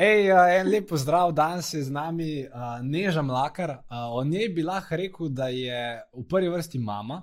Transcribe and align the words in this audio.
Ej, 0.00 0.30
en 0.32 0.68
lep 0.72 0.86
pozdrav, 0.88 1.28
danes 1.36 1.74
je 1.74 1.82
z 1.84 1.92
nami 1.92 2.46
uh, 2.46 2.78
Neža 2.80 3.20
Mlakar. 3.22 3.70
Uh, 3.70 4.14
o 4.16 4.22
njej 4.24 4.46
bi 4.56 4.62
lahko 4.64 4.96
rekel, 4.96 5.28
da 5.28 5.50
je 5.52 5.80
v 6.16 6.24
prvi 6.24 6.48
vrsti 6.48 6.78
mama, 6.80 7.18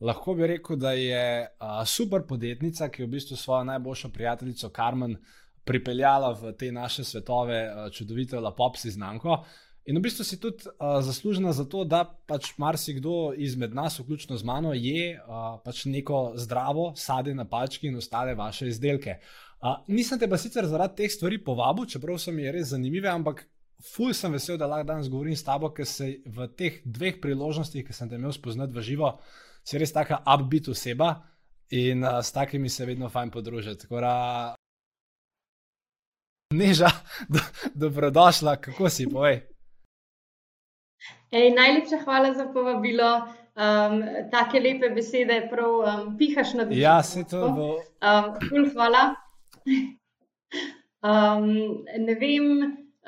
lahko 0.00 0.32
bi 0.38 0.48
rekel, 0.48 0.78
da 0.80 0.94
je 0.96 1.42
uh, 1.42 1.82
super 1.84 2.24
podjetnica, 2.28 2.88
ki 2.88 3.02
je 3.02 3.06
v 3.06 3.12
bistvu 3.18 3.36
svojo 3.36 3.66
najboljšo 3.68 4.08
prijateljico 4.14 4.72
Karmen 4.72 5.18
pripeljala 5.64 6.32
v 6.40 6.54
te 6.56 6.72
naše 6.72 7.04
svetove, 7.04 7.60
uh, 7.68 7.92
čudovito 7.92 8.40
lapopsi 8.40 8.94
znamko. 8.96 9.42
In 9.84 10.00
v 10.00 10.06
bistvu 10.08 10.24
si 10.24 10.40
tudi 10.40 10.64
uh, 10.72 11.02
zaslužena 11.04 11.52
za 11.52 11.68
to, 11.68 11.84
da 11.84 12.06
pač 12.26 12.54
marsikdo 12.56 13.34
izmed 13.36 13.74
nas, 13.76 14.00
vključno 14.00 14.40
z 14.40 14.48
mano, 14.48 14.72
je 14.72 15.18
uh, 15.20 15.60
pač 15.60 15.84
neko 15.84 16.32
zdravo 16.40 16.94
sadje 16.96 17.34
na 17.34 17.44
palčki 17.44 17.92
in 17.92 18.00
ostale 18.00 18.34
vaše 18.34 18.72
izdelke. 18.72 19.20
Uh, 19.20 19.51
nisem 19.88 20.18
te 20.18 20.28
pa 20.28 20.38
sicer 20.38 20.66
zaradi 20.66 21.02
teh 21.02 21.12
stvari 21.12 21.38
povabil, 21.44 21.86
čeprav 21.86 22.18
so 22.18 22.34
mi 22.34 22.50
res 22.50 22.72
zanimive, 22.72 23.10
ampak 23.10 23.44
ful 23.82 24.14
sem 24.14 24.32
vesel, 24.34 24.58
da 24.58 24.66
lahko 24.70 24.88
danes 24.88 25.10
govorim 25.10 25.36
s 25.36 25.46
tabo, 25.46 25.70
ker 25.74 25.86
se 25.86 26.16
v 26.26 26.48
teh 26.58 26.80
dveh 26.84 27.20
priložnostih, 27.22 27.86
ki 27.86 27.94
sem 27.94 28.10
te 28.10 28.18
imel 28.18 28.34
spoznati 28.34 28.74
v 28.74 28.82
živo, 28.86 29.12
si 29.62 29.78
res 29.78 29.94
taka 29.94 30.22
upbeat 30.26 30.72
oseba 30.72 31.14
in 31.70 32.02
uh, 32.04 32.18
s 32.22 32.34
takimi 32.34 32.68
se 32.68 32.86
vedno 32.86 33.08
fajn 33.08 33.30
podružiti. 33.30 33.86
Takora, 33.86 34.54
Neža, 36.52 36.90
do, 37.32 37.40
dobrodošla, 37.74 38.56
kako 38.60 38.90
si, 38.90 39.06
povej. 39.08 39.40
Ej, 41.32 41.54
najlepša 41.56 42.02
hvala 42.04 42.34
za 42.34 42.44
povabilo. 42.52 43.24
Um, 43.52 44.02
take 44.32 44.60
lepe 44.60 44.88
besede, 44.94 45.48
prav 45.50 45.72
um, 45.80 46.12
pihaš 46.18 46.54
na 46.54 46.64
dušo. 46.64 46.80
Ja, 46.80 47.02
se 47.02 47.24
to 47.24 47.48
bo. 47.56 47.68
Um, 48.04 48.68
hvala. 48.72 49.21
Um, 51.02 51.48
ne 51.98 52.14
vem, 52.14 52.50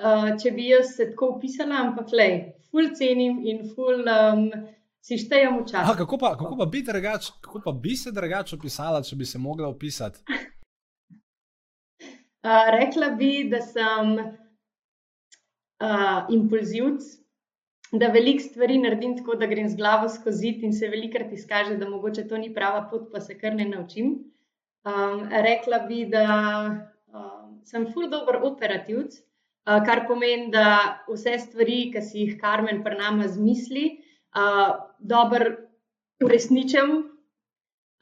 uh, 0.02 0.30
če 0.42 0.50
bi 0.56 0.70
jaz 0.72 0.96
se 0.96 1.10
tako 1.12 1.36
opisala, 1.36 1.78
ampak 1.84 2.10
le, 2.16 2.28
ful 2.70 2.90
cenim 2.98 3.38
in 3.46 3.62
ful 3.70 4.02
um, 4.02 4.48
si 5.04 5.18
štejem 5.20 5.60
v 5.60 5.66
čas. 5.68 5.92
Kako 6.00 6.18
pa, 6.18 6.32
kako 6.34 6.56
pa 6.58 6.66
bi 6.70 6.82
drugač, 6.82 7.30
kako 7.44 7.62
pa 7.68 7.72
bi 7.84 7.94
se 7.96 8.10
drugače 8.14 8.56
opisala, 8.58 9.02
če 9.06 9.16
bi 9.20 9.26
se 9.28 9.38
mogla 9.38 9.70
opisati? 9.70 10.24
Uh, 12.44 12.66
rekla 12.68 13.06
bi, 13.16 13.48
da 13.48 13.56
sem 13.64 14.08
uh, 15.80 16.26
impulzivc, 16.28 17.00
da 17.96 18.10
veliko 18.12 18.44
stvari 18.44 18.76
naredim 18.82 19.14
tako, 19.16 19.38
da 19.40 19.48
grem 19.48 19.64
z 19.72 19.78
glavo 19.80 20.10
skozi 20.12 20.50
in 20.60 20.74
se 20.76 20.90
velikrat 20.92 21.32
izkaže, 21.32 21.78
da 21.80 21.88
mogoče 21.88 22.26
to 22.28 22.36
ni 22.36 22.52
prava 22.52 22.82
pot, 22.90 23.08
pa 23.12 23.22
se 23.24 23.38
kar 23.40 23.56
ne 23.56 23.64
naučim. 23.70 24.33
Um, 24.84 25.22
rekla 25.30 25.78
bi, 25.88 26.02
da 26.12 26.26
um, 27.08 27.60
sem 27.64 27.86
ful 27.92 28.10
dobr 28.12 28.36
operativc, 28.44 29.16
uh, 29.16 29.80
kar 29.86 30.04
pomeni, 30.08 30.50
da 30.52 31.04
vse 31.08 31.38
stvari, 31.46 31.86
ki 31.94 32.02
si 32.04 32.26
jih 32.26 32.34
Karmen 32.40 32.82
pri 32.84 32.98
nama 32.98 33.28
zmisli, 33.28 33.86
uh, 34.36 34.74
dobro 35.00 35.54
uresničem. 36.24 36.92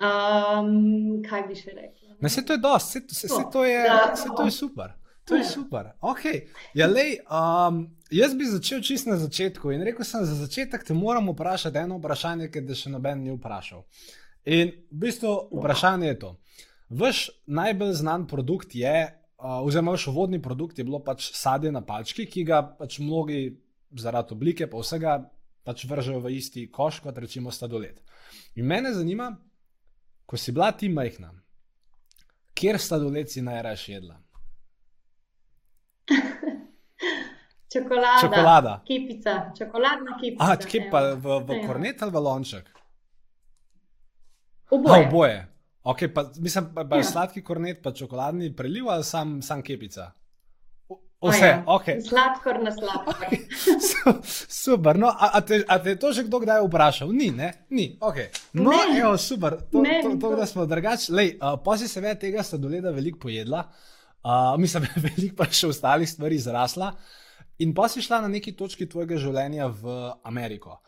Um, 0.02 1.22
kaj 1.22 1.46
bi 1.46 1.54
še 1.54 1.76
rekla? 1.76 2.16
Ne, 2.22 2.30
se 2.32 2.42
to 2.46 2.56
je 2.56 2.62
dosti, 2.62 3.04
se, 3.06 3.14
se, 3.14 3.28
se, 3.28 3.44
to, 3.52 3.64
je, 3.64 3.84
se 4.18 4.34
to 4.36 4.48
je 4.48 4.50
super. 4.50 4.98
To 5.24 5.36
je 5.38 5.44
super. 5.44 5.92
Okay. 6.00 6.48
Ja, 6.74 6.86
lej, 6.90 7.20
um, 7.30 7.84
jaz 8.10 8.34
bi 8.34 8.46
začel 8.46 8.82
čist 8.82 9.06
na 9.06 9.16
začetku 9.16 9.70
in 9.70 9.84
rekel 9.86 10.04
sem, 10.06 10.24
za 10.26 10.34
začetek 10.34 10.82
te 10.84 10.94
moram 10.98 11.30
vprašati 11.30 11.78
eno 11.78 12.00
vprašanje, 12.00 12.50
ki 12.50 12.64
te 12.66 12.74
še 12.74 12.90
noben 12.90 13.22
ni 13.22 13.30
vprašal. 13.36 13.84
In 14.50 14.72
v 14.90 15.02
bistvu 15.04 15.36
vprašanje 15.52 16.10
je 16.10 16.18
to. 16.18 16.32
Vaš 16.92 17.30
najbolj 17.46 17.92
znan 17.92 18.26
produkt 18.28 18.74
je, 18.74 18.94
uh, 19.38 19.64
oziroma 19.64 19.94
vaš 19.96 20.06
vodni 20.12 20.42
produkt 20.42 20.78
je 20.78 20.84
bilo 20.84 21.00
pač 21.04 21.30
sadje 21.32 21.72
na 21.72 21.80
palčki, 21.80 22.26
ki 22.28 22.44
ga 22.44 22.62
pač 22.78 22.98
mnogi 23.00 23.56
zaradi 23.96 24.34
oblike, 24.34 24.66
pa 24.68 24.80
vsega 24.80 25.16
pač 25.64 25.86
vržejo 25.88 26.20
v 26.20 26.34
isti 26.36 26.66
koš 26.70 27.00
kot 27.00 27.18
recimo 27.18 27.50
sladoled. 27.50 28.00
In 28.60 28.66
mene 28.68 28.92
zanima, 28.92 29.30
ko 30.26 30.36
si 30.36 30.52
bila 30.52 30.72
ti 30.72 30.88
majhna, 30.92 31.32
kjer 32.54 32.78
sladoled 32.78 33.30
si 33.30 33.42
najraje 33.42 33.94
jedla? 33.94 34.18
Čokolada. 37.72 38.20
Čokolada. 38.20 38.82
Kipica, 38.84 39.52
čokoladna 39.58 40.18
kipica. 40.20 40.44
Ah, 40.44 40.56
kje 40.60 40.90
pa 40.92 41.14
v, 41.16 41.40
v 41.40 41.62
kornet 41.64 42.02
ali 42.04 42.12
v 42.12 42.20
lonček? 42.20 42.68
Oboje. 44.70 44.92
Ha, 44.92 45.08
oboje. 45.08 45.38
Okay, 45.82 46.08
pa, 46.14 46.30
mislim, 46.38 46.74
pa, 46.74 46.84
pa 46.84 46.96
ja. 46.96 47.04
sladki 47.04 47.42
kornet, 47.42 47.82
pa 47.82 47.92
čokoladni 47.92 48.52
preliv 48.56 48.90
ali 48.90 49.04
sam, 49.04 49.40
sam 49.42 49.62
kepica. 49.62 50.12
Vse, 51.22 51.46
ja. 51.46 51.62
okay. 51.66 52.00
Sladkor 52.02 52.58
na 52.62 52.72
sladkor. 52.74 53.14
Okay. 53.14 53.46
Super. 54.64 54.98
No, 54.98 55.06
a, 55.06 55.30
a, 55.38 55.40
te, 55.40 55.62
a 55.68 55.78
te 55.78 55.94
je 55.94 55.98
to 56.02 56.10
že 56.12 56.26
kdo 56.26 56.42
kdaj 56.42 56.62
vprašal? 56.66 57.12
Ni, 57.14 57.30
ne? 57.30 57.52
Ni. 57.70 57.94
Okay. 58.00 58.26
No, 58.58 58.74
ne. 58.74 58.98
Evo, 58.98 59.14
super. 59.18 59.58
To, 59.70 59.82
ne, 59.82 60.02
to, 60.02 60.10
to, 60.18 60.30
to, 60.30 60.36
da 60.36 60.46
smo 60.46 60.66
drugačni. 60.66 61.38
Uh, 61.38 61.54
pa 61.62 61.78
si 61.78 61.86
seveda 61.86 62.18
tega 62.18 62.42
sladoleda 62.42 62.90
veliko 62.90 63.22
pojedla, 63.22 63.62
uh, 63.62 64.58
mislim, 64.58 64.86
veliko 65.06 65.38
pa 65.38 65.46
še 65.46 65.70
ostalih 65.70 66.10
stvari 66.10 66.42
zrasla. 66.42 66.90
In 67.62 67.70
pa 67.74 67.86
si 67.86 68.02
šla 68.02 68.24
na 68.26 68.30
neki 68.30 68.56
točki 68.58 68.90
tvojega 68.90 69.18
življenja 69.22 69.70
v 69.70 70.10
Ameriko. 70.26 70.80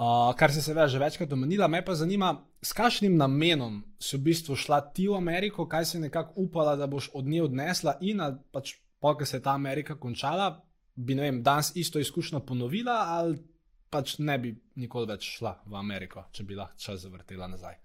Uh, 0.00 0.32
kar 0.36 0.48
se 0.52 0.62
seveda 0.62 0.86
že 0.88 0.98
večkrat 0.98 1.32
omenila, 1.32 1.66
me 1.68 1.82
pa 1.84 1.92
zanima, 1.94 2.30
s 2.64 2.72
kakšnim 2.72 3.18
namenom 3.20 3.82
si 4.00 4.16
v 4.16 4.30
bistvu 4.30 4.54
šla 4.56 4.78
ti 4.96 5.04
v 5.08 5.16
Ameriko, 5.18 5.66
kaj 5.68 5.84
si 5.84 5.98
nekako 6.00 6.40
upala, 6.40 6.72
da 6.76 6.86
boš 6.88 7.10
od 7.12 7.26
nje 7.28 7.42
odnesla, 7.44 7.98
in 8.00 8.22
pač, 8.52 8.78
pa, 8.96 9.12
ko 9.12 9.28
se 9.28 9.36
je 9.36 9.42
ta 9.44 9.52
Amerika 9.52 9.98
končala, 10.00 10.54
bi 10.96 11.14
ne 11.14 11.26
vem, 11.26 11.42
danes 11.44 11.74
isto 11.76 12.00
izkušnjo 12.00 12.40
ponovila, 12.48 12.96
ali 13.18 13.36
pač 13.92 14.16
ne 14.24 14.38
bi 14.38 14.54
nikoli 14.80 15.10
več 15.10 15.28
šla 15.36 15.52
v 15.66 15.76
Ameriko, 15.76 16.24
če 16.32 16.48
bi 16.48 16.56
lahko 16.56 16.80
čas 16.80 17.04
zavrtela 17.04 17.50
nazaj. 17.52 17.76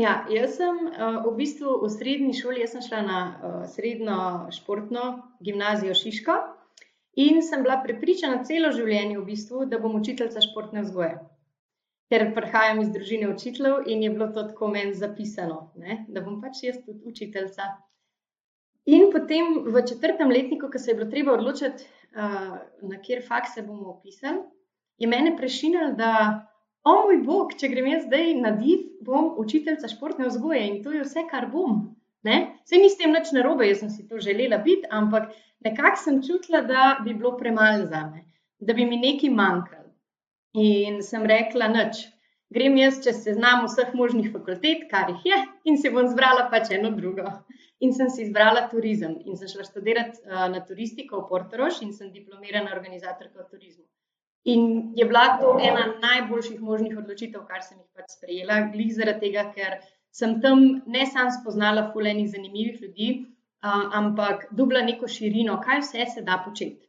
Ja, 0.00 0.24
jaz 0.32 0.56
sem 0.56 0.80
uh, 0.86 1.20
v 1.28 1.34
bistvu 1.36 1.76
v 1.84 1.92
srednji 1.92 2.38
šoli, 2.40 2.62
jaz 2.64 2.72
sem 2.72 2.86
šla 2.88 3.02
na 3.04 3.20
uh, 3.28 3.60
srednjo 3.68 4.48
športno 4.56 5.04
gimnazijo 5.44 5.92
Šiško. 5.92 6.38
In 7.20 7.42
sem 7.42 7.64
bila 7.66 7.80
prepričana 7.84 8.44
celo 8.48 8.70
življenje, 8.72 9.18
v 9.18 9.26
bistvu, 9.26 9.66
da 9.68 9.80
bom 9.82 9.96
učiteljica 9.98 10.42
športne 10.44 10.84
vzgoje. 10.86 11.18
Ker 12.10 12.24
prihajam 12.34 12.80
iz 12.82 12.90
družine 12.94 13.28
učiteljev 13.30 13.88
in 13.92 14.02
je 14.06 14.10
bilo 14.14 14.30
to 14.34 14.46
tako 14.48 14.70
meni 14.72 14.94
zapisano, 14.98 15.60
ne? 15.78 16.04
da 16.08 16.22
bom 16.24 16.40
pač 16.42 16.62
jaz 16.64 16.78
tudi 16.86 17.04
učiteljica. 17.12 17.68
In 18.90 19.10
potem 19.12 19.60
v 19.70 19.82
četrtem 19.86 20.32
letniku, 20.32 20.70
ko 20.72 20.78
se 20.78 20.90
je 20.90 20.96
bilo 20.98 21.10
treba 21.10 21.36
odločiti, 21.36 21.86
uh, 22.16 22.56
na 22.90 23.02
kjer 23.04 23.22
faks 23.26 23.54
se 23.54 23.62
bomo 23.62 23.92
opisali, 23.92 24.40
je 24.98 25.08
mene 25.08 25.36
prešinil, 25.36 25.94
da, 26.00 26.12
o 26.84 26.96
moj 27.04 27.20
bog, 27.26 27.54
če 27.60 27.70
grem 27.72 27.90
jaz 27.92 28.08
zdaj 28.08 28.34
na 28.40 28.54
div, 28.56 28.88
bom 29.06 29.34
učiteljica 29.38 29.92
športne 29.92 30.28
vzgoje 30.28 30.66
in 30.68 30.82
to 30.84 30.96
je 30.96 31.04
vse, 31.04 31.26
kar 31.30 31.50
bom. 31.52 31.82
Vse 32.24 32.76
ni 32.76 32.90
s 32.90 32.98
tem 33.00 33.12
nič 33.16 33.32
narobe, 33.32 33.66
jaz 33.68 33.80
sem 33.80 33.90
si 33.90 34.06
to 34.08 34.20
želela 34.20 34.58
biti, 34.64 34.88
ampak 34.90 35.30
nekako 35.64 35.96
sem 35.96 36.22
čutila, 36.22 36.60
da 36.60 36.98
bi 37.04 37.14
bilo 37.14 37.36
premalo 37.38 37.86
za 37.86 38.02
me, 38.10 38.24
da 38.60 38.76
bi 38.76 38.84
mi 38.84 38.98
nekaj 39.00 39.30
manjkalo. 39.30 39.88
In 40.60 41.00
sem 41.06 41.24
rekla, 41.30 41.68
noč, 41.72 42.02
grem 42.52 42.76
jaz 42.76 43.00
čez 43.04 43.22
seznam 43.24 43.64
vseh 43.64 43.94
možnih 43.94 44.32
fakultet, 44.32 44.84
kar 44.90 45.12
jih 45.14 45.24
je, 45.30 45.38
in 45.64 45.78
si 45.78 45.92
bom 45.94 46.08
zbrala 46.10 46.48
pač 46.52 46.72
eno 46.76 46.90
drugo. 46.96 47.30
In 47.80 47.94
sem 47.96 48.10
si 48.12 48.26
izbrala 48.26 48.66
turizem 48.68 49.14
in 49.24 49.38
šla 49.40 49.64
študirati 49.64 50.20
uh, 50.26 50.48
na 50.52 50.60
turistiko 50.60 51.22
v 51.22 51.28
Portorož 51.30 51.80
in 51.80 51.94
sem 51.96 52.10
diplomirana 52.12 52.74
organizatorka 52.76 53.46
v 53.46 53.48
turizmu. 53.54 53.86
In 54.44 54.92
je 54.96 55.04
bila 55.08 55.38
to 55.40 55.54
ena 55.60 55.86
najboljših 56.02 56.60
možnih 56.60 56.98
odločitev, 57.00 57.46
kar 57.48 57.64
sem 57.64 57.78
jih 57.78 57.88
pač 57.96 58.12
sprejela, 58.18 58.60
glih 58.74 58.92
zaradi 58.92 59.24
tega, 59.28 59.46
ker 59.56 59.80
sem 60.12 60.40
tam 60.40 60.82
ne 60.86 61.06
samo 61.06 61.30
spoznala 61.40 61.90
fulejnih 61.92 62.30
zanimivih 62.30 62.82
ljudi, 62.82 63.10
uh, 63.64 63.90
ampak 63.98 64.46
dobila 64.50 64.82
neko 64.82 65.08
širino, 65.08 65.60
kaj 65.64 65.82
vse 65.84 66.06
se 66.14 66.22
da 66.26 66.42
početi. 66.44 66.86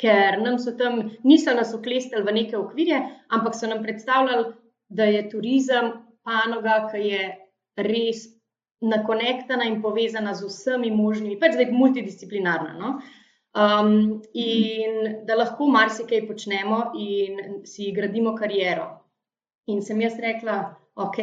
Ker 0.00 0.40
nam 0.42 0.58
so 0.58 0.74
tam, 0.78 1.10
niso 1.22 1.54
nas 1.54 1.74
oklestili 1.74 2.22
v 2.22 2.32
neke 2.34 2.58
okvirje, 2.58 3.00
ampak 3.30 3.54
so 3.54 3.70
nam 3.70 3.82
predstavljali, 3.82 4.52
da 4.88 5.04
je 5.04 5.28
turizem 5.30 5.92
panoga, 6.24 6.88
ki 6.90 7.02
je 7.08 7.28
res 7.76 8.24
nakonektana 8.84 9.64
in 9.64 9.80
povezana 9.82 10.34
z 10.34 10.48
vsemi 10.50 10.90
možnimi, 10.90 11.38
pač 11.40 11.54
zdaj 11.56 11.70
multidisciplinarna. 11.72 12.74
No? 12.78 12.98
Um, 13.54 14.22
in 14.34 15.24
da 15.26 15.36
lahko 15.38 15.68
marsikaj 15.70 16.24
počnemo 16.26 16.90
in 16.98 17.62
si 17.70 17.92
gradimo 17.94 18.34
kariero. 18.34 18.88
In 19.70 19.80
sem 19.82 20.00
jaz 20.02 20.18
rekla, 20.20 20.58
ok, 20.98 21.20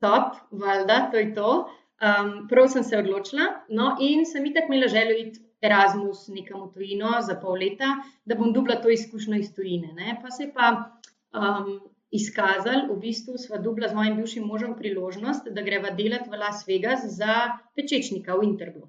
top, 0.00 0.40
valjda, 0.50 1.08
to 1.12 1.20
je 1.20 1.34
to. 1.34 1.52
Um, 2.00 2.48
prav 2.48 2.68
sem 2.72 2.84
se 2.84 2.98
odločila, 2.98 3.46
no, 3.68 3.94
in 4.00 4.24
sem 4.26 4.46
itak 4.48 4.68
imela 4.68 4.88
željo 4.88 5.16
iti 5.20 5.40
Erasmus 5.60 6.28
nekam 6.32 6.62
v 6.64 6.70
tujino 6.72 7.18
za 7.20 7.36
pol 7.40 7.58
leta, 7.60 7.90
da 8.24 8.34
bom 8.34 8.52
dubla 8.52 8.78
to 8.80 8.88
izkušnjo 8.90 9.36
iz 9.36 9.50
tujine. 9.54 9.92
Ne. 9.92 10.16
Pa 10.22 10.30
se 10.30 10.46
je 10.46 10.52
pa 10.54 10.70
um, 11.36 11.74
izkazal, 12.10 12.86
v 12.88 12.96
bistvu 13.02 13.36
sva 13.38 13.60
dubla 13.60 13.90
z 13.90 13.98
mojim 13.98 14.16
bivšim 14.16 14.46
možem 14.46 14.72
priložnost, 14.78 15.50
da 15.52 15.62
greva 15.62 15.92
delati 15.98 16.30
v 16.30 16.40
Las 16.40 16.64
Vegas 16.68 17.04
za 17.18 17.58
pečečnika 17.76 18.38
v 18.38 18.48
Interblock. 18.48 18.88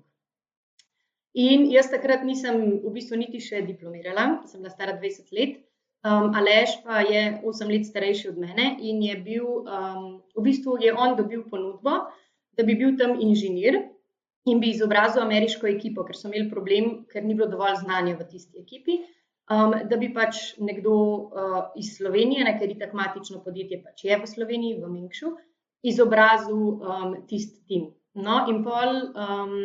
In 1.33 1.67
jaz 1.71 1.91
takrat 1.91 2.23
nisem 2.27 2.57
v 2.83 2.91
bistvu 2.95 3.19
niti 3.19 3.39
še 3.39 3.61
diplomirala, 3.67 4.41
sem 4.47 4.63
bila 4.63 4.71
stara 4.71 4.97
20 4.99 5.35
let. 5.35 5.59
Um, 6.01 6.33
Alež 6.33 6.81
pa 6.81 7.05
je 7.05 7.41
8 7.45 7.69
let 7.69 7.85
starejši 7.85 8.29
od 8.29 8.37
mene 8.41 8.77
in 8.81 9.03
je 9.05 9.15
bil, 9.21 9.45
um, 9.69 10.17
v 10.33 10.41
bistvu 10.41 10.81
je 10.81 10.93
on 10.93 11.13
dobil 11.15 11.43
ponudbo, 11.45 12.09
da 12.57 12.65
bi 12.65 12.73
bil 12.73 12.97
tam 12.97 13.13
inženir 13.21 13.77
in 14.49 14.59
bi 14.59 14.71
izobrazil 14.73 15.21
ameriško 15.21 15.69
ekipo, 15.69 16.01
ker 16.01 16.17
so 16.17 16.25
imeli 16.31 16.49
problem, 16.49 17.05
ker 17.05 17.21
ni 17.21 17.37
bilo 17.37 17.45
dovolj 17.51 17.83
znanja 17.83 18.15
v 18.17 18.25
tisti 18.33 18.57
ekipi. 18.63 18.97
Um, 19.51 19.75
da 19.85 19.97
bi 20.01 20.09
pač 20.13 20.55
nekdo 20.57 20.95
uh, 20.97 21.61
iz 21.77 21.93
Slovenije, 21.97 22.49
ker 22.57 22.69
je 22.71 22.79
tako 22.81 22.97
matično 22.97 23.43
podjetje, 23.45 23.83
pač 23.85 24.05
je 24.07 24.17
v 24.17 24.33
Sloveniji, 24.33 24.81
v 24.81 24.89
Minkšu, 24.89 25.35
izobrazil 25.85 26.81
um, 26.81 27.15
tisti 27.29 27.61
tim. 27.67 27.89
No, 28.17 28.41
in 28.49 28.63
pol 28.65 29.11
um, 29.13 29.57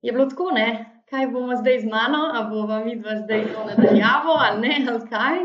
je 0.00 0.16
bilo 0.16 0.30
tako, 0.32 0.48
ne, 0.56 0.95
kaj 1.10 1.28
bomo 1.30 1.56
zdaj 1.56 1.80
z 1.80 1.90
mano, 1.90 2.30
ali 2.34 2.50
bomo 2.50 2.84
mi 2.84 2.96
dva 2.98 3.16
zdaj 3.22 3.44
to 3.52 3.64
nadaljavo, 3.64 4.34
ali 4.46 4.60
ne, 4.68 4.86
ali 4.90 5.08
kaj. 5.10 5.38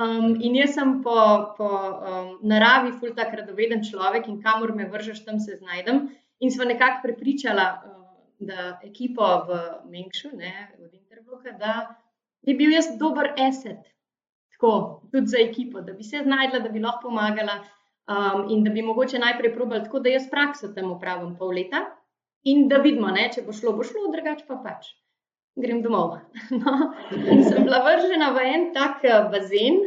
Um, 0.00 0.36
in 0.40 0.56
jaz 0.56 0.74
sem 0.74 1.02
po, 1.02 1.16
po 1.58 1.68
um, 1.68 2.28
naravi 2.48 2.92
ful 2.96 3.12
tak 3.16 3.34
radoveden 3.36 3.82
človek 3.84 4.28
in 4.28 4.38
kamor 4.42 4.72
me 4.74 4.86
vržeš, 4.88 5.24
tam 5.24 5.40
se 5.40 5.58
znajdem. 5.58 6.08
In 6.40 6.50
smo 6.50 6.64
nekako 6.64 7.02
prepričala, 7.02 7.66
uh, 7.84 8.00
da 8.40 8.80
ekipo 8.84 9.26
v 9.48 9.58
Mengšu, 9.90 10.30
ne 10.36 10.70
v 10.78 10.88
Interbloku, 10.96 11.52
da 11.58 11.94
bi 12.46 12.54
bil 12.56 12.72
jaz 12.72 12.94
dober 12.98 13.34
asset, 13.36 13.84
tako 14.54 15.02
tudi 15.12 15.26
za 15.26 15.42
ekipo, 15.42 15.80
da 15.84 15.92
bi 15.92 16.04
se 16.04 16.22
znajdla, 16.24 16.62
da 16.64 16.68
bi 16.72 16.80
lahko 16.80 17.10
pomagala 17.10 17.58
um, 17.60 18.46
in 18.48 18.64
da 18.64 18.70
bi 18.70 18.82
mogoče 18.82 19.18
najprej 19.18 19.52
probali 19.54 19.84
tako, 19.84 20.00
da 20.00 20.14
jaz 20.16 20.30
prakso 20.30 20.72
tam 20.72 20.94
upravim 20.94 21.36
pol 21.36 21.52
leta 21.52 21.84
in 22.44 22.68
da 22.68 22.78
vidimo, 22.80 23.10
ne, 23.12 23.28
če 23.34 23.44
bo 23.46 23.52
šlo, 23.52 23.74
bo 23.76 23.86
šlo, 23.86 24.08
drugače 24.14 24.46
pa 24.48 24.60
pač 24.64 24.92
grem 25.60 25.82
domov. 25.82 26.18
No, 26.50 26.92
in 27.16 27.44
sem 27.44 27.64
bila 27.64 27.82
vržena 27.84 28.32
v 28.36 28.44
en 28.54 28.68
tak 28.74 29.04
eh, 29.04 29.28
bazen 29.32 29.80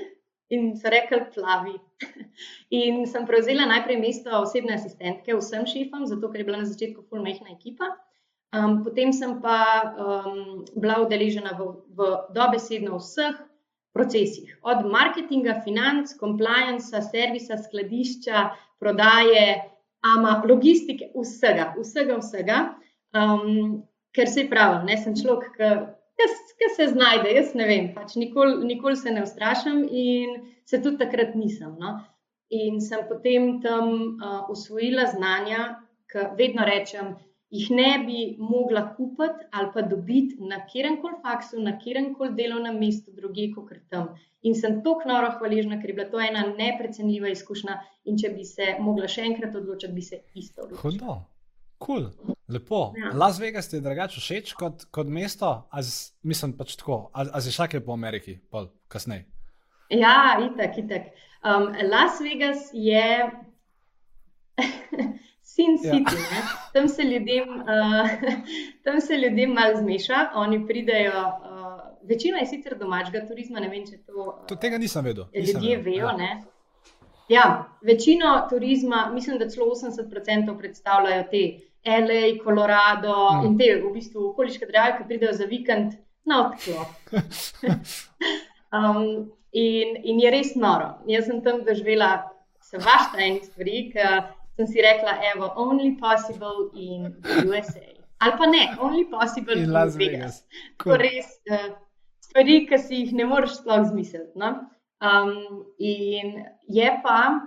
in 0.53 0.73
so 0.77 0.89
rekli, 0.91 1.21
plavi. 1.33 1.77
In 2.83 3.05
sem 3.09 3.25
prevzela 3.25 3.65
najprej 3.65 3.97
mesto 3.97 4.29
osebne 4.43 4.75
asistentke 4.75 5.33
vsem 5.37 5.65
šefom, 5.65 6.05
zato 6.05 6.29
ker 6.29 6.43
je 6.43 6.45
bila 6.45 6.59
na 6.61 6.67
začetku 6.69 7.05
fulmehna 7.09 7.53
ekipa. 7.53 7.87
Um, 8.53 8.83
potem 8.85 9.09
sem 9.13 9.39
pa 9.41 9.95
um, 9.97 10.61
bila 10.77 10.99
udeležena 11.01 11.55
v, 11.57 11.71
v 11.97 12.09
dobesedno 12.35 12.99
vseh 13.01 13.39
procesih, 13.97 14.51
od 14.61 14.85
marketinga, 14.89 15.61
financ, 15.65 16.13
compliance, 16.19 16.93
servisa, 17.09 17.57
skladišča, 17.57 18.51
prodaje, 18.81 19.72
ama, 20.03 20.41
logistike, 20.47 21.11
vsega, 21.15 21.73
vsega, 21.79 22.19
vsega. 22.19 22.59
Um, 23.13 23.83
ker 24.13 24.29
se 24.29 24.45
pravi, 24.49 24.85
ne 24.87 24.97
sem 25.01 25.15
človek, 25.17 25.57
ki 26.59 26.69
se 26.75 26.87
znajde, 26.93 27.31
jaz 27.33 27.53
ne 27.57 27.67
vem, 27.69 27.87
pač 27.95 28.15
nikoli 28.19 28.67
nikol 28.69 28.95
se 28.99 29.11
ne 29.11 29.23
ustrašam 29.25 29.83
in 29.89 30.35
se 30.69 30.79
tudi 30.81 31.01
takrat 31.01 31.33
nisem. 31.35 31.73
No? 31.81 31.97
In 32.53 32.79
sem 32.81 33.05
potem 33.09 33.57
tam 33.63 33.89
uh, 34.21 34.43
usvojila 34.53 35.07
znanja, 35.15 35.79
ki 36.11 36.27
vedno 36.37 36.65
rečem, 36.69 37.15
jih 37.53 37.69
ne 37.71 37.89
bi 38.05 38.19
mogla 38.39 38.95
kupiti 38.95 39.47
ali 39.51 39.69
pa 39.73 39.81
dobiti 39.81 40.37
na 40.39 40.63
kjerem 40.67 41.01
koli 41.01 41.19
faksu, 41.21 41.61
na 41.61 41.77
kjerem 41.79 42.13
koli 42.17 42.33
delovnem 42.37 42.79
mestu, 42.79 43.11
druge 43.13 43.51
kot 43.55 43.73
tam. 43.89 44.15
In 44.43 44.55
sem 44.55 44.81
tako 44.83 45.07
noro 45.07 45.29
hvaležna, 45.37 45.77
ker 45.81 45.91
je 45.91 45.97
bila 45.99 46.09
to 46.09 46.19
ena 46.19 46.47
neprecenljiva 46.57 47.29
izkušnja. 47.31 47.77
In 48.09 48.17
če 48.19 48.33
bi 48.33 48.43
se 48.43 48.73
mogla 48.79 49.07
še 49.07 49.27
enkrat 49.29 49.55
odločiti, 49.55 49.93
bi 49.93 50.01
se 50.01 50.23
isto 50.35 50.65
odločila. 50.65 51.19
Cool. 51.83 52.09
Lepo. 52.47 52.93
Ja. 52.97 53.11
Las 53.13 53.39
Vegas 53.39 53.69
ti 53.69 53.75
je 53.77 53.83
drugače 53.83 54.21
všeč 54.21 54.53
kot, 54.59 54.85
kot 54.91 55.07
mesto, 55.07 55.51
az, 55.71 56.13
mislim 56.23 56.55
pač 56.57 56.75
tako. 56.79 57.09
Ali 57.13 57.41
si 57.43 57.53
šel 57.53 57.81
po 57.85 57.93
Ameriki, 57.93 58.37
pol 58.51 58.71
kasneje? 58.87 59.27
Ja, 59.93 60.39
itek, 60.41 60.77
itek. 60.85 61.11
Um, 61.43 61.69
Las 61.91 62.19
Vegas 62.23 62.69
je 62.73 63.03
Sin 65.53 65.77
ja. 65.83 65.91
City. 65.91 66.15
Ja. 66.17 66.43
Tam, 66.73 66.87
se 66.89 67.03
ljudem, 67.03 67.49
uh, 67.49 68.09
tam 68.85 69.01
se 69.01 69.17
ljudem 69.17 69.53
malo 69.53 69.77
zmeša, 69.77 70.29
oni 70.35 70.67
pridejo. 70.67 71.19
Uh, 71.27 71.81
večina 72.09 72.37
je 72.37 72.45
sicer 72.45 72.77
domačega 72.77 73.27
turizma, 73.27 73.59
ne 73.59 73.69
vem, 73.69 73.85
če 73.85 73.99
to. 74.07 74.23
Uh, 74.23 74.47
to 74.49 74.57
tega 74.57 74.81
nisem 74.81 75.05
vedel. 75.05 75.29
Ljudje 75.35 75.59
nisem 75.59 75.85
vejo, 75.85 76.07
ja. 76.07 76.17
ne. 76.17 76.31
Ja, 77.29 77.45
večino 77.81 78.47
turizma, 78.49 79.11
mislim, 79.13 79.37
da 79.39 79.49
celo 79.49 79.69
80% 79.75 80.57
predstavljajo 80.57 81.23
te 81.31 81.43
LA, 81.85 82.43
Colorado 82.43 83.15
mm. 83.31 83.45
in 83.45 83.57
te 83.57 83.69
v 83.83 83.93
bistvu 83.93 84.29
okoliške 84.31 84.65
države, 84.65 84.97
ki 84.97 85.07
pridejo 85.07 85.37
za 85.37 85.45
vikend 85.45 85.93
na 86.25 86.47
odklop. 86.47 86.87
um, 88.75 89.31
in, 89.51 89.97
in 90.03 90.19
je 90.19 90.31
res 90.31 90.55
noro. 90.55 90.95
Jaz 91.07 91.29
sem 91.29 91.43
tam 91.43 91.61
doživela 91.67 92.15
se 92.63 92.77
vašta 92.77 93.21
ene 93.21 93.43
stvari, 93.43 93.89
ki 93.93 94.07
sem 94.55 94.67
si 94.67 94.81
rekla, 94.81 95.17
evo, 95.33 95.53
only 95.55 95.95
possible 96.01 96.69
in 96.73 97.09
USA. 97.45 97.89
Ali 98.23 98.37
pa 98.39 98.45
ne, 98.47 98.67
only 98.79 99.05
possible 99.05 99.57
in 99.57 99.71
Las 99.73 99.95
Vegas. 99.95 100.43
Cool. 100.79 100.97
Res, 101.01 101.41
uh, 101.51 101.73
stvari, 102.23 102.63
ki 102.69 102.79
si 102.79 103.01
jih 103.01 103.15
ne 103.17 103.25
moreš 103.27 103.59
sploh 103.59 103.83
zmisliti. 103.89 104.31
No? 104.39 104.53
Um, 105.03 105.65
in 105.79 106.45
je 106.71 106.91
pa 107.03 107.41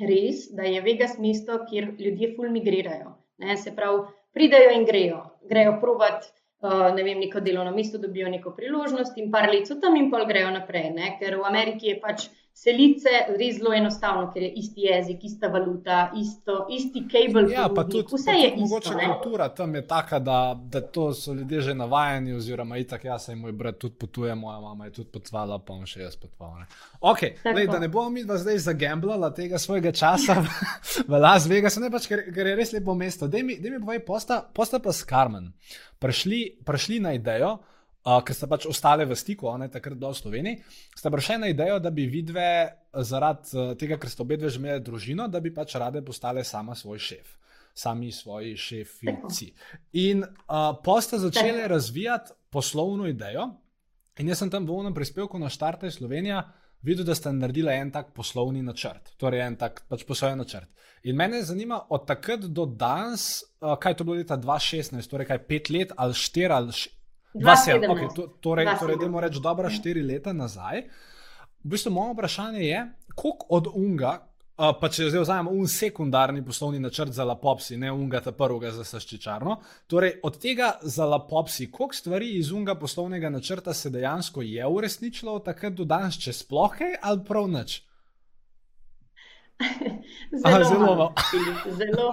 res, 0.00 0.48
da 0.54 0.66
je 0.66 0.82
Vegas 0.82 1.18
mesto, 1.22 1.60
kjer 1.68 1.92
ljudje 2.00 2.32
fulmigrirajo. 2.36 3.14
Ne, 3.44 3.56
se 3.56 3.74
pravi, 3.76 4.08
pridejo 4.34 4.72
in 4.74 4.84
grejo, 4.88 5.20
grejo 5.50 5.76
provat, 5.82 6.26
uh, 6.64 6.88
ne 6.96 7.04
vem, 7.06 7.20
neko 7.22 7.40
delovno 7.44 7.70
mesto, 7.76 8.00
dobijo 8.02 8.30
neko 8.32 8.56
priložnost 8.56 9.18
in 9.18 9.30
par 9.30 9.46
let 9.52 9.70
so 9.70 9.78
tam 9.78 9.96
in 9.96 10.10
pol 10.10 10.26
grejo 10.26 10.50
naprej. 10.54 10.90
Ne, 10.96 11.14
ker 11.20 11.38
v 11.38 11.46
Ameriki 11.46 11.92
je 11.92 12.00
pač 12.02 12.26
Selice 12.26 12.47
je 12.66 13.36
res 13.38 13.58
zelo 13.58 13.72
enostavno, 13.74 14.30
ker 14.34 14.42
je 14.42 14.48
isti 14.60 14.80
jezik, 14.80 15.24
ista 15.24 15.48
valuta, 15.48 16.10
isto, 16.18 16.66
isti 16.70 17.04
kabel. 17.10 17.50
Ja, 17.52 17.68
pa 17.74 17.84
tudi, 17.84 18.02
vse 18.10 18.24
pa 18.26 18.32
je 18.32 18.48
tudi 18.50 18.60
mogoče 18.62 18.88
isto, 18.88 19.12
kultura 19.12 19.48
tam 19.48 19.74
je 19.74 19.82
taka, 19.86 20.18
da, 20.18 20.38
da 20.58 20.80
to 20.80 21.12
so 21.14 21.32
ljudje 21.32 21.60
že 21.60 21.74
navajeni, 21.74 22.34
oziroma 22.34 22.78
itak 22.78 23.04
jaz 23.04 23.28
in 23.28 23.38
moj 23.38 23.52
brat 23.52 23.78
tudi 23.78 23.94
potuje, 23.94 24.34
moja 24.34 24.60
mama 24.60 24.84
je 24.84 24.92
tudi 24.92 25.10
potovala, 25.12 25.58
pa 25.58 25.72
bom 25.72 25.86
še 25.86 26.02
jaz 26.02 26.16
potoval. 26.16 26.66
Ok, 27.00 27.22
lej, 27.44 27.66
da 27.70 27.78
ne 27.78 27.88
bomo 27.88 28.10
mi 28.10 28.26
zdaj 28.26 28.58
zagemblala 28.66 29.30
tega 29.34 29.58
svojega 29.58 29.92
časa 29.92 30.40
v, 30.42 31.14
Las 31.18 31.46
Vegasu, 31.46 31.80
ne 31.80 31.90
pač, 31.94 32.10
ker, 32.10 32.26
ker 32.34 32.52
je 32.52 32.58
res 32.58 32.74
lepo 32.74 32.94
mesto. 32.98 33.28
Dej 33.30 33.46
mi, 33.46 33.58
mi 33.62 33.78
povej, 33.78 34.02
posta, 34.06 34.42
posta 34.42 34.82
pa 34.82 34.92
s 34.92 35.06
Carmen. 35.06 35.52
Prišli, 35.98 36.64
prišli 36.66 37.02
na 37.02 37.14
idejo 37.14 37.58
uh, 38.06 38.20
ker 38.24 38.36
sta 38.36 38.48
pač 38.50 38.66
ostale 38.70 39.06
v 39.08 39.16
stiku, 39.18 39.50
ne 39.58 39.68
takrat 39.72 39.98
do 39.98 40.10
Slovenije, 40.14 40.62
sta 40.96 41.10
prišli 41.10 41.38
na 41.42 41.50
idejo, 41.52 41.78
da 41.82 41.90
bi 41.90 42.06
vidve, 42.10 42.48
zaradi 42.92 43.56
uh, 43.56 43.72
tega, 43.78 43.98
ker 43.98 44.10
sta 44.10 44.24
obe 44.24 44.38
dve 44.38 44.52
že 44.52 44.60
imeli 44.62 44.84
družino, 44.84 45.28
da 45.28 45.40
bi 45.40 45.54
pač 45.54 45.76
rade 45.80 46.02
postale 46.04 46.44
sama 46.44 46.76
svoj 46.78 46.98
šef. 46.98 47.34
Sami 47.78 48.10
svoji 48.10 48.56
šefici. 48.58 49.52
In 50.02 50.24
uh, 50.24 50.72
pa 50.82 51.00
sta 51.02 51.18
začeli 51.18 51.68
razvijati 51.74 52.34
poslovno 52.50 53.06
idejo, 53.06 53.50
in 54.18 54.28
jaz 54.28 54.42
sem 54.42 54.50
tam 54.50 54.66
v 54.66 54.80
unem 54.82 54.94
prispevku 54.94 55.38
na 55.38 55.50
Štarte 55.50 55.90
Slovenija 55.90 56.42
videl, 56.82 57.04
da 57.06 57.14
sta 57.14 57.30
naredila 57.34 57.74
en 57.74 57.90
tak 57.94 58.10
poslovni 58.14 58.62
načrt, 58.62 59.14
torej 59.18 59.44
en 59.46 59.56
tak 59.58 59.84
pač 59.90 60.02
poslovni 60.06 60.42
načrt. 60.42 60.70
In 61.06 61.14
mene 61.14 61.44
zanima, 61.46 61.78
od 61.94 62.06
takrat 62.08 62.48
do 62.50 62.66
danes, 62.66 63.44
uh, 63.62 63.76
kaj 63.78 63.98
to 63.98 64.06
bilo 64.06 64.18
leta 64.18 64.34
2016, 64.38 65.06
torej 65.10 65.28
kaj 65.30 65.44
pet 65.46 65.70
let 65.70 65.94
ali 65.96 66.14
štiri 66.14 66.54
ali 66.54 66.74
Okay, 67.42 68.08
to, 68.14 68.26
torej, 68.40 68.66
torej 68.80 68.96
da 68.96 69.08
moramo 69.08 69.20
reči, 69.20 69.40
dobra 69.42 69.70
štiri 69.70 70.02
leta 70.02 70.32
nazaj. 70.32 70.82
V 71.64 71.70
bistvu 71.74 71.92
moje 71.92 72.14
vprašanje 72.14 72.62
je, 72.64 72.80
koliko 73.14 73.46
od 73.48 73.68
unga, 73.74 74.12
uh, 74.58 74.72
pa 74.80 74.88
če 74.88 75.10
zdaj 75.10 75.24
vzamemo 75.24 75.50
un 75.50 75.68
sekundarni 75.68 76.44
poslovni 76.44 76.80
načrt 76.80 77.12
za 77.12 77.24
lapopsi, 77.24 77.76
ne 77.76 77.92
unga 77.92 78.20
ta 78.24 78.32
prvega 78.32 78.70
za 78.74 78.84
saščičarno, 78.86 79.58
torej 79.90 80.20
od 80.22 80.38
tega 80.42 80.72
za 80.82 81.06
lapopsi, 81.06 81.70
koliko 81.70 81.94
stvari 81.94 82.30
iz 82.38 82.52
unga 82.52 82.74
poslovnega 82.78 83.30
načrta 83.30 83.74
se 83.74 83.90
dejansko 83.90 84.42
je 84.42 84.66
uresničilo 84.66 85.34
od 85.40 85.44
takrat 85.50 85.78
do 85.78 85.84
danes, 85.84 86.18
če 86.18 86.32
sploh 86.32 86.80
je 86.80 86.94
ali 87.02 87.24
prav 87.24 87.50
nič? 87.50 87.82
zelo, 90.42 90.54
Aha, 90.54 90.64
zelo. 90.64 91.12
zelo. 91.74 92.10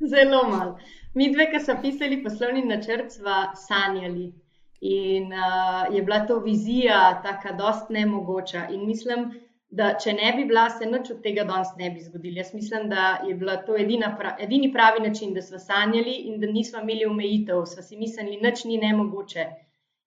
Zelo 0.00 0.48
malo. 0.48 0.78
Mi 1.14 1.32
dve, 1.32 1.48
ki 1.50 1.60
smo 1.64 1.74
pisali 1.82 2.22
poslovni 2.22 2.62
načrt, 2.64 3.12
smo 3.12 3.38
sanjali. 3.54 4.32
In 4.80 5.32
uh, 5.32 5.94
je 5.94 6.02
bila 6.02 6.26
to 6.26 6.38
vizija, 6.38 7.20
tako 7.22 7.54
da 7.56 7.68
je 7.68 8.00
nemogoča. 8.00 8.68
In 8.70 8.86
mislim, 8.86 9.30
da 9.70 9.88
če 10.04 10.12
ne 10.12 10.32
bi 10.36 10.44
bila, 10.44 10.68
se 10.70 10.86
nič 10.86 11.10
od 11.10 11.22
tega 11.22 11.44
danes 11.44 11.72
ne 11.78 11.90
bi 11.90 12.00
zgodilo. 12.00 12.38
Jaz 12.38 12.54
mislim, 12.54 12.88
da 12.88 13.18
je 13.28 13.34
bila 13.34 13.56
to 13.56 13.74
pra, 14.18 14.36
edini 14.38 14.72
pravi 14.72 15.02
način, 15.08 15.34
da 15.34 15.42
smo 15.42 15.58
sanjali 15.58 16.14
in 16.30 16.40
da 16.40 16.46
nismo 16.46 16.80
imeli 16.80 17.06
omejitev, 17.06 17.64
smo 17.66 17.82
si 17.82 17.96
mislili, 17.96 18.38
da 18.40 18.50
nič 18.50 18.64
ni 18.64 18.78
nemogoče. 18.78 19.46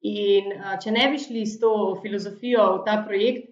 In 0.01 0.53
uh, 0.55 0.79
če 0.83 0.91
ne 0.91 1.09
bi 1.11 1.19
šli 1.19 1.45
s 1.45 1.59
to 1.59 1.99
filozofijo 2.01 2.69
v 2.77 2.85
ta 2.85 3.03
projekt, 3.07 3.50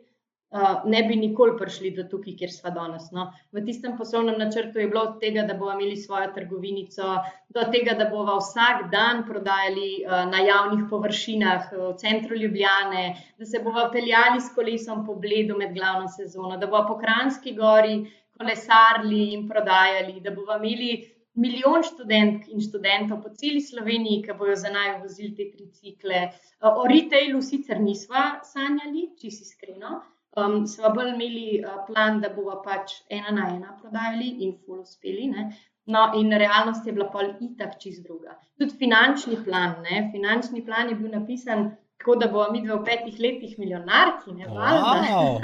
uh, 0.52 0.86
ne 0.86 1.04
bi 1.04 1.16
nikoli 1.16 1.58
prišli 1.58 1.92
do 1.98 2.06
tukaj, 2.12 2.36
kjer 2.40 2.52
smo 2.54 2.72
danes. 2.76 3.10
No. 3.12 3.28
V 3.52 3.64
tistem 3.66 3.98
poslovnem 3.98 4.40
načrtu 4.40 4.80
je 4.80 4.88
bilo 4.88 5.04
od 5.10 5.20
tega, 5.22 5.44
da 5.48 5.54
bomo 5.54 5.76
imeli 5.78 5.98
svojo 5.98 6.32
trgovinico, 6.36 7.18
do 7.50 7.66
tega, 7.74 7.96
da 8.00 8.10
bomo 8.10 8.38
vsak 8.40 8.88
dan 8.92 9.24
prodajali 9.28 9.90
uh, 10.06 10.24
na 10.32 10.42
javnih 10.46 10.88
površinah 10.90 11.70
v 11.74 11.92
centru 12.02 12.38
Ljubljane, 12.38 13.06
da 13.38 13.46
se 13.46 13.62
bomo 13.64 13.90
peljali 13.94 14.42
s 14.42 14.54
kolesom 14.56 15.06
po 15.06 15.16
bledu 15.16 15.58
med 15.58 15.74
glavno 15.74 16.08
sezono, 16.08 16.58
da 16.58 16.68
bomo 16.68 16.88
po 16.88 16.98
Kranski 16.98 17.56
gori 17.56 18.02
kolesarili 18.38 19.34
in 19.34 19.48
prodajali, 19.48 20.20
da 20.24 20.36
bomo 20.36 20.58
imeli. 20.58 21.16
Milijon 21.40 21.84
študentk 21.86 22.50
in 22.52 22.60
študentov 22.60 23.22
po 23.24 23.30
celi 23.38 23.62
Sloveniji, 23.64 24.24
ki 24.26 24.34
bojo 24.36 24.58
za 24.60 24.72
naj 24.74 24.98
vozili 25.00 25.30
te 25.38 25.46
tricikle. 25.54 26.26
O 26.68 26.84
retailu 26.90 27.40
sicer 27.46 27.80
nismo 27.80 28.24
sanjali, 28.44 29.06
če 29.22 29.30
si 29.32 29.46
iskreno, 29.46 30.02
Um, 30.40 30.62
sva 30.68 30.92
bolj 30.96 31.14
imeli 31.14 31.60
uh, 31.64 31.82
plan, 31.88 32.22
da 32.24 32.30
bomo 32.36 32.60
pač 32.66 32.96
ena 33.10 33.34
na 33.36 33.50
ena 33.56 33.76
prodajali 33.82 34.30
in 34.46 34.56
full 34.66 34.84
uspeli. 34.86 35.28
Ne? 35.34 35.50
No, 35.90 36.12
in 36.16 36.32
realnost 36.44 36.86
je 36.86 36.94
bila 36.94 37.10
pol 37.14 37.34
itak 37.42 37.78
čist 37.82 38.04
druga. 38.06 38.38
Tudi 38.62 38.78
finančni 38.78 39.40
plan, 39.46 39.80
ne? 39.86 40.10
finančni 40.14 40.66
plan 40.66 40.90
je 40.90 40.98
bil 41.00 41.12
napisan 41.12 41.72
tako, 42.00 42.16
da 42.16 42.28
bomo 42.32 42.52
mi 42.52 42.62
dve 42.64 42.78
v 42.78 42.84
petih 42.86 43.20
letih 43.20 43.58
milijonarki. 43.60 44.36
Ne, 44.38 44.48
wow. 44.48 45.42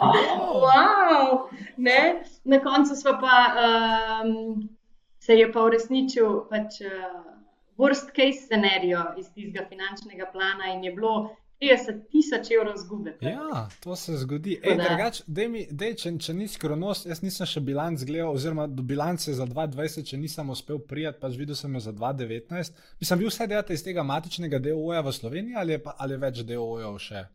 wow. 0.64 1.48
ne? 1.76 2.00
Na 2.44 2.60
koncu 2.64 2.96
pa, 3.20 3.36
um, 3.66 4.68
se 5.20 5.36
je 5.38 5.52
pa 5.52 5.66
uresničil 5.68 6.48
pač, 6.50 6.80
uh, 6.88 7.38
worst 7.78 8.10
case 8.16 8.40
scenarijo 8.46 9.04
iz 9.16 9.28
tistega 9.34 9.66
finančnega 9.68 10.26
plana 10.32 10.72
in 10.74 10.84
je 10.84 10.92
bilo 10.92 11.36
30 11.60 12.04
tisoč 12.12 12.50
evrov 12.54 12.76
zgube. 12.78 13.16
Ja, 13.20 13.64
to 13.82 13.96
se 13.96 14.14
zgodi. 14.16 14.54
Ej, 14.62 14.76
drugač, 14.78 15.20
dej 15.26 15.48
mi, 15.50 15.64
dej, 15.70 15.96
če, 15.98 16.12
če 16.22 16.34
ni 16.38 16.46
skronost, 16.50 17.08
jaz 17.10 17.22
nisem 17.24 17.48
še 17.50 17.62
bilanc 17.66 18.04
gledal, 18.06 18.36
oziroma 18.38 18.68
do 18.70 18.84
bilance 18.86 19.34
za 19.34 19.46
2020, 19.48 20.06
če 20.06 20.20
nisem 20.22 20.54
uspel 20.54 20.78
prijeti, 20.78 21.18
pač 21.22 21.34
videl 21.40 21.58
sem 21.58 21.74
jo 21.74 21.82
za 21.82 21.94
2019. 21.96 22.78
Mislim, 23.02 23.24
vi 23.24 23.26
vse 23.26 23.48
delate 23.50 23.74
iz 23.74 23.82
tega 23.82 24.06
matičnega 24.06 24.62
DOO-ja 24.68 25.02
v 25.02 25.16
Sloveniji 25.18 25.58
ali 25.58 25.74
je, 25.74 25.82
pa, 25.82 25.96
ali 25.98 26.14
je 26.14 26.22
več 26.28 26.40
DOO-jev 26.46 27.02
še? 27.02 27.26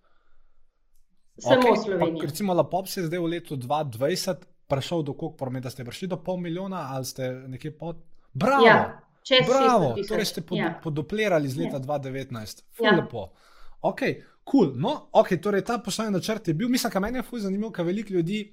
Samo 1.44 1.74
okay. 1.74 2.00
Pa, 2.00 2.12
recimo, 2.24 2.56
Lapop 2.56 2.88
se 2.88 3.02
je 3.02 3.08
zdaj 3.10 3.20
v 3.20 3.32
letu 3.36 3.60
2020 3.60 4.50
prišel 4.72 5.04
do 5.04 5.14
koliko 5.14 5.38
prometa, 5.38 5.70
ste 5.70 5.86
prišli 5.86 6.08
do 6.08 6.18
pol 6.24 6.38
milijona 6.40 6.88
ali 6.96 7.06
ste 7.06 7.32
nekje 7.52 7.76
pod. 7.78 8.00
Bravo! 8.34 8.66
Ja. 8.66 9.00
Bravo, 9.48 9.96
torej 10.08 10.26
ste 10.26 10.42
pod, 10.44 10.58
ja. 10.58 10.74
podoplirali 10.84 11.48
z 11.48 11.64
leta 11.64 11.80
ja. 11.80 11.84
2019. 11.84 12.64
Ful 12.76 12.88
ja. 12.88 12.96
lepo. 13.00 13.30
Ok, 13.84 14.02
cool. 14.48 14.74
No, 14.80 15.10
ok, 15.12 15.36
torej 15.44 15.66
ta 15.68 15.78
poslovni 15.84 16.14
načrt 16.16 16.48
je 16.48 16.54
bil, 16.54 16.70
mislim, 16.70 16.92
da 16.94 17.00
meni 17.00 17.20
je 17.20 17.24
fuj 17.28 17.44
zanimivo, 17.44 17.72
ker 17.72 17.86
veliko 17.86 18.14
ljudi 18.14 18.46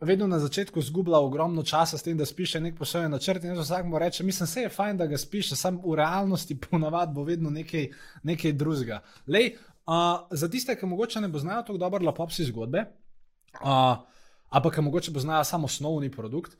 vedno 0.00 0.26
na 0.26 0.38
začetku 0.38 0.80
zgublja 0.80 1.18
ogromno 1.18 1.62
časa 1.62 1.98
s 1.98 2.06
tem, 2.06 2.18
da 2.18 2.26
spiše 2.26 2.60
nek 2.60 2.76
poslovni 2.78 3.10
načrt 3.10 3.44
in 3.44 3.58
vsak 3.58 3.86
mu 3.86 3.98
reče, 3.98 4.24
mislim, 4.24 4.46
se 4.46 4.62
je 4.62 4.68
fajn, 4.68 4.96
da 4.96 5.06
ga 5.06 5.18
spiše, 5.18 5.56
sam 5.56 5.80
v 5.82 5.96
realnosti 5.98 6.58
ponavadi 6.70 7.14
bo 7.14 7.24
vedno 7.24 7.50
nekaj, 7.50 7.88
nekaj 8.22 8.52
drugega. 8.52 9.00
Lej, 9.26 9.56
uh, 9.86 10.28
za 10.30 10.48
tiste, 10.48 10.76
ki 10.78 10.86
mogoče 10.86 11.20
ne 11.20 11.32
poznajo 11.32 11.62
tako 11.62 11.78
dobro 11.78 12.04
lapopsi 12.06 12.44
zgodbe, 12.44 12.84
uh, 13.62 13.98
ampak 14.48 14.74
ki 14.74 14.86
mogoče 14.86 15.12
poznajo 15.12 15.44
samo 15.44 15.66
osnovni 15.66 16.10
produkt, 16.10 16.54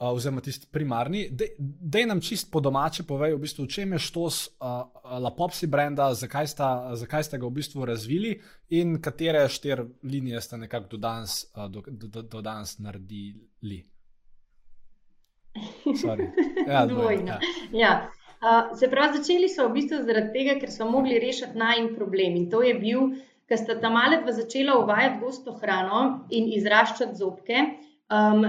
uh, 0.00 0.08
oziroma 0.08 0.40
tisti 0.40 0.66
primarni. 0.72 1.28
Da 1.58 2.06
nam 2.06 2.20
čist 2.20 2.50
po 2.52 2.60
domače 2.60 3.02
povej, 3.02 3.34
v 3.34 3.42
bistvu, 3.44 3.66
če 3.66 3.84
je 3.84 3.98
štos 3.98 4.40
uh, 4.48 4.82
Lapopsi 5.20 5.66
brenda, 5.66 6.10
zakaj 6.14 6.48
sta, 6.48 6.70
zakaj 6.96 7.24
sta 7.28 7.38
ga 7.38 7.46
v 7.46 7.58
bistvu 7.60 7.84
razvili 7.84 8.38
in 8.70 9.00
katere 9.02 9.46
štiri 9.48 9.84
linije 10.02 10.40
ste 10.40 10.56
nekako 10.56 10.96
do 10.96 10.96
danes, 10.96 11.44
uh, 11.56 11.68
do, 11.68 11.82
do, 11.86 12.22
do, 12.22 12.40
danes 12.40 12.78
naredili. 12.78 13.84
Ja, 16.66 16.86
Dvojno. 16.86 17.26
Ja. 17.26 17.38
Ja. 17.72 17.92
Uh, 18.40 18.78
se 18.78 18.88
pravi, 18.88 19.18
začeli 19.18 19.48
so 19.52 19.66
v 19.68 19.74
bistvu 19.74 19.98
zaradi 20.06 20.32
tega, 20.32 20.54
ker 20.60 20.70
so 20.72 20.86
mogli 20.88 21.18
rešiti 21.20 21.58
najmanj 21.58 21.90
problem. 21.96 22.38
In 22.38 22.46
to 22.48 22.62
je 22.64 22.72
bil, 22.78 23.10
ker 23.50 23.58
sta 23.60 23.76
tam 23.82 23.98
malo 23.98 24.22
začela 24.32 24.78
uvajati 24.80 25.20
gosto 25.20 25.52
hrano 25.60 26.24
in 26.30 26.48
izraščati 26.56 27.18
zobke. 27.18 27.66
Um, 28.10 28.46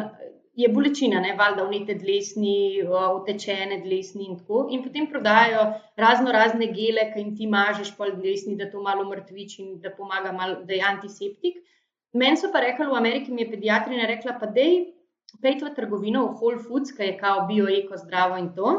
je 0.53 0.67
bolečina, 0.67 1.19
ne 1.23 1.33
valjda 1.39 1.63
vnete 1.63 1.95
dlesni, 1.95 2.83
utečene 3.15 3.79
dlesni 3.85 4.25
in 4.27 4.37
tako. 4.39 4.65
In 4.75 4.83
potem 4.83 5.07
prodajajo 5.09 5.63
razno 5.95 6.31
razne 6.31 6.67
gele, 6.75 7.07
ki 7.13 7.23
jim 7.23 7.35
ti 7.37 7.47
mažeš 7.47 7.93
pol 7.97 8.11
dlesni, 8.17 8.57
da 8.59 8.67
to 8.71 8.81
malo 8.83 9.07
mrtvič 9.07 9.59
in 9.63 9.77
da 9.83 9.93
pomaga, 9.95 10.33
malo, 10.35 10.61
da 10.67 10.75
je 10.75 10.83
antiseptik. 10.87 11.61
Meni 12.13 12.37
so 12.37 12.51
pa 12.51 12.59
rekli 12.59 12.85
v 12.89 12.99
Ameriki, 12.99 13.31
mi 13.31 13.45
je 13.45 13.51
pediatrina 13.53 14.07
rekla, 14.09 14.35
pa 14.39 14.49
dej, 14.51 14.91
pejte 15.41 15.69
v 15.69 15.75
trgovino 15.75 16.25
v 16.27 16.35
Whole 16.35 16.59
Foods, 16.59 16.91
ki 16.97 17.13
je 17.13 17.17
kao 17.19 17.45
bio, 17.47 17.69
eko, 17.71 17.95
zdravo 17.97 18.39
in 18.41 18.51
to. 18.55 18.73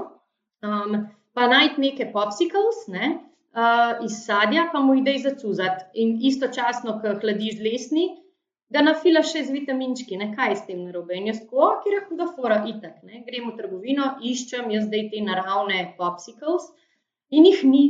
Um, 0.62 1.06
pa 1.32 1.48
najti 1.48 1.80
neke 1.80 2.10
popsicles, 2.12 2.84
ne, 2.92 3.14
uh, 3.56 4.04
iz 4.04 4.20
sadja, 4.26 4.68
pa 4.72 4.84
mu 4.84 4.98
idej 5.00 5.24
zacuzati. 5.24 5.88
In 6.04 6.18
istočasno, 6.20 6.98
ko 7.00 7.16
hladiš 7.24 7.56
dlesni, 7.64 8.10
ga 8.72 8.82
nafila 8.84 9.22
še 9.26 9.44
z 9.46 9.54
vitaminčki, 9.54 10.16
ne 10.20 10.30
kaj 10.36 10.54
s 10.56 10.66
tem 10.68 10.80
narobe. 10.84 11.16
In 11.18 11.28
jaz 11.30 11.42
tako, 11.42 11.72
ker 11.82 11.98
je 11.98 12.04
huda 12.08 12.28
fora, 12.36 12.62
itak, 12.68 13.02
ne, 13.08 13.24
grem 13.26 13.50
v 13.50 13.56
trgovino, 13.58 14.14
iščem 14.32 14.70
jaz 14.74 14.86
zdaj 14.88 15.10
te 15.12 15.20
naravne 15.26 15.82
popsicles 15.98 16.70
in 17.30 17.50
jih 17.50 17.66
ni. 17.68 17.84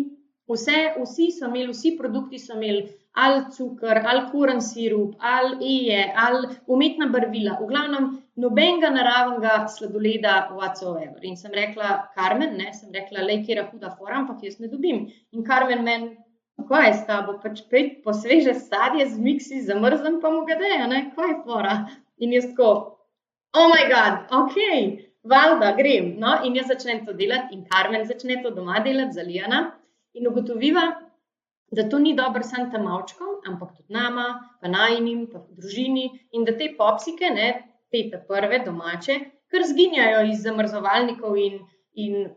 Vse, 0.51 0.79
vsi 0.99 1.31
so 1.33 1.47
imeli, 1.47 1.71
vsi 1.73 1.95
produkti 1.97 2.41
so 2.43 2.57
imeli 2.59 2.83
ali 3.23 3.45
cukor, 3.55 4.01
ali 4.09 4.23
kuren 4.33 4.61
sirup, 4.65 5.15
ali 5.21 5.69
eje, 5.69 6.01
ali 6.17 6.49
umetna 6.67 7.07
barvila, 7.13 7.59
v 7.61 7.69
glavnem 7.69 8.07
nobenega 8.41 8.91
naravnega 8.91 9.69
sladoleda, 9.69 10.35
whatsoever. 10.57 11.21
In 11.29 11.37
sem 11.37 11.53
rekla, 11.53 12.09
Karmen, 12.17 12.57
ne, 12.57 12.73
sem 12.73 12.93
rekla, 12.93 13.25
le 13.29 13.43
kje 13.45 13.59
je 13.59 13.67
huda 13.69 13.93
fora, 13.99 14.19
ampak 14.23 14.45
jaz 14.49 14.59
ne 14.61 14.73
dobim. 14.73 15.05
In 15.37 15.45
Karmen 15.45 15.85
meni 15.85 16.15
kaj 16.69 16.87
je 16.89 16.95
s 16.95 17.07
tabo, 17.07 17.37
pač 17.43 17.63
pej 17.71 17.89
posveže 18.05 18.55
sadje 18.55 19.07
z 19.11 19.19
miksi, 19.19 19.63
zamrznem 19.67 20.21
pa 20.21 20.31
mu 20.31 20.45
ga 20.49 20.57
deja, 20.61 20.87
ne, 20.87 21.05
kaj 21.17 21.31
je 21.31 21.39
fora. 21.45 21.77
In 22.23 22.33
jaz 22.33 22.49
tako, 22.51 22.71
oh 23.57 23.69
moj 23.69 23.85
bog, 23.93 24.35
ok, 24.41 24.57
valjda 25.33 25.73
grem. 25.79 26.13
No, 26.23 26.37
in 26.47 26.57
jaz 26.57 26.71
začnem 26.73 27.05
to 27.07 27.17
delati, 27.19 27.57
in 27.57 27.65
Karmen 27.69 28.07
začne 28.09 28.43
to 28.43 28.53
doma 28.55 28.81
delati 28.85 29.19
za 29.19 29.27
Lijana, 29.27 29.63
in 30.15 30.29
ugotoviva, 30.29 30.87
da 31.73 31.89
to 31.89 31.99
ni 31.99 32.15
dobro 32.17 32.43
samo 32.45 32.71
tam 32.73 32.85
malčkom, 32.85 33.41
ampak 33.49 33.77
tudi 33.77 33.93
nama, 33.97 34.27
pa 34.61 34.69
najnim, 34.69 35.27
pa 35.33 35.41
družini, 35.57 36.11
in 36.33 36.45
da 36.45 36.57
te 36.57 36.69
popsike, 36.79 37.31
ne, 37.33 37.49
te 37.93 38.05
prve 38.29 38.61
domače, 38.65 39.19
kar 39.53 39.65
zginjajo 39.69 40.25
iz 40.33 40.45
zamrzovalnikov 40.45 41.37
in, 41.37 41.59
in 41.95 42.29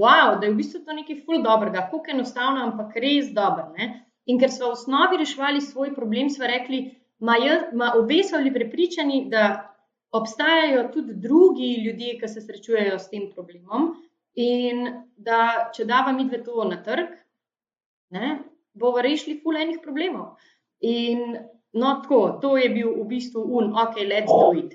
wow, 0.00 0.34
da 0.40 0.46
je 0.46 0.52
v 0.52 0.58
bistvu 0.58 0.82
to 0.84 0.96
nekaj 0.96 1.22
ful 1.24 1.42
dobrega, 1.42 1.86
kako 1.90 2.12
enostavno, 2.14 2.64
ampak 2.66 2.96
res 3.02 3.30
dobro. 3.34 3.70
Ne? 3.78 4.04
In 4.26 4.40
ker 4.40 4.50
smo 4.50 4.72
v 4.72 4.78
osnovi 4.78 5.20
reševali 5.20 5.60
svoj 5.60 5.94
problem, 5.94 6.30
smo 6.30 6.48
rekli, 6.48 6.86
da 7.20 7.92
obe 7.98 8.22
so 8.24 8.38
bili 8.38 8.52
prepričani, 8.52 9.26
da 9.30 9.74
obstajajo 10.12 10.88
tudi 10.92 11.14
drugi 11.14 11.74
ljudje, 11.84 12.18
ki 12.20 12.28
se 12.28 12.40
srečujejo 12.40 12.98
s 12.98 13.10
tem 13.10 13.30
problemom. 13.34 13.94
In 14.34 14.86
da 15.16 15.70
če 15.74 15.84
dava 15.84 16.12
mi 16.12 16.26
dve 16.26 16.42
to 16.42 16.64
na 16.66 16.80
trg, 16.82 17.12
ne, 18.10 18.38
bomo 18.74 19.02
rešili 19.02 19.38
ful 19.42 19.56
enih 19.56 19.78
problemov. 19.82 20.34
In 20.80 21.38
no, 21.72 22.00
tako, 22.02 22.38
to 22.42 22.56
je 22.58 22.68
bil 22.70 22.90
v 22.98 23.06
bistvu 23.10 23.44
un, 23.58 23.72
ok, 23.78 24.00
let's 24.10 24.30
do 24.30 24.52
it. 24.58 24.74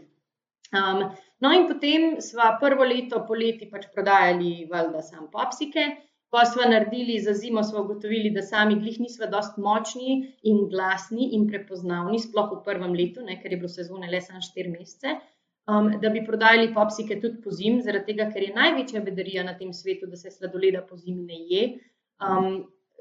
Um, 0.71 1.09
No, 1.39 1.53
in 1.55 1.67
potem 1.67 2.19
smo 2.21 2.43
prvo 2.59 2.83
leto 2.83 3.23
poleti 3.27 3.69
pač 3.71 3.87
prodajali, 3.95 4.67
valjda, 4.71 5.01
samo 5.01 5.27
popsike. 5.31 5.87
Pa 6.29 6.43
smo 6.45 6.65
naredili 6.69 7.15
za 7.19 7.33
zimo, 7.33 7.63
smo 7.63 7.81
ugotovili, 7.81 8.29
da 8.29 8.41
sami 8.45 8.75
glih 8.79 8.99
nismo 8.99 9.25
dost 9.31 9.57
močni 9.57 10.35
in 10.43 10.67
glasni 10.69 11.29
in 11.33 11.47
prepoznavni, 11.49 12.19
sploh 12.21 12.51
v 12.51 12.59
prvem 12.67 12.93
letu, 12.93 13.23
ne, 13.25 13.39
ker 13.41 13.55
je 13.55 13.57
bilo 13.63 13.71
sezone 13.73 14.11
le 14.11 14.19
samo 14.21 14.43
4 14.45 14.69
mesece, 14.69 15.15
um, 15.71 15.89
da 16.01 16.11
bi 16.13 16.21
prodajali 16.25 16.69
popsike 16.75 17.17
tudi 17.23 17.41
po 17.41 17.55
zim, 17.61 17.79
zaradi 17.81 18.11
tega, 18.11 18.27
ker 18.33 18.45
je 18.45 18.53
največja 18.53 19.01
bedarija 19.07 19.47
na 19.47 19.55
tem 19.57 19.73
svetu, 19.73 20.09
da 20.11 20.19
se 20.21 20.29
sladoleda 20.35 20.83
po 20.85 20.99
zimi 21.01 21.25
ne 21.31 21.39
je. 21.49 21.63
Um, 22.21 22.59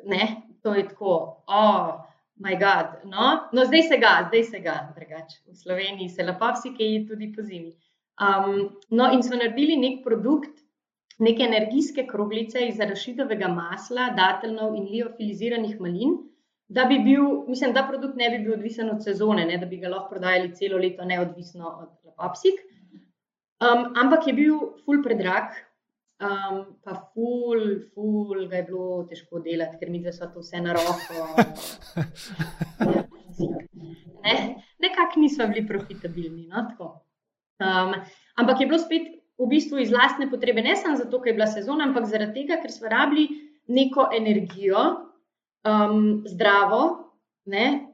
ne, 0.09 0.30
to 0.62 0.73
je 0.78 0.87
tako, 0.88 1.18
oh, 1.47 1.99
moj 2.40 2.57
bog. 2.62 2.97
No? 3.12 3.28
no, 3.52 3.64
zdaj 3.68 3.83
se 3.90 3.99
ga, 4.00 4.14
zdaj 4.30 4.45
se 4.54 4.62
ga, 4.64 4.78
drugače. 4.97 5.42
V 5.50 5.57
Sloveniji 5.57 6.09
se 6.09 6.25
la 6.25 6.38
popsike 6.40 6.85
je 6.85 7.04
tudi 7.09 7.33
po 7.37 7.42
zimi. 7.42 7.75
Um, 8.19 8.79
no, 8.91 9.13
in 9.13 9.23
smo 9.23 9.37
naredili 9.37 9.77
nek 9.79 10.03
produkt, 10.05 10.59
neke 11.19 11.43
energijske 11.43 12.07
kroglice 12.07 12.67
iz 12.67 12.81
arašidovega 12.81 13.49
masla, 13.51 14.11
datelnov 14.17 14.75
in 14.79 14.89
liofiliziranih 14.91 15.81
malin, 15.81 16.17
da 16.69 16.85
bi 16.85 16.99
bil, 17.05 17.45
mislim, 17.49 17.73
da 17.73 17.87
produkt 17.89 18.17
ne 18.17 18.31
bi 18.31 18.39
bil 18.45 18.53
odvisen 18.59 18.91
od 18.91 19.05
sezone, 19.05 19.47
ne, 19.47 19.59
da 19.59 19.67
bi 19.67 19.79
ga 19.81 19.89
lahko 19.89 20.11
prodajali 20.11 20.55
celo 20.55 20.79
leto, 20.79 21.05
neodvisno 21.05 21.69
od 21.69 22.11
lapopsik. 22.11 22.61
Um, 23.59 23.95
ampak 24.03 24.27
je 24.27 24.35
bil 24.35 24.59
ful 24.85 25.03
predrag, 25.03 25.45
um, 26.23 26.61
pa 26.85 26.95
ful, 27.15 27.65
ful 27.95 28.47
ga 28.51 28.57
je 28.61 28.67
bilo 28.69 29.03
težko 29.09 29.41
delati, 29.43 29.79
ker 29.81 29.91
mi 29.91 30.03
dve 30.03 30.13
so 30.13 30.29
to 30.35 30.45
vse 30.45 30.61
na 30.63 30.77
roko. 30.77 31.25
ne, 34.27 34.37
nekako 34.79 35.21
nismo 35.25 35.49
bili 35.51 35.67
profitabilni. 35.67 36.47
No, 36.53 36.69
um, 37.61 37.95
ampak 38.37 38.61
je 38.61 38.67
bilo 38.67 38.79
spet 38.79 39.11
v 39.38 39.47
bistvu 39.47 39.83
iz 39.83 39.93
lastne 39.95 40.31
potrebe, 40.31 40.62
ne 40.62 40.77
samo 40.77 40.97
zato, 40.97 41.21
ker 41.21 41.33
je 41.33 41.38
bila 41.38 41.47
sezona, 41.47 41.87
ampak 41.87 42.09
zaradi 42.11 42.43
tega, 42.43 42.59
ker 42.62 42.73
smo 42.75 42.91
rabili 42.91 43.29
neko 43.69 44.09
energijo, 44.17 44.87
um, 45.69 46.25
zdravo, 46.27 46.83
ne? 47.47 47.88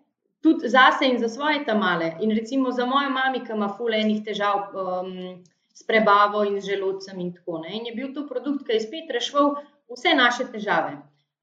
tudi 0.44 0.68
zase 0.68 1.08
in 1.08 1.18
za 1.18 1.28
svoje 1.28 1.64
tamale. 1.64 2.16
In 2.20 2.30
recimo 2.36 2.70
za 2.70 2.84
mojo 2.86 3.10
mami, 3.10 3.40
ki 3.46 3.52
ima 3.56 3.68
fulejnih 3.78 4.20
težav 4.24 4.74
um, 4.76 5.40
s 5.72 5.86
prebavo 5.88 6.44
in 6.44 6.60
z 6.60 6.74
želodcem 6.74 7.20
in 7.20 7.32
tako 7.32 7.62
naprej. 7.62 7.78
In 7.78 7.86
je 7.86 7.94
bil 7.96 8.10
to 8.14 8.26
produkt, 8.28 8.66
ki 8.66 8.76
je 8.76 8.82
spet 8.84 9.10
rešil 9.10 9.54
vse 9.88 10.12
naše 10.14 10.44
težave. 10.52 10.98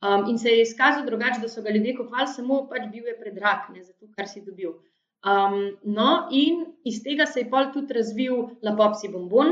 Um, 0.05 0.29
in 0.29 0.37
se 0.37 0.49
je 0.49 0.61
izkazal 0.61 1.05
drugače, 1.05 1.41
da 1.41 1.49
so 1.49 1.61
ga 1.61 1.73
ljudje 1.73 1.97
kupovali, 1.97 2.27
samo 2.27 2.67
pač 2.69 2.85
bil 2.93 3.09
je 3.09 3.17
predrag, 3.17 3.69
ne 3.73 3.83
za 3.83 3.93
to, 3.93 4.05
kar 4.15 4.29
si 4.29 4.45
dobil. 4.45 4.77
Um, 5.21 5.77
no, 5.83 6.27
in 6.31 6.65
iz 6.83 7.03
tega 7.03 7.27
se 7.29 7.43
je 7.43 7.49
pol 7.49 7.69
tudi 7.73 7.93
razvil 7.93 8.47
lapopsi 8.65 9.09
bombon, 9.13 9.51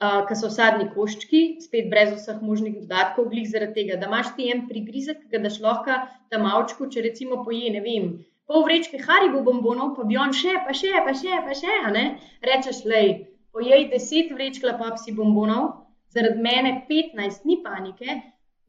uh, 0.00 0.22
ki 0.28 0.36
so 0.40 0.48
sadni 0.52 0.88
koščki, 0.94 1.42
spet 1.60 1.90
brez 1.92 2.14
vseh 2.14 2.38
možnih 2.40 2.78
dodatkov, 2.80 3.28
glih 3.32 3.48
zaradi 3.50 3.82
tega, 3.82 3.98
da 4.00 4.08
imaš 4.08 4.32
ti 4.38 4.48
en 4.52 4.64
prigrizek, 4.70 5.20
ki 5.24 5.34
ga 5.34 5.42
daš 5.44 5.60
lahko 5.60 5.98
tam 6.32 6.48
malčku, 6.48 6.88
če 6.92 7.04
recimo 7.04 7.42
poje, 7.44 7.68
ne 7.76 7.84
vem, 7.84 8.10
pol 8.48 8.64
vrečke 8.64 9.02
haribo 9.04 9.44
bombonov, 9.44 9.92
pa 9.98 10.08
bi 10.08 10.16
on 10.16 10.32
še, 10.32 10.56
pa 10.64 10.72
še, 10.72 10.94
pa 11.04 11.12
še, 11.20 11.42
pa 11.44 11.60
še, 11.60 11.76
a 11.84 11.92
ne, 11.92 12.06
rečeš, 12.48 12.86
lej, 12.88 13.26
pojej 13.52 13.90
deset 13.92 14.32
vrečk 14.32 14.64
lapapsi 14.64 15.12
bombonov, 15.12 15.74
zaradi 16.16 16.40
mene 16.40 16.76
petnajst, 16.88 17.44
ni 17.44 17.60
panike, 17.64 18.22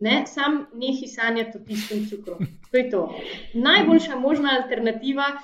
ne, 0.03 0.23
sam 0.27 0.65
nehi 0.75 1.07
sanjati 1.07 1.55
o 1.55 1.67
tistem 1.67 2.03
cukru. 2.09 2.41
To 2.67 2.77
je 2.77 2.89
to. 2.91 3.03
Najboljša 3.55 4.19
možna 4.19 4.57
alternativa. 4.59 5.37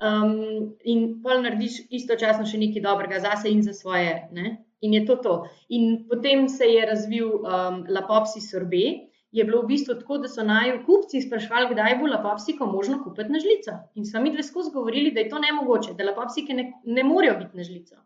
Um, 0.00 0.76
in 0.88 1.20
pol 1.20 1.42
narediš 1.44 1.82
istočasno 1.92 2.46
še 2.48 2.58
nekaj 2.60 2.82
dobrega 2.86 3.18
za 3.20 3.34
sebe 3.36 3.52
in 3.52 3.62
za 3.62 3.74
svoje. 3.76 4.14
Ne? 4.32 4.56
In 4.80 4.94
je 4.96 5.04
to 5.06 5.16
to. 5.20 5.34
In 5.68 6.06
potem 6.08 6.48
se 6.48 6.64
je 6.64 6.86
razvil 6.88 7.28
um, 7.36 7.82
Lapopsi 7.88 8.40
sorbe. 8.40 8.84
Je 9.30 9.44
bilo 9.44 9.60
v 9.62 9.68
bistvu 9.70 9.94
tako, 10.00 10.16
da 10.18 10.28
so 10.28 10.42
naj 10.42 10.72
kupci 10.86 11.20
sprašvali, 11.22 11.68
kdaj 11.70 11.98
bo 12.00 12.08
lapopsiko 12.10 12.66
možno 12.66 12.96
kupiti 13.04 13.30
na 13.30 13.38
žlico. 13.38 13.76
In 13.94 14.08
so 14.08 14.22
mi 14.24 14.32
dve 14.34 14.42
skozi 14.42 14.72
govorili, 14.74 15.12
da 15.14 15.20
je 15.20 15.28
to 15.30 15.38
nemogoče, 15.38 15.94
da 15.94 16.08
lapopsike 16.08 16.56
ne, 16.56 16.64
ne 16.82 17.04
morejo 17.06 17.36
biti 17.44 17.60
na 17.60 17.66
žlico. 17.68 18.00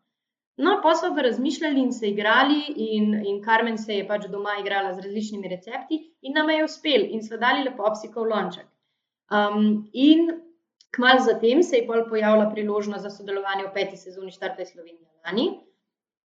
No, 0.56 0.76
pa 0.82 0.92
so 0.94 1.14
pa 1.14 1.22
razmišljali 1.22 1.80
in 1.80 1.92
se 1.92 2.10
igrali, 2.10 2.60
in, 2.76 3.14
in 3.26 3.40
Karmen 3.42 3.78
se 3.78 3.96
je 3.96 4.04
pač 4.06 4.26
doma 4.30 4.58
igrala 4.60 4.92
z 4.94 5.06
različnimi 5.06 5.48
recepti, 5.48 5.98
in 6.22 6.36
nam 6.36 6.50
je 6.50 6.64
uspel, 6.64 7.06
in 7.08 7.24
so 7.24 7.40
dali 7.40 7.64
lapopsiko 7.64 8.22
v 8.22 8.30
lonček. 8.34 8.68
Um, 9.32 9.88
in 9.92 10.28
kmalo 10.94 11.20
zatem 11.26 11.62
se 11.62 11.76
je 11.76 11.86
pojavila 11.86 12.50
priložnost 12.50 13.02
za 13.02 13.10
sodelovanje 13.10 13.66
v 13.66 13.72
peti 13.74 13.96
sezoni 13.96 14.30
Štarte 14.30 14.66
Slovenije 14.66 15.08
lani. 15.26 15.48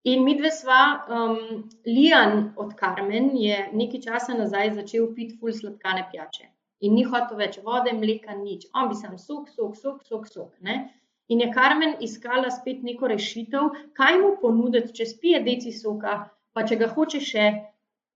In 0.03 0.23
mi 0.23 0.37
dve 0.37 0.51
sva, 0.51 0.81
um, 1.09 1.69
Lijan 1.85 2.53
od 2.57 2.73
Karmen 2.79 3.31
je 3.35 3.57
nekaj 3.73 4.01
časa 4.05 4.37
nazaj 4.37 4.71
začel 4.75 5.09
piti 5.15 5.35
ful 5.39 5.51
sladkane 5.53 6.05
pijače. 6.11 6.45
In 6.85 6.93
ni 6.93 7.03
hotel 7.03 7.39
več 7.41 7.57
vode, 7.65 7.93
mleka, 7.97 8.35
nič. 8.37 8.67
On 8.77 8.87
bi 8.89 8.95
sam 8.95 9.17
sok, 9.17 9.49
sok, 9.49 9.75
sok, 9.75 10.03
sok, 10.05 10.27
sok. 10.31 10.51
Ne? 10.61 10.77
In 11.27 11.41
je 11.43 11.49
Karmen 11.53 11.97
iskala 12.07 12.51
spet 12.53 12.83
neko 12.87 13.09
rešitev, 13.11 13.73
kaj 13.99 14.19
mu 14.21 14.35
ponuditi, 14.41 14.93
če 14.99 15.09
spije 15.09 15.41
deci 15.43 15.73
soka, 15.75 16.19
pa 16.53 16.63
če 16.69 16.77
ga 16.83 16.87
hoče 16.93 17.21
še. 17.31 17.47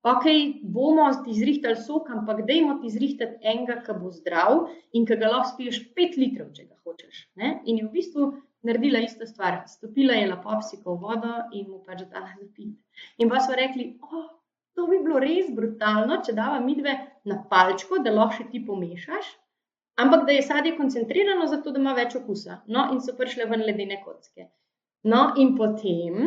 Ok, 0.02 0.26
bomo 0.64 1.06
ti 1.24 1.34
zrihtali 1.38 1.78
sok, 1.78 2.08
ampak 2.10 2.42
dajmo 2.48 2.80
ti 2.82 2.90
zrihtati 2.90 3.38
enega, 3.46 3.76
ki 3.86 3.94
bo 4.02 4.10
zdrav 4.10 4.64
in 4.98 5.06
ki 5.06 5.18
ga 5.22 5.30
lahko 5.30 5.52
spiješ 5.52 5.78
pet 5.94 6.18
litrov, 6.18 6.48
če 6.58 6.66
ga 6.66 6.78
hočeš. 6.82 7.20
Ne? 7.38 7.52
In 7.70 7.78
je 7.78 7.86
v 7.86 7.92
bistvu 8.00 8.32
naredila 8.66 9.04
isto 9.06 9.28
stvar. 9.30 9.62
Stopila 9.70 10.18
je 10.18 10.32
lapopsiko 10.32 10.96
v 10.96 11.06
vodo 11.06 11.36
in 11.54 11.70
mu 11.70 11.84
pač 11.86 12.02
dala 12.10 12.34
zapiti. 12.34 12.72
In 13.22 13.30
pa 13.30 13.44
so 13.46 13.54
rekli, 13.54 13.92
oh, 14.02 14.26
to 14.74 14.88
bi 14.90 14.98
bilo 15.06 15.22
res 15.22 15.54
brutalno, 15.54 16.18
če 16.26 16.34
dava 16.34 16.58
midve 16.66 16.98
na 17.30 17.38
palčko, 17.54 18.02
da 18.02 18.14
lahko 18.16 18.42
še 18.42 18.50
ti 18.50 18.66
pomešaš, 18.66 19.32
ampak 20.02 20.26
da 20.26 20.34
je 20.34 20.48
sadje 20.50 20.78
koncentrirano, 20.82 21.46
zato 21.46 21.70
da 21.70 21.82
ima 21.82 21.94
več 21.94 22.18
okusa. 22.18 22.64
No, 22.74 22.90
in 22.90 23.06
so 23.06 23.14
prišle 23.18 23.46
ven 23.54 23.70
ledene 23.70 24.02
kocke. 24.02 24.50
No, 25.06 25.28
in 25.38 25.54
potem, 25.58 26.26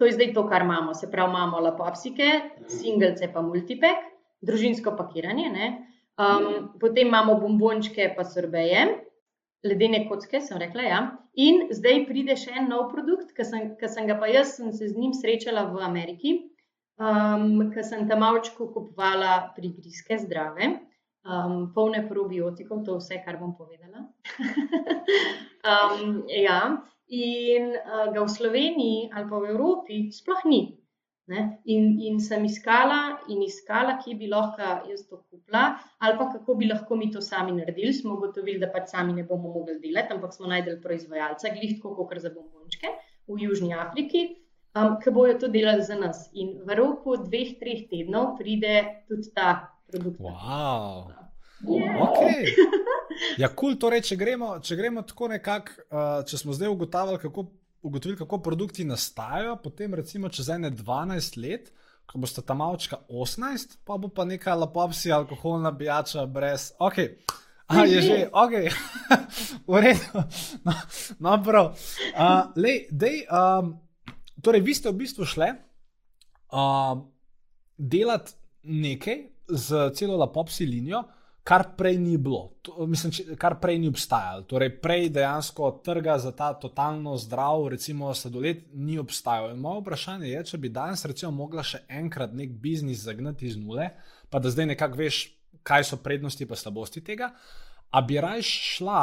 to 0.00 0.08
je 0.08 0.16
zdaj 0.16 0.32
to, 0.32 0.46
kar 0.48 0.64
imamo, 0.64 0.94
se 0.96 1.10
pravi, 1.12 1.28
imamo 1.28 1.60
lapopsike, 1.60 2.28
singlece 2.72 3.28
pa 3.32 3.42
multipek, 3.44 4.06
družinsko 4.40 4.94
pakiranje, 4.96 5.68
um, 6.16 6.70
potem 6.80 7.10
imamo 7.12 7.36
bombončke 7.42 8.08
pa 8.16 8.24
sorbeje 8.24 8.86
ledene 9.64 10.06
kocke, 10.08 10.40
sem 10.40 10.58
rekla. 10.58 10.82
Ja. 10.88 11.00
In 11.36 11.66
zdaj 11.76 12.04
pride 12.08 12.36
še 12.40 12.54
en 12.62 12.70
nov 12.72 12.88
produkt, 12.94 13.34
ki 13.36 13.44
sem, 13.44 13.74
sem 13.92 14.08
ga 14.08 14.16
pa 14.20 14.30
jaz 14.30 14.56
sem 14.56 14.72
se 14.72 14.88
z 14.88 14.96
njim 14.96 15.12
srečala 15.16 15.66
v 15.70 15.82
Ameriki, 15.84 16.36
um, 16.96 17.68
ki 17.74 17.84
sem 17.86 18.06
tam 18.08 18.24
malčko 18.24 18.70
kupovala 18.72 19.52
prigrizke 19.56 20.18
zdrave, 20.24 20.72
um, 21.28 21.68
polne 21.76 22.06
probiotikov, 22.08 22.86
to 22.86 22.96
je 22.96 23.04
vse, 23.04 23.20
kar 23.26 23.36
bom 23.42 23.52
povedala. 23.56 24.08
um, 25.70 26.24
ja. 26.32 26.60
In 27.10 27.74
uh, 27.74 28.06
ga 28.14 28.22
v 28.22 28.30
Sloveniji 28.30 29.10
ali 29.10 29.26
pa 29.26 29.36
v 29.42 29.50
Evropi 29.50 29.96
sploh 30.14 30.44
ni. 30.46 30.62
In, 31.30 32.00
in 32.02 32.18
sem 32.18 32.44
iskala 32.44 33.20
in 33.30 33.42
iskala, 33.46 33.94
kje 34.02 34.16
bi 34.18 34.26
lahko 34.26 34.70
jaz 34.90 35.04
to 35.06 35.20
kupila, 35.30 35.78
ali 36.02 36.18
pa 36.18 36.26
kako 36.32 36.56
bi 36.58 36.66
lahko 36.66 36.96
mi 36.98 37.10
to 37.14 37.22
sami 37.22 37.54
naredili. 37.54 37.92
Smo 37.94 38.16
ugotovili, 38.16 38.58
da 38.58 38.66
pač 38.74 38.90
sami 38.90 39.14
ne 39.14 39.22
bomo 39.22 39.52
mogli 39.54 39.78
delati, 39.78 40.14
ampak 40.16 40.34
smo 40.34 40.50
najdel 40.50 40.80
proizvajalca, 40.82 41.54
glih 41.54 41.76
tako 41.78 42.08
kot 42.10 42.18
za 42.18 42.34
bombončke 42.34 42.90
v 43.30 43.38
Južni 43.46 43.70
Afriki, 43.74 44.24
um, 44.74 44.96
ki 44.98 45.14
bojo 45.14 45.38
to 45.38 45.48
delali 45.48 45.86
za 45.86 45.94
nas. 45.94 46.26
In 46.34 46.56
v 46.66 46.78
roku 46.82 47.14
dveh, 47.22 47.54
treh 47.62 47.86
tednov 47.92 48.34
pride 48.40 49.06
tudi 49.06 49.30
ta 49.30 49.70
produkt. 49.86 50.18
Wow. 50.18 51.14
Yeah. 51.62 52.02
Okay. 52.08 52.44
Ja, 53.36 53.50
kul, 53.50 53.74
cool, 53.74 53.76
torej, 53.76 54.00
če 54.08 54.16
gremo, 54.16 54.54
če 54.64 54.76
gremo 54.78 55.02
tako 55.04 55.28
nekako, 55.28 55.82
uh, 55.90 56.22
če 56.24 56.38
smo 56.40 56.54
zdaj 56.56 56.70
ugotavljali, 56.72 57.20
kako 57.20 57.44
ugotovili, 57.82 58.18
kako 58.18 58.38
produkti 58.42 58.84
nastajajo, 58.88 59.58
potem 59.60 59.94
recimo 59.98 60.30
čez 60.32 60.48
ene 60.54 60.70
12 60.72 61.36
let, 61.42 61.68
ko 62.08 62.20
boste 62.22 62.42
tam 62.46 62.62
malčka 62.62 63.00
18, 63.08 63.76
pa 63.84 63.98
bo 64.00 64.08
pa 64.08 64.24
neka 64.24 64.54
lapopsi 64.56 65.12
alkoholna 65.12 65.72
bijača 65.76 66.24
brez. 66.26 66.70
Ok. 66.78 67.02
A 67.70 67.84
je 67.86 68.00
že, 68.02 68.16
ok, 68.32 68.54
v 69.70 69.82
redu. 69.84 70.24
No, 70.66 70.74
no 71.22 71.36
prav. 71.44 71.70
Uh, 72.16 72.50
lej, 72.58 72.88
dej, 72.90 73.22
um, 73.30 73.76
torej, 74.42 74.64
vi 74.66 74.74
ste 74.74 74.90
v 74.90 74.98
bistvu 75.04 75.28
šli 75.28 75.52
uh, 76.50 76.98
delati 77.78 78.34
nekaj 78.66 79.22
z 79.46 79.86
celo 79.94 80.18
lapopsi 80.18 80.66
linijo, 80.66 81.04
kar 81.50 81.64
prej 81.76 81.96
ni 81.98 82.14
bilo, 82.14 82.44
to, 82.62 82.86
mislim, 82.86 83.10
če, 83.10 83.24
kar 83.40 83.56
prej 83.58 83.80
ni 83.82 83.88
obstajalo. 83.90 84.44
Torej, 84.46 84.70
prej 84.78 85.08
dejansko 85.16 85.72
trga 85.82 86.14
za 86.22 86.30
ta 86.36 86.52
totalno 86.54 87.16
zdrav, 87.18 87.64
recimo, 87.72 88.12
sladoled 88.14 88.68
ni 88.78 89.00
obstajal. 89.02 89.50
In 89.50 89.58
moje 89.64 89.80
vprašanje 89.82 90.30
je, 90.30 90.44
če 90.52 90.60
bi 90.62 90.70
danes, 90.70 91.02
recimo, 91.10 91.32
mogla 91.34 91.64
še 91.66 91.82
enkrat 91.90 92.36
nek 92.38 92.54
biznis 92.62 93.02
zagnati 93.02 93.50
iz 93.50 93.58
nule, 93.58 93.88
pa 94.30 94.38
da 94.38 94.52
zdaj 94.54 94.70
nekako 94.76 95.02
veš, 95.02 95.24
kaj 95.66 95.88
so 95.90 95.98
prednosti 96.04 96.46
in 96.46 96.54
slabosti 96.62 97.02
tega, 97.02 97.32
a 97.90 98.02
bi 98.06 98.22
rajš 98.22 98.52
šla 98.76 99.00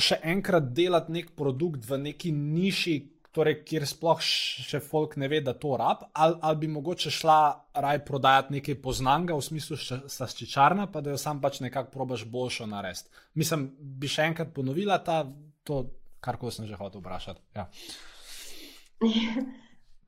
še 0.00 0.22
enkrat 0.24 0.72
delati 0.72 1.12
nek 1.12 1.34
produkt 1.36 1.84
v 1.84 2.00
neki 2.08 2.32
niši, 2.32 2.96
torej, 3.32 3.62
kjer 3.68 3.86
sploh 3.88 4.20
še 4.22 4.80
folk 4.84 5.16
ne 5.20 5.28
ve, 5.32 5.40
da 5.44 5.54
to 5.56 5.72
rab, 5.80 6.04
ali, 6.12 6.36
ali 6.40 6.60
bi 6.60 6.68
mogoče 6.72 7.10
šla 7.12 7.38
raj 7.84 8.02
prodajati 8.04 8.58
nekaj 8.58 8.76
poznanga, 8.84 9.36
v 9.38 9.46
smislu 9.46 9.78
slaščičarna, 9.80 10.86
pa 10.92 11.00
da 11.00 11.14
jo 11.14 11.20
sam 11.20 11.40
pač 11.40 11.62
nekako 11.64 11.90
probaš 11.94 12.26
boljšo 12.28 12.68
narediti. 12.68 13.10
Mislim, 13.40 13.70
bi 13.78 14.10
še 14.12 14.28
enkrat 14.30 14.52
ponovila 14.54 15.00
ta, 15.04 15.22
to, 15.64 15.84
kar 16.22 16.38
sem 16.52 16.68
že 16.68 16.78
hotel 16.78 17.00
vprašati. 17.00 17.40
Ja. 17.56 17.68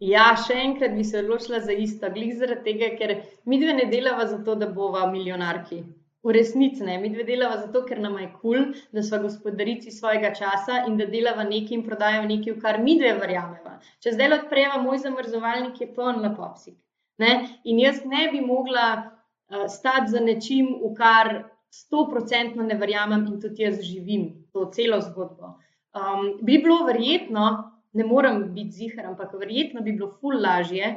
Ja, 0.04 0.24
še 0.36 0.56
enkrat 0.58 0.92
bi 0.96 1.04
se 1.06 1.20
odločila 1.22 1.60
za 1.62 1.72
isto, 1.72 2.10
zaradi 2.10 2.64
tega, 2.66 2.90
ker 2.98 3.12
mi 3.46 3.60
dve 3.62 3.76
ne 3.78 3.84
delava 3.88 4.26
za 4.26 4.40
to, 4.44 4.56
da 4.58 4.66
bova 4.66 5.06
milijonarki. 5.10 5.78
V 6.24 6.32
resnici 6.32 6.82
mi 6.82 7.10
dve 7.12 7.24
delava 7.28 7.58
zato, 7.60 7.82
ker 7.84 7.98
nam 8.00 8.16
je 8.18 8.30
kul, 8.32 8.40
cool, 8.40 8.62
da 8.92 9.02
smo 9.02 9.18
gospodarici 9.26 9.90
svojega 9.92 10.32
časa 10.34 10.84
in 10.88 10.96
da 10.96 11.04
delava 11.06 11.44
nekaj 11.44 11.76
in 11.76 11.82
prodajamo 11.84 12.28
nekaj, 12.28 12.54
v 12.54 12.62
kar 12.62 12.80
mi 12.80 12.96
dve 12.98 13.12
verjamemo. 13.20 13.74
Če 14.00 14.14
zdaj 14.16 14.38
odpremo 14.38 14.80
moj 14.86 15.02
zamrzovalnik, 15.04 15.80
je 15.80 15.90
poln 15.92 16.22
lepopsik. 16.24 16.78
Ne? 17.20 17.34
In 17.64 17.82
jaz 17.82 18.00
ne 18.08 18.30
bi 18.32 18.40
mogla 18.40 18.86
uh, 18.96 19.66
stati 19.68 20.14
za 20.14 20.22
nečim, 20.24 20.72
v 20.80 20.94
kar 20.96 21.34
sto 21.74 22.06
procentno 22.10 22.64
ne 22.64 22.78
verjamem 22.80 23.26
in 23.28 23.40
tudi 23.42 23.66
jaz 23.66 23.82
živim 23.82 24.30
to 24.52 24.70
celo 24.72 25.00
zgodbo. 25.04 25.58
Um, 25.94 26.38
bi 26.42 26.58
bilo 26.62 26.84
verjetno, 26.88 27.46
ne 27.92 28.04
morem 28.04 28.46
biti 28.54 28.80
zihar, 28.80 29.06
ampak 29.12 29.34
verjetno 29.38 29.82
bi 29.84 29.92
bilo 29.92 30.08
ful 30.20 30.40
lažje, 30.42 30.94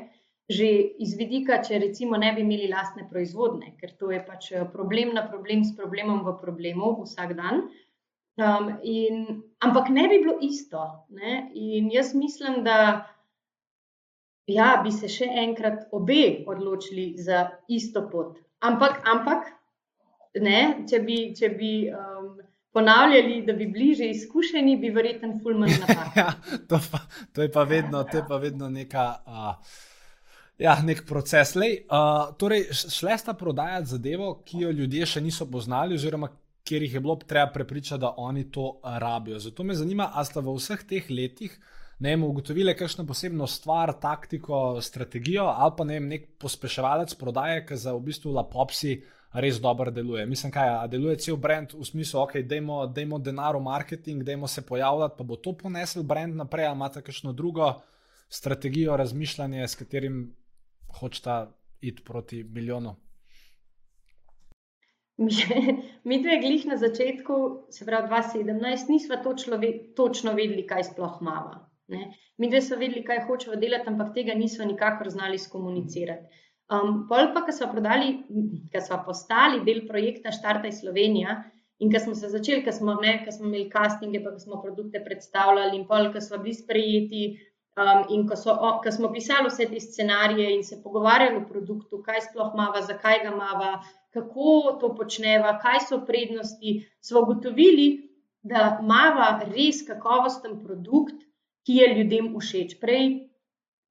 že 0.47 0.67
iz 1.03 1.17
vidika, 1.19 1.59
če 1.59 1.81
recimo 1.83 2.15
ne 2.17 2.31
bi 2.35 2.45
imeli 2.45 2.69
lastne 2.71 3.03
proizvodne, 3.09 3.73
ker 3.79 3.91
to 3.99 4.13
je 4.13 4.21
pač 4.23 4.51
eh, 4.55 4.63
problem 4.71 5.11
na 5.17 5.25
problem 5.27 5.65
s 5.67 5.75
problemom 5.75 6.23
v 6.23 6.37
problemu 6.39 6.95
vsak 7.03 7.35
dan. 7.35 7.67
Um, 8.37 8.77
in, 8.85 9.41
ampak 9.65 9.89
ne 9.89 10.05
bi 10.07 10.21
bilo 10.21 10.37
isto. 10.45 10.79
Ne? 11.09 11.49
In 11.57 11.89
jaz 11.91 12.13
mislim, 12.13 12.61
da 12.63 13.07
ja, 14.47 14.77
bi 14.83 14.93
se 14.93 15.09
še 15.11 15.25
enkrat 15.43 15.89
obe 15.91 16.45
odločili 16.47 17.15
za 17.17 17.47
isto 17.67 18.05
pot. 18.11 18.37
Ampak, 18.63 19.01
ampak 19.09 19.49
ne, 20.39 20.85
če 20.87 21.01
bi, 21.03 21.17
če 21.35 21.49
bi 21.57 21.71
um, 21.89 22.37
ponavljali, 22.77 23.41
da 23.43 23.57
bi 23.57 23.67
bili 23.73 23.89
že 23.97 24.11
izkušeni, 24.13 24.77
bi 24.79 24.93
verjetno 24.95 25.33
fulmen 25.41 25.73
napak. 25.81 26.15
ja, 26.15 26.29
to, 26.69 26.79
pa, 26.91 27.03
to 27.33 27.43
je 27.43 27.51
pa 27.51 27.65
vedno, 27.67 28.05
to 28.05 28.21
je 28.21 28.25
pa 28.29 28.39
vedno 28.39 28.69
neka. 28.71 29.09
Uh, 29.25 29.83
Ja, 30.57 30.73
nek 30.81 31.03
proces. 31.05 31.53
Lej, 31.55 31.83
uh, 31.85 32.33
torej, 32.37 32.71
šle 32.73 33.17
sta 33.21 33.33
prodajati 33.37 33.93
zadevo, 33.93 34.31
ki 34.45 34.63
jo 34.65 34.71
ljudje 34.73 35.05
še 35.05 35.21
niso 35.21 35.45
poznali, 35.45 35.95
oziroma 35.95 36.31
kjer 36.67 36.83
jih 36.83 36.95
je 36.97 36.99
bilo 36.99 37.15
treba 37.15 37.51
prepričati, 37.53 38.01
da 38.01 38.13
oni 38.17 38.47
to 38.51 38.79
rabijo. 38.83 39.39
Zato 39.39 39.63
me 39.63 39.75
zanima, 39.75 40.09
ali 40.13 40.25
sta 40.25 40.41
v 40.41 40.55
vseh 40.57 40.83
teh 40.89 41.11
letih 41.13 41.53
ne 41.99 42.13
vem, 42.13 42.23
ugotovili 42.23 42.75
kakšno 42.77 43.05
posebno 43.07 43.47
stvar, 43.47 43.93
taktiko, 44.01 44.81
strategijo, 44.81 45.45
ali 45.45 45.73
pa 45.77 45.85
ne 45.85 45.97
vem, 45.97 46.09
nek 46.11 46.27
pospeševalec 46.41 47.13
prodaje, 47.17 47.63
ki 47.65 47.77
za 47.77 47.93
v 47.95 48.03
bistvu 48.09 48.33
lapopsi 48.35 48.97
res 49.33 49.61
dobro 49.61 49.91
deluje. 49.91 50.25
Mislim, 50.25 50.51
kaj 50.53 50.87
deluje 50.91 51.17
cel 51.21 51.37
brand 51.41 51.73
v 51.73 51.85
smislu, 51.85 52.21
ok, 52.21 52.39
dajmo, 52.45 52.83
dajmo 52.93 53.19
denar 53.19 53.57
v 53.57 53.63
marketing, 53.65 54.25
dajmo 54.25 54.47
se 54.47 54.61
pojavljati, 54.65 55.17
pa 55.17 55.23
bo 55.23 55.37
to 55.37 55.53
ponesel 55.57 56.03
brand 56.03 56.35
naprej, 56.35 56.67
ali 56.69 56.77
imate 56.77 57.01
kakšno 57.01 57.33
drugo 57.33 57.73
strategijo, 58.29 58.97
razmišljanje, 58.97 59.67
s 59.67 59.75
katerim 59.75 60.21
hočeta 60.99 61.53
iti 61.81 62.03
proti 62.03 62.43
milijonu? 62.43 62.95
Mi 66.07 66.21
dve 66.21 66.37
glih 66.41 66.65
na 66.65 66.77
začetku, 66.77 67.37
se 67.69 67.85
pravi 67.85 68.09
2017, 68.09 68.89
nismo 68.89 69.15
točno, 69.23 69.57
točno 69.95 70.33
vedeli, 70.33 70.67
kaj 70.67 70.83
sploh 70.83 71.17
imamo. 71.21 71.65
Mi 72.37 72.49
dve 72.49 72.61
smo 72.61 72.77
vedeli, 72.77 73.03
kaj 73.03 73.23
hočemo 73.27 73.55
delati, 73.55 73.89
ampak 73.89 74.13
tega 74.13 74.33
nismo 74.33 74.65
nikakor 74.65 75.09
znali 75.09 75.39
skomunicirati. 75.39 76.43
Um, 76.67 77.05
pol 77.09 77.31
pa, 77.33 77.45
ko 77.47 77.53
smo 77.55 77.69
prodali, 77.71 78.09
ko 78.73 78.81
smo 78.83 78.99
postali 79.05 79.61
del 79.65 79.85
projekta 79.87 80.33
Štartaj 80.35 80.73
Slovenija 80.81 81.37
in 81.79 81.91
ko 81.93 82.01
smo 82.03 82.15
se 82.15 82.29
začeli, 82.29 82.63
ko 82.65 82.73
smo, 82.75 82.97
smo 83.31 83.47
imeli 83.47 83.69
castinge, 83.71 84.19
pa 84.23 84.33
ko 84.35 84.39
smo 84.43 84.61
produkte 84.61 85.01
predstavljali 85.05 85.77
in 85.79 85.85
pol, 85.87 86.11
ko 86.13 86.21
smo 86.21 86.41
bili 86.43 86.53
sprejeti, 86.53 87.21
Um, 87.77 88.05
in 88.09 88.23
ko, 88.27 88.35
so, 88.35 88.55
o, 88.57 88.71
ko 88.81 88.91
smo 88.91 89.11
pisali 89.13 89.51
vse 89.51 89.67
te 89.69 89.79
scenarije 89.79 90.49
in 90.55 90.63
se 90.65 90.79
pogovarjali 90.81 91.37
o 91.37 91.45
produktu, 91.45 91.99
kaj 92.01 92.23
sploh 92.25 92.55
ima, 92.55 92.71
zakaj 92.81 93.19
ga 93.21 93.33
ima, 93.35 93.73
kako 94.13 94.77
to 94.81 94.95
počneva, 94.97 95.59
kaj 95.61 95.83
so 95.85 95.99
prednosti, 96.05 96.73
smo 97.01 97.21
ugotovili, 97.21 97.87
da 98.41 98.79
ima 98.81 99.39
res 99.51 99.83
kakovosten 99.85 100.57
produkt, 100.63 101.21
ki 101.67 101.77
je 101.81 101.93
ljudem 101.99 102.31
všeč. 102.33 102.79
Prej, 102.81 103.07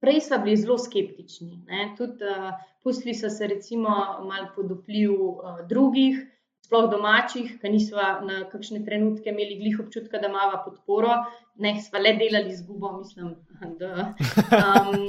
prej 0.02 0.20
smo 0.26 0.42
bili 0.42 0.56
zelo 0.56 0.78
skeptični. 0.82 1.62
Tudi 1.98 2.26
uh, 2.26 2.58
pustili 2.82 3.14
so 3.14 3.30
se, 3.30 3.46
recimo, 3.46 3.94
malo 4.26 4.50
pod 4.56 4.72
vpliv 4.80 5.14
uh, 5.14 5.60
drugih 5.68 6.24
sploh 6.66 6.88
domačih, 6.90 7.52
ki 7.62 7.70
nismo 7.70 8.02
na 8.26 8.40
kakšne 8.50 8.82
trenutke 8.86 9.30
imeli 9.30 9.58
glih 9.60 9.78
občutka, 9.84 10.18
da 10.18 10.30
imamo 10.32 10.62
podporo, 10.64 11.20
ne 11.62 11.76
smo 11.82 12.02
le 12.02 12.16
delali 12.18 12.50
izgubo, 12.50 12.96
mislim. 12.98 13.36
Da, 13.78 14.14
um, 14.58 15.06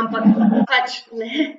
ampak 0.00 0.30
pač 0.70 1.02
ne. 1.12 1.56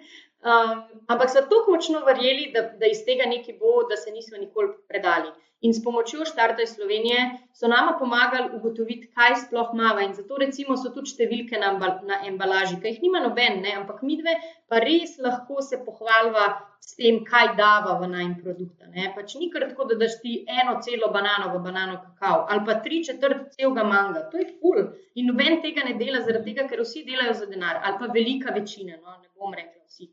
Um, 0.47 0.85
ampak 1.11 1.33
so 1.33 1.43
tako 1.43 1.75
močno 1.75 2.05
verjeli, 2.07 2.51
da, 2.53 2.69
da 2.79 2.87
iz 2.87 3.03
tega 3.03 3.27
nekaj 3.27 3.57
bo, 3.59 3.81
da 3.89 3.97
se 3.99 4.13
nismo 4.15 4.39
nikoli 4.39 4.71
predali. 4.87 5.33
In 5.65 5.73
s 5.73 5.81
pomočjo 5.83 6.25
Štarta 6.29 6.61
iz 6.61 6.75
Slovenije 6.75 7.21
so 7.53 7.67
nama 7.67 7.95
pomagali 7.99 8.51
ugotoviti, 8.55 9.09
kaj 9.17 9.35
sploh 9.47 9.73
imamo. 9.73 9.99
In 10.05 10.13
zato 10.13 10.37
recimo 10.37 10.77
so 10.77 10.93
tudi 10.93 11.11
številke 11.15 11.57
na, 11.59 11.73
na 12.05 12.21
embalaži, 12.29 12.77
ki 12.79 12.93
jih 12.93 13.01
nima 13.07 13.23
noben, 13.25 13.63
ne? 13.65 13.73
ampak 13.81 14.03
mi 14.05 14.19
dve 14.21 14.37
pa 14.69 14.79
res 14.83 15.17
lahko 15.17 15.65
se 15.65 15.81
pohvalva 15.83 16.45
s 16.87 16.95
tem, 16.95 17.19
kaj 17.27 17.55
dava 17.57 17.97
v 18.01 18.07
najm 18.13 18.35
produkta. 18.43 18.87
Pač 19.15 19.35
ni 19.39 19.49
kar 19.53 19.65
tako, 19.69 19.89
da 19.91 19.97
daš 20.03 20.19
ti 20.21 20.35
eno 20.61 20.77
celo 20.85 21.09
banano 21.15 21.49
v 21.55 21.63
banano 21.65 21.97
kakao 22.03 22.45
ali 22.49 22.63
pa 22.69 22.77
tri 22.85 23.01
četrt 23.03 23.49
celega 23.55 23.83
manga. 23.83 24.27
To 24.31 24.39
je 24.43 24.47
ful. 24.61 24.79
In 25.19 25.27
noben 25.31 25.59
tega 25.65 25.83
ne 25.89 25.97
dela 25.99 26.23
zaradi 26.27 26.53
tega, 26.53 26.69
ker 26.69 26.85
vsi 26.85 27.03
delajo 27.09 27.33
za 27.41 27.49
denar 27.51 27.81
ali 27.83 27.99
pa 27.99 28.13
velika 28.19 28.55
večina, 28.59 28.95
no? 29.01 29.19
ne 29.19 29.27
bom 29.35 29.53
rekla 29.53 29.83
vsi 29.83 30.07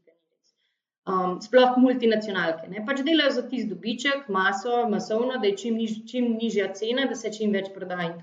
um, 1.07 1.41
sploh 1.41 1.77
multinacionalke. 1.81 2.69
Ne? 2.69 2.85
Pač 2.87 3.03
delajo 3.07 3.37
za 3.37 3.45
tisti 3.49 3.71
dobiček, 3.71 4.29
maso, 4.33 4.85
masovno, 4.91 5.39
da 5.41 5.51
je 5.51 5.57
čim, 5.63 5.77
niž, 5.81 5.99
čim 6.11 6.33
nižja 6.39 6.73
cena, 6.79 7.07
da 7.11 7.19
se 7.19 7.33
čim 7.33 7.53
več 7.53 7.71
prodaja. 7.75 8.15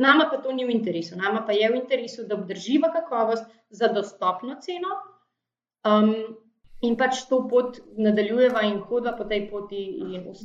Nama 0.00 0.28
pa 0.30 0.38
to 0.44 0.52
ni 0.56 0.64
v 0.64 0.74
interesu. 0.76 1.16
Nama 1.18 1.42
pa 1.46 1.56
je 1.56 1.68
v 1.68 1.80
interesu, 1.80 2.26
da 2.28 2.38
obdrživa 2.38 2.92
kakovost 2.92 3.44
za 3.70 3.90
dostopno 3.92 4.56
ceno 4.64 4.94
um, 5.84 6.14
in 6.86 6.96
pač 6.96 7.24
to 7.28 7.42
pot 7.48 7.78
nadaljujeva 8.00 8.64
in 8.68 8.80
hodva 8.88 9.12
po 9.18 9.26
tej 9.28 9.46
poti. 9.50 9.84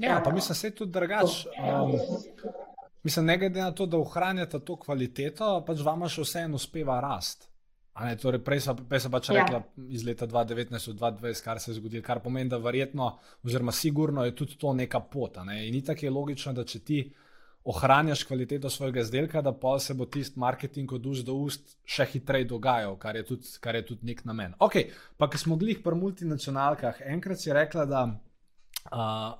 Ja, 0.03 0.21
pa 0.23 0.31
mislim, 0.31 0.51
da 0.51 0.59
se 0.59 0.67
je 0.67 0.75
tudi 0.75 0.91
drugače. 0.91 1.49
Um, 1.63 1.95
mislim, 3.03 3.25
ne 3.25 3.37
glede 3.37 3.61
na 3.61 3.71
to, 3.71 3.85
da 3.85 3.97
ohranjate 3.97 4.59
to 4.59 4.75
kvaliteto, 4.75 5.59
pač 5.67 5.83
vama 5.85 6.09
še 6.11 6.25
vseeno 6.25 6.59
uspeva 6.59 6.99
rasti. 7.03 7.51
Ne, 7.95 8.17
torej 8.19 8.41
prej 8.43 8.59
sem 8.59 9.11
pač 9.11 9.29
ja. 9.31 9.37
rekla 9.39 9.61
iz 9.95 10.03
leta 10.03 10.27
2019 10.27 10.89
v 10.91 10.95
2020, 10.99 11.43
kar 11.45 11.61
se 11.63 11.71
je 11.71 11.77
zgodilo, 11.77 12.03
kar 12.03 12.19
pomeni, 12.19 12.51
da 12.51 12.59
verjetno, 12.59 13.13
oziroma 13.47 13.71
sigurno 13.71 14.25
je 14.25 14.33
tudi 14.35 14.57
to 14.59 14.73
neka 14.75 14.99
pot. 14.99 15.39
Ne? 15.47 15.61
In 15.69 15.77
ni 15.77 15.83
tako 15.83 16.11
logično, 16.11 16.51
da 16.57 16.65
če 16.67 16.81
ti 16.83 16.99
ohranjaš 17.65 18.23
kvaliteto 18.23 18.69
svojega 18.69 19.01
izdelka, 19.01 19.41
da 19.41 19.53
pa 19.53 19.79
se 19.79 19.93
bo 19.93 20.05
tisti 20.05 20.39
marketing 20.39 20.91
od 20.93 21.05
ust 21.05 21.25
do 21.25 21.33
ust 21.33 21.77
še 21.85 22.05
hitreje 22.11 22.45
dogajal, 22.45 22.93
kar 23.01 23.17
je 23.17 23.25
tudi, 23.25 23.55
kar 23.59 23.75
je 23.75 23.85
tudi 23.85 24.05
nek 24.05 24.21
namen. 24.25 24.53
Ok, 24.59 24.77
pa 25.17 25.29
ki 25.29 25.41
smo 25.41 25.57
glih 25.57 25.81
pri 25.83 25.97
multinacionalkah, 25.97 27.01
enkrat 27.15 27.41
si 27.41 27.53
rekla, 27.53 27.89
da. 27.89 28.05
Uh, 28.85 28.99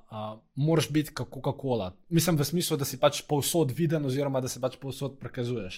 uh, 0.10 0.40
moraš 0.58 0.88
biti 0.90 1.12
kot 1.14 1.30
Coca-Cola. 1.30 1.92
Mislim, 2.10 2.34
v 2.40 2.48
smislu, 2.50 2.80
da 2.82 2.86
si 2.90 2.98
pač 2.98 3.20
povsod 3.30 3.76
viden, 3.78 4.02
oziroma 4.10 4.40
da 4.42 4.50
se 4.50 4.58
pač 4.58 4.80
povsod 4.82 5.20
prikazuješ. 5.22 5.78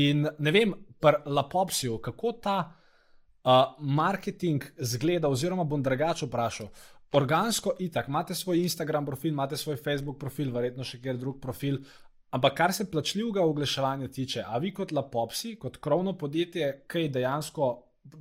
In 0.00 0.24
ne 0.24 0.52
vem, 0.54 0.72
pri 1.04 1.20
Lapopsiju, 1.28 1.98
kako 2.00 2.32
ta 2.40 2.54
uh, 2.64 3.76
marketing 3.78 4.64
zgleda, 4.80 5.28
oziroma 5.28 5.68
bom 5.68 5.84
drugače 5.84 6.30
vprašal. 6.30 6.72
Organsko, 7.14 7.76
itak, 7.78 8.08
imate 8.08 8.34
svoj 8.34 8.58
Instagram 8.62 9.06
profil, 9.06 9.30
imate 9.30 9.56
svoj 9.56 9.76
Facebook 9.76 10.18
profil, 10.18 10.50
verjetno 10.50 10.84
še 10.84 10.98
kjer 11.02 11.18
drug 11.20 11.38
profil. 11.42 11.78
Ampak 12.34 12.56
kar 12.58 12.72
se 12.74 12.88
plačljivega 12.90 13.44
oglaševanja 13.46 14.08
tiče, 14.10 14.42
a 14.42 14.58
vi 14.58 14.72
kot 14.74 14.92
Lapopsi, 14.92 15.54
kot 15.58 15.78
krovno 15.78 16.16
podjetje, 16.18 16.72
kaj 16.90 17.08
dejansko 17.14 17.68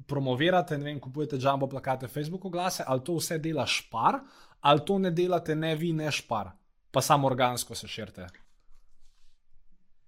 promovirate, 0.08 0.78
ne 0.78 0.86
vem, 0.86 1.00
kupujete 1.02 1.40
jumbo 1.42 1.68
plakate, 1.68 2.08
Facebook 2.08 2.46
oglase, 2.46 2.86
ali 2.88 3.02
to 3.04 3.18
vse 3.18 3.40
dela 3.42 3.66
špar, 3.66 4.20
ali 4.62 4.86
to 4.86 5.00
ne 5.00 5.12
delate 5.12 5.56
ne 5.56 5.74
vi, 5.76 5.90
ne 5.94 6.12
špar, 6.12 6.54
pa 6.92 7.02
samo 7.02 7.28
organsko 7.28 7.76
se 7.76 7.88
širite. 7.88 8.28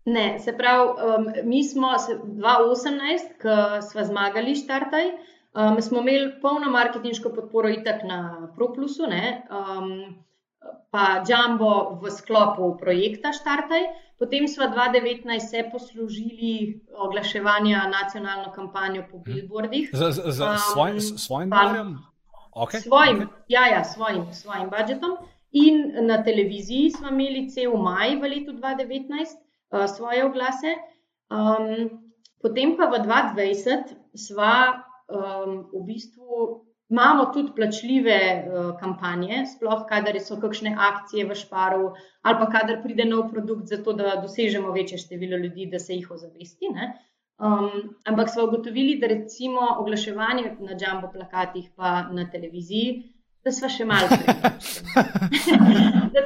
Ne, 0.06 0.40
se 0.40 0.54
pravi, 0.54 0.90
um, 1.10 1.32
mi 1.50 1.64
smo 1.66 1.96
2018, 1.98 3.34
ko 3.42 3.56
smo 3.82 4.06
zmagali 4.06 4.54
štartaj, 4.56 5.10
um, 5.56 5.82
smo 5.82 6.00
imeli 6.00 6.34
polno 6.42 6.72
marketinško 6.72 7.30
podporo 7.36 7.70
itak 7.70 8.04
na 8.04 8.52
ProPlusu, 8.56 9.08
ne, 9.10 9.48
um, 9.52 10.16
pa 10.92 11.24
Jumbo 11.28 12.00
v 12.02 12.12
sklopu 12.12 12.78
projekta 12.80 13.34
štartaj. 13.34 13.88
Potem 14.20 14.48
smo 14.48 14.64
2019 14.72 15.40
se 15.40 15.64
poslužili 15.72 16.82
oglaševanja 16.98 17.88
nacionalno 17.92 18.52
kampanjo 18.52 19.04
po 19.12 19.18
billboardih. 19.18 19.90
Z, 19.94 20.12
z, 20.12 20.32
z 20.32 20.42
um, 20.42 20.58
svojim, 20.74 21.00
svojim 21.02 21.50
denarjem? 21.50 21.98
Okay. 22.56 22.80
Svojim, 22.80 23.18
okay. 23.18 23.44
ja, 23.48 23.68
ja, 23.68 23.84
svojim, 23.84 24.34
svojim 24.34 24.70
budžetom. 24.70 25.18
In 25.52 26.08
na 26.08 26.24
televiziji 26.24 26.92
smo 26.92 27.10
imeli 27.10 27.50
cel 27.50 27.76
maj 27.78 28.16
v 28.16 28.32
letu 28.32 28.52
2019. 28.52 29.46
Eh, 29.76 29.88
svoje 29.88 30.26
oglase. 30.26 30.78
Um, 31.30 31.90
potem 32.42 32.78
pa 32.78 32.86
v 32.86 33.02
2020 33.02 33.98
sva 34.14 34.86
um, 35.10 35.66
v 35.74 35.84
bistvu. 35.86 36.62
Imamo 36.90 37.26
tudi 37.34 37.50
plačljive 37.56 38.18
uh, 38.46 38.68
kampanje, 38.80 39.40
sploh 39.50 39.88
kadar 39.90 40.20
so 40.22 40.38
kakšne 40.38 40.76
akcije 40.78 41.26
v 41.26 41.38
šparu, 41.38 41.88
ali 42.22 42.38
pa 42.42 42.50
kadar 42.54 42.84
pride 42.84 43.08
nov 43.10 43.32
produkt, 43.32 43.66
zato 43.74 43.96
da 43.98 44.20
dosežemo 44.22 44.72
večje 44.72 45.02
število 45.02 45.40
ljudi, 45.42 45.66
da 45.72 45.80
se 45.80 45.98
jih 45.98 46.12
ozavesti. 46.12 46.70
Um, 47.42 47.96
ampak 48.06 48.30
smo 48.30 48.46
ugotovili, 48.46 49.00
da 49.02 49.08
recimo 49.08 49.66
oglaševanje 49.80 50.56
na 50.60 50.78
jumbo 50.78 51.10
plakatih, 51.12 51.72
pa 51.76 52.04
na 52.14 52.30
televiziji, 52.30 53.04
da 53.44 53.52
smo 53.52 53.70
še 53.70 53.86
malo 53.86 54.08
preveč. 54.22 54.70
da, 56.14 56.22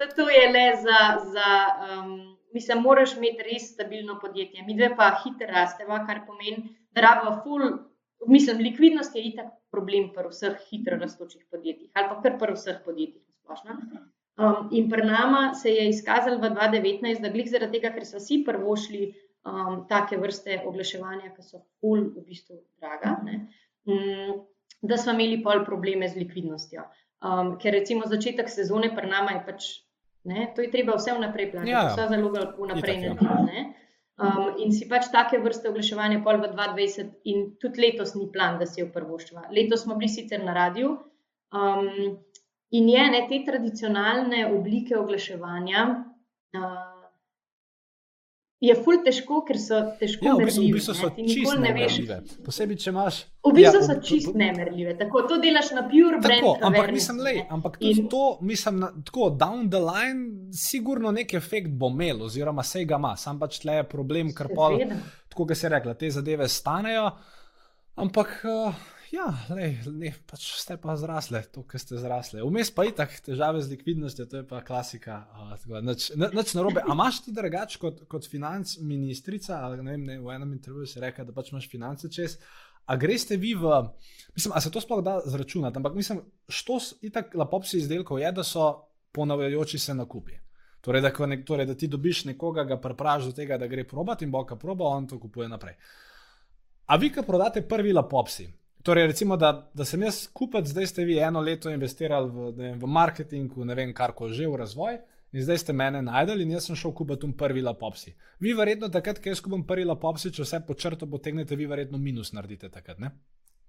da 0.00 0.08
to 0.16 0.28
je 0.28 0.46
le 0.52 0.68
za. 0.82 1.02
za 1.32 1.50
um, 1.88 2.14
Mislim, 2.54 2.84
moraš 2.86 3.16
imeti 3.16 3.42
res 3.42 3.64
stabilno 3.72 4.14
podjetje. 4.22 4.62
Mi 4.62 4.76
dve 4.78 4.92
pa 4.96 5.08
hitro 5.24 5.48
rasteva, 5.50 5.96
kar 6.06 6.20
pomeni, 6.26 6.68
rabimo 6.94 7.40
full. 7.42 7.78
Mislim, 8.26 8.62
likvidnost 8.64 9.16
je 9.16 9.22
itak 9.28 9.52
problem 9.70 10.10
pri 10.14 10.30
vseh 10.30 10.56
hitro 10.70 10.96
rastočih 10.96 11.44
podjetjih 11.50 11.90
ali 11.94 12.08
pa 12.08 12.20
kar 12.22 12.38
pri 12.38 12.54
vseh 12.56 12.78
podjetjih. 12.84 13.22
Um, 14.36 14.68
in 14.72 14.88
pri 14.90 15.04
nama 15.06 15.54
se 15.54 15.70
je 15.70 15.88
izkazalo 15.88 16.38
v 16.38 16.50
2019, 16.50 17.20
da 17.22 17.28
glih 17.30 17.50
zaradi 17.50 17.78
tega, 17.78 17.92
ker 17.94 18.06
so 18.06 18.18
vsi 18.18 18.40
prvo 18.46 18.74
šli 18.76 19.12
um, 19.46 19.84
take 19.88 20.18
vrste 20.18 20.58
oglaševanja, 20.66 21.30
ki 21.36 21.44
so 21.46 21.60
full 21.78 22.08
v 22.16 22.24
bistvu 22.26 22.58
draga, 22.80 23.14
ne, 23.22 23.44
um, 23.86 24.40
da 24.82 24.98
smo 24.98 25.14
imeli 25.14 25.38
pol 25.44 25.62
probleme 25.64 26.08
z 26.08 26.18
likvidnostjo. 26.24 26.82
Um, 27.24 27.54
ker 27.62 27.76
recimo 27.78 28.08
začetek 28.10 28.50
sezone 28.50 28.90
pri 28.96 29.12
nama 29.12 29.36
je 29.36 29.44
pač, 29.46 29.68
ne, 30.28 30.48
to 30.56 30.66
je 30.66 30.72
treba 30.72 30.98
vse 30.98 31.14
vnaprej 31.14 31.52
plačati, 31.52 31.70
ja, 31.70 31.86
vse 31.92 32.08
zaloga 32.10 32.48
vnaprej 32.58 33.06
ja. 33.06 33.14
Um, 34.14 34.54
in 34.62 34.70
si 34.70 34.86
pač 34.86 35.08
take 35.10 35.40
vrste 35.42 35.66
oglaševanja 35.72 36.20
pol 36.22 36.38
v 36.38 36.52
2020 36.52 37.30
in 37.32 37.40
tudi 37.58 37.82
letos 37.82 38.14
ni 38.14 38.28
plan, 38.30 38.60
da 38.60 38.66
si 38.70 38.78
jo 38.80 38.86
prvoščva. 38.94 39.48
Letos 39.50 39.82
smo 39.82 39.96
bili 39.98 40.12
sicer 40.12 40.44
na 40.44 40.54
radiju 40.54 40.92
um, 41.50 41.88
in 42.78 42.88
je 42.92 43.06
ne 43.10 43.24
te 43.30 43.40
tradicionalne 43.48 44.44
oblike 44.54 44.94
oglaševanja. 45.00 45.86
Uh, 46.54 46.93
je 48.62 48.74
ful 48.84 49.00
težko, 49.04 49.40
ker 49.46 49.58
so 49.60 49.80
težko 49.98 50.26
ja, 50.28 50.34
v 50.38 50.46
bistvu, 50.46 50.64
v 50.68 50.76
bistvu 50.78 50.94
so 50.96 51.10
čisto 51.16 51.56
nemerljive. 51.60 52.18
Posebej, 52.46 52.78
če 52.84 52.92
imaš. 52.92 53.18
V 53.44 53.52
bistvu 53.58 53.80
ja, 53.80 53.84
so 53.88 53.96
čisto 54.04 54.32
nemerljive, 54.38 54.94
tako 55.00 55.24
to 55.28 55.38
delaš 55.42 55.72
na 55.76 55.84
pure 55.90 56.20
brand. 56.22 56.40
Tako, 56.40 56.54
ampak 56.70 56.94
nisem 56.94 57.20
le, 57.24 57.34
ampak 57.56 57.76
tudi 57.82 58.04
in... 58.04 58.08
to, 58.12 58.22
mislim, 58.46 58.80
na, 58.84 58.90
tako 59.04 59.28
down 59.40 59.68
the 59.72 59.82
line, 59.82 60.48
sigurno 60.56 61.12
nek 61.14 61.36
efekt 61.36 61.74
bo 61.76 61.90
imel, 61.92 62.24
oziroma 62.28 62.64
se 62.64 62.86
ga 62.88 63.00
ima, 63.02 63.14
sam 63.20 63.42
pač 63.42 63.60
tle 63.64 63.80
je 63.82 63.86
problem, 63.90 64.32
ker 64.36 64.52
pol, 64.54 64.78
tako 65.28 65.50
ga 65.50 65.58
se 65.58 65.68
je 65.68 65.74
rekla, 65.76 65.98
te 65.98 66.12
zadeve 66.14 66.48
stanejo, 66.48 67.08
ampak. 68.00 68.36
Uh, 68.48 68.82
Ja, 69.14 69.28
lej, 69.54 69.76
ne, 69.94 70.10
pač 70.26 70.46
ste 70.58 70.74
pa 70.80 70.96
zrasli, 70.98 71.38
to, 71.54 71.62
kar 71.68 71.78
ste 71.78 71.98
zrasli. 72.00 72.40
Vmes 72.42 72.72
pa 72.74 72.86
je 72.86 72.94
tako 72.98 73.20
težave 73.28 73.60
z 73.62 73.70
likvidnostjo, 73.70 74.26
to 74.26 74.40
je 74.40 74.46
pa 74.48 74.62
klasika. 74.66 75.20
Noč 75.70 76.54
na 76.56 76.64
robe. 76.64 76.82
A 76.82 76.96
imaš 76.96 77.20
ti 77.26 77.34
drugače 77.34 77.78
kot, 77.82 78.02
kot 78.10 78.26
financ 78.30 78.78
ministrica? 78.82 79.60
Ne 79.76 79.94
vem, 79.94 80.06
ne, 80.08 80.18
v 80.22 80.34
enem 80.34 80.56
intervjuju 80.56 80.90
si 80.90 81.02
rekel, 81.04 81.28
da 81.28 81.36
pač 81.36 81.52
imaš 81.52 81.68
finance 81.70 82.10
čez. 82.10 82.40
A 82.90 82.96
greste 83.00 83.38
vi 83.40 83.54
v, 83.56 83.70
mislim, 84.34 84.56
a 84.56 84.60
se 84.60 84.72
to 84.72 84.82
sploh 84.82 85.04
da 85.04 85.20
zračunati, 85.24 85.78
ampak 85.78 85.94
mislim, 85.94 86.20
što 86.48 86.80
je 87.02 87.12
tako 87.14 87.38
lapopsi 87.44 87.78
izdelkov, 87.78 88.18
je, 88.20 88.32
da 88.32 88.44
so 88.44 88.66
ponavljajoči 89.14 89.78
se 89.78 89.94
nakupi. 89.94 90.36
Torej 90.84 91.00
da, 91.00 91.12
nek, 91.26 91.46
torej, 91.46 91.70
da 91.70 91.78
ti 91.78 91.88
dobiš 91.88 92.26
nekoga, 92.28 92.66
ga 92.68 92.76
prepraviš 92.80 93.30
do 93.30 93.38
tega, 93.38 93.56
da 93.58 93.70
gre 93.70 93.86
probati 93.88 94.26
in 94.26 94.34
bo 94.34 94.42
ka 94.44 94.58
proba, 94.60 94.90
on 94.90 95.06
to 95.08 95.16
kupuje 95.22 95.48
naprej. 95.48 95.78
A 96.92 96.98
vi, 97.00 97.08
ki 97.08 97.24
prodate 97.24 97.62
prvi 97.64 97.94
lapopsi, 97.96 98.50
Torej, 98.84 99.06
recimo, 99.06 99.36
da, 99.36 99.70
da 99.74 99.84
sem 99.88 100.02
jaz 100.04 100.26
kupec, 100.28 100.66
zdaj 100.68 100.86
ste 100.90 101.04
vi 101.08 101.16
eno 101.16 101.40
leto 101.40 101.70
investirali 101.72 102.28
v, 102.28 102.50
vem, 102.58 102.74
v 102.78 102.88
marketing, 102.92 103.52
v 103.56 103.64
ne 103.64 103.76
vem, 103.78 103.94
kar 103.96 104.12
koli 104.12 104.36
že 104.36 104.44
v 104.44 104.58
razvoj, 104.60 104.98
in 105.32 105.40
zdaj 105.46 105.62
ste 105.62 105.72
mene 105.72 106.02
najdeli 106.04 106.44
in 106.44 106.52
jaz 106.52 106.68
sem 106.68 106.76
šel 106.76 106.92
kupiti 106.92 107.30
prvi 107.32 107.62
lapopsi. 107.64 108.12
Vi, 108.44 108.52
verjetno, 108.52 108.90
takrat, 108.92 109.22
ko 109.24 109.32
jaz 109.32 109.40
kupim 109.40 109.64
prvi 109.64 109.86
lapopsi, 109.88 110.28
če 110.36 110.44
vse 110.44 110.60
po 110.68 110.76
črto 110.76 111.08
potegnete, 111.08 111.56
vi, 111.56 111.64
verjetno, 111.70 111.98
minus 111.98 112.34
naredite 112.36 112.68
takrat. 112.68 113.00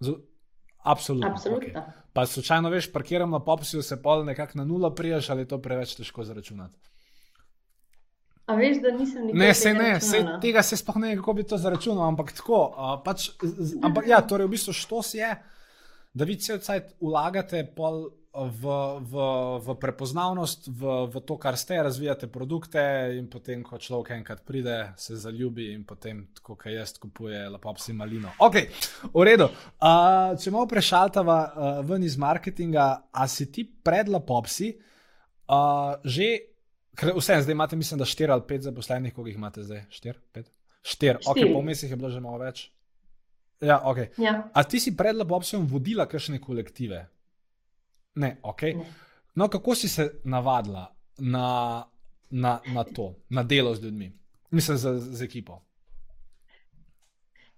Z, 0.04 0.17
absolutno. 0.84 1.32
absolutno. 1.32 1.63
Okay. 1.63 1.95
Pa, 2.12 2.28
slučajno, 2.28 2.73
veš, 2.75 2.91
parkiram 2.91 3.32
lapopsi, 3.39 3.80
se 3.82 4.01
pol 4.04 4.28
nekako 4.28 4.60
na 4.60 4.67
nula 4.67 4.91
prijaš, 4.95 5.32
ali 5.32 5.47
je 5.47 5.54
to 5.56 5.62
preveč 5.63 5.95
težko 5.95 6.28
zaračunati. 6.28 6.75
A 8.46 8.56
veš, 8.56 8.78
da 8.82 8.92
nisem 8.94 9.26
nikoli? 9.26 9.40
Ne, 9.40 9.54
se 9.58 9.74
ne, 9.74 10.00
se, 10.02 10.22
tega 10.42 10.62
se 10.64 10.78
sploh 10.78 11.00
ne, 11.02 11.16
kako 11.18 11.34
bi 11.34 11.44
to 11.50 11.58
zaračunal, 11.58 12.06
ampak 12.12 12.34
tako. 12.38 12.62
Uh, 12.70 12.94
pač, 13.06 13.32
z, 13.42 13.80
ampak 13.82 14.08
ja, 14.12 14.22
torej 14.22 14.46
v 14.46 14.54
bistvu 14.54 14.76
štos 14.78 15.16
je, 15.18 15.32
da 16.14 16.28
vi 16.30 16.38
cel 16.38 16.62
cajt 16.62 16.94
vlagate 17.02 17.64
v, 18.36 18.76
v, 19.02 19.26
v 19.66 19.76
prepoznavnost, 19.82 20.70
v, 20.70 20.94
v 21.10 21.24
to, 21.26 21.40
kar 21.42 21.58
ste, 21.58 21.82
razvijate 21.82 22.30
produkte 22.30 22.84
in 23.18 23.26
potem, 23.32 23.66
ko 23.66 23.82
človek 23.82 24.14
enkrat 24.20 24.46
pride, 24.46 24.78
se 25.00 25.18
zaljubi 25.18 25.72
in 25.74 25.82
potem, 25.88 26.28
ko 26.44 26.54
kaj 26.60 26.78
jaz 26.78 26.96
kupuje, 27.02 27.42
lepo 27.50 27.74
psi 27.80 27.98
malino. 27.98 28.36
Ok, 28.46 28.62
v 29.10 29.26
redu. 29.26 29.50
Uh, 29.82 30.36
če 30.38 30.54
malo 30.54 30.70
prešaltava 30.70 31.40
uh, 31.50 31.80
ven 31.88 32.06
iz 32.06 32.20
marketinga, 32.20 33.10
a 33.10 33.26
si 33.26 33.50
ti 33.50 33.66
pred 33.66 34.12
lapopsi 34.12 34.76
uh, 35.50 35.98
že 36.06 36.55
Vse, 37.02 37.42
zdaj 37.42 37.52
imate, 37.52 37.76
mislim, 37.76 38.00
da 38.00 38.06
štiri 38.06 38.32
ali 38.32 38.42
pet 38.48 38.62
zaposlenih, 38.62 39.14
koliko 39.14 39.28
jih 39.28 39.36
imate 39.38 39.64
zdaj? 39.64 39.86
Štiri, 39.90 40.20
pet? 40.32 40.52
Štiri, 40.84 41.18
ok, 41.28 41.38
po 41.54 41.62
mesecih 41.62 41.92
je 41.92 41.96
bilo 41.96 42.10
že 42.10 42.20
malo 42.20 42.38
več. 42.38 42.70
Ja, 43.62 43.82
ok. 43.84 43.98
Ja. 44.18 44.50
A 44.54 44.64
ti 44.64 44.80
si 44.80 44.96
pred 44.98 45.16
Labopsom 45.16 45.66
vodila 45.68 46.06
kakšne 46.06 46.40
kolektive? 46.44 47.06
Ne, 48.16 48.38
ok. 48.44 48.62
Ne. 48.62 48.86
No, 49.36 49.48
kako 49.50 49.76
si 49.76 49.90
se 49.90 50.10
navadila 50.24 50.86
na, 51.20 51.84
na, 52.30 52.60
na 52.74 52.84
to, 52.84 53.14
na 53.30 53.44
delo 53.44 53.76
z 53.76 53.84
ljudmi, 53.84 54.12
mislim, 54.52 54.78
z, 54.78 55.00
z 55.00 55.22
ekipo? 55.24 55.62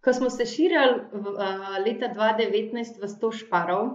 Ko 0.01 0.13
smo 0.13 0.29
se 0.29 0.45
širili 0.45 1.01
v, 1.11 1.33
uh, 1.35 1.77
leta 1.85 2.13
2019 2.13 3.01
v 3.01 3.09
100 3.11 3.31
šparov 3.41 3.89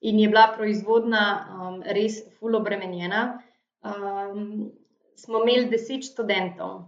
in 0.00 0.20
je 0.20 0.28
bila 0.28 0.50
proizvodna 0.56 1.24
um, 1.48 1.82
res 1.82 2.20
fulobremenjena. 2.38 3.40
Um, 3.80 4.70
smo 5.16 5.42
imeli 5.42 5.70
deset 5.70 6.04
študentov. 6.10 6.82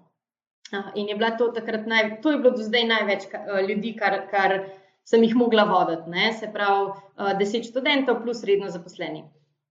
In 0.95 1.09
je 1.09 1.15
bilo 1.15 1.31
to 1.39 1.49
takrat 1.55 1.87
naj, 1.87 2.21
to 2.23 2.33
je 2.35 2.39
bilo 2.43 2.51
do 2.57 2.63
zdaj 2.63 2.85
največ 2.85 3.27
ljudi, 3.69 3.95
kar, 3.99 4.19
kar 4.31 4.59
sem 5.07 5.23
jih 5.23 5.37
mogla 5.39 5.65
voditi, 5.65 6.11
ne? 6.11 6.33
se 6.33 6.51
pravi, 6.53 6.91
deset 7.39 7.69
študentov 7.71 8.23
plus 8.23 8.43
redno 8.45 8.71
zaposleni. 8.71 9.25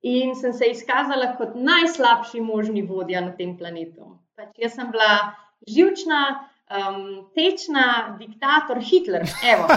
In 0.06 0.36
sem 0.36 0.54
se 0.54 0.70
izkazala 0.72 1.34
kot 1.38 1.56
najslabši 1.56 2.42
možni 2.42 2.86
vodja 2.86 3.22
na 3.26 3.34
tem 3.36 3.58
planetu. 3.58 4.14
Pač 4.38 4.54
jaz 4.62 4.76
sem 4.78 4.92
bila 4.94 5.34
živčna, 5.68 6.22
um, 6.70 7.26
tečna, 7.36 8.16
diktator, 8.20 8.80
Hitler. 8.80 9.26
Evo, 9.54 9.68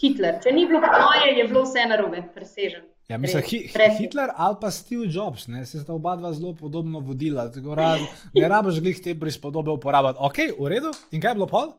Hitler. 0.00 0.38
Če 0.44 0.52
ni 0.54 0.66
bilo 0.70 0.80
moje, 0.80 1.32
je 1.38 1.46
bilo 1.48 1.64
vse 1.66 1.86
narobe, 1.90 2.22
presežen. 2.34 2.86
Ja, 3.08 3.18
mislim, 3.18 3.42
hi, 3.42 3.58
Hitler 3.98 4.30
ali 4.36 4.56
pa 4.60 4.70
Steve 4.70 5.06
Jobs, 5.10 5.46
ne, 5.46 5.66
se 5.66 5.78
sta 5.78 5.92
oba 5.92 6.16
dva 6.16 6.32
zelo 6.32 6.54
podobno 6.54 7.00
vodila. 7.00 7.50
Rad, 7.76 8.00
ne 8.34 8.48
rabiš 8.48 8.80
glih 8.80 9.00
te 9.04 9.14
prispodobe 9.20 9.70
uporabljati. 9.70 10.18
Ok, 10.20 10.38
v 10.60 10.68
redu. 10.68 10.92
In 11.12 11.20
kaj 11.20 11.30
je 11.30 11.34
bilo 11.34 11.46
pol? 11.46 11.74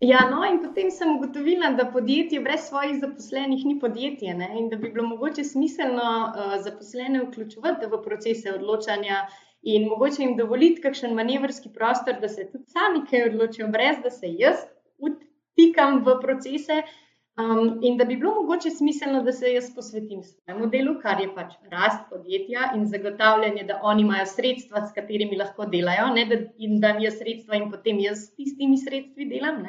Ja, 0.00 0.24
no, 0.30 0.42
in 0.46 0.58
potem 0.62 0.90
sem 0.94 1.16
ugotovila, 1.16 1.72
da 1.78 1.86
podjetje 1.90 2.40
brez 2.40 2.68
svojih 2.68 3.00
zaposlenih 3.00 3.64
ni 3.66 3.78
podjetje 3.80 4.34
ne, 4.34 4.50
in 4.58 4.68
da 4.70 4.76
bi 4.76 4.90
bilo 4.90 5.06
mogoče 5.06 5.44
smiselno 5.44 6.02
uh, 6.02 6.54
zaposlene 6.62 7.22
vključevati 7.24 7.86
v 7.86 8.02
procese 8.02 8.52
odločanja 8.54 9.24
in 9.62 9.88
mogoče 9.88 10.22
jim 10.22 10.36
dovoliti 10.36 10.82
kakšen 10.82 11.14
manevrski 11.14 11.70
prostor, 11.74 12.20
da 12.20 12.28
se 12.28 12.46
tudi 12.50 12.64
sami 12.70 13.02
kaj 13.10 13.30
odločijo, 13.32 13.68
brez 13.74 13.98
da 14.02 14.10
se 14.10 14.30
jaz 14.38 14.66
vtikam 14.98 16.02
v 16.06 16.18
procese. 16.22 16.82
Uh, 16.82 17.07
Um, 17.38 17.78
in 17.82 17.96
da 17.96 18.04
bi 18.04 18.16
bilo 18.16 18.32
mogoče 18.34 18.70
smiselno, 18.70 19.22
da 19.22 19.32
se 19.32 19.52
jaz 19.52 19.68
posvetim 19.74 20.22
svojemu 20.22 20.66
delu, 20.72 20.94
kar 21.02 21.20
je 21.22 21.28
pač 21.34 21.52
rast 21.70 22.08
podjetja 22.10 22.72
in 22.74 22.86
zagotavljanje, 22.90 23.62
da 23.68 23.76
oni 23.82 24.02
imajo 24.02 24.24
sredstva, 24.26 24.82
s 24.86 24.94
katerimi 24.96 25.38
lahko 25.38 25.68
delajo, 25.70 26.08
ne, 26.16 26.24
da 26.26 26.40
jim 26.58 26.80
dam 26.82 26.98
jaz 27.04 27.20
sredstva 27.20 27.60
in 27.60 27.70
potem 27.70 28.00
jaz 28.02 28.24
s 28.24 28.34
tistimi 28.34 28.78
sredstvi 28.82 29.28
delam. 29.30 29.62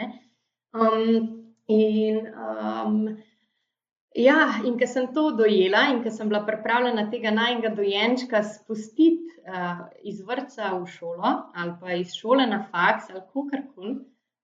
Um, 0.73 1.45
in, 1.69 2.19
um, 2.33 2.97
ja, 4.17 4.39
in 4.65 4.81
ker 4.81 4.89
sem 4.89 5.11
to 5.13 5.29
dojela 5.37 5.85
in 5.93 6.01
ker 6.01 6.15
sem 6.15 6.29
bila 6.29 6.41
pripravljena 6.49 7.05
tega 7.13 7.29
najnega 7.37 7.75
dojenčka 7.77 8.41
spustiti 8.49 9.43
uh, 9.45 9.85
iz 10.01 10.25
vrca 10.25 10.73
v 10.73 10.87
šolo 10.89 11.35
ali 11.53 11.77
pa 11.81 11.93
iz 12.01 12.17
šole 12.17 12.49
na 12.49 12.63
faks 12.71 13.13
ali 13.13 13.21
kakorkoli 13.21 13.99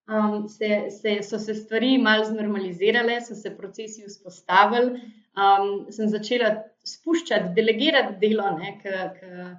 um, 0.07 0.47
se, 0.47 0.89
se, 0.89 1.23
so 1.23 1.39
se 1.39 1.55
stvari 1.55 1.97
malo 1.97 2.25
znormalizirale, 2.25 3.21
so 3.21 3.35
se 3.35 3.57
procesi 3.57 4.05
vzpostavili. 4.07 5.01
Um, 5.35 5.91
sem 5.91 6.07
začela 6.07 6.55
spuščati, 6.87 7.53
delegirati 7.55 8.15
delo. 8.21 8.51
Ne, 8.55 8.77
k, 8.79 8.93
k, 9.17 9.49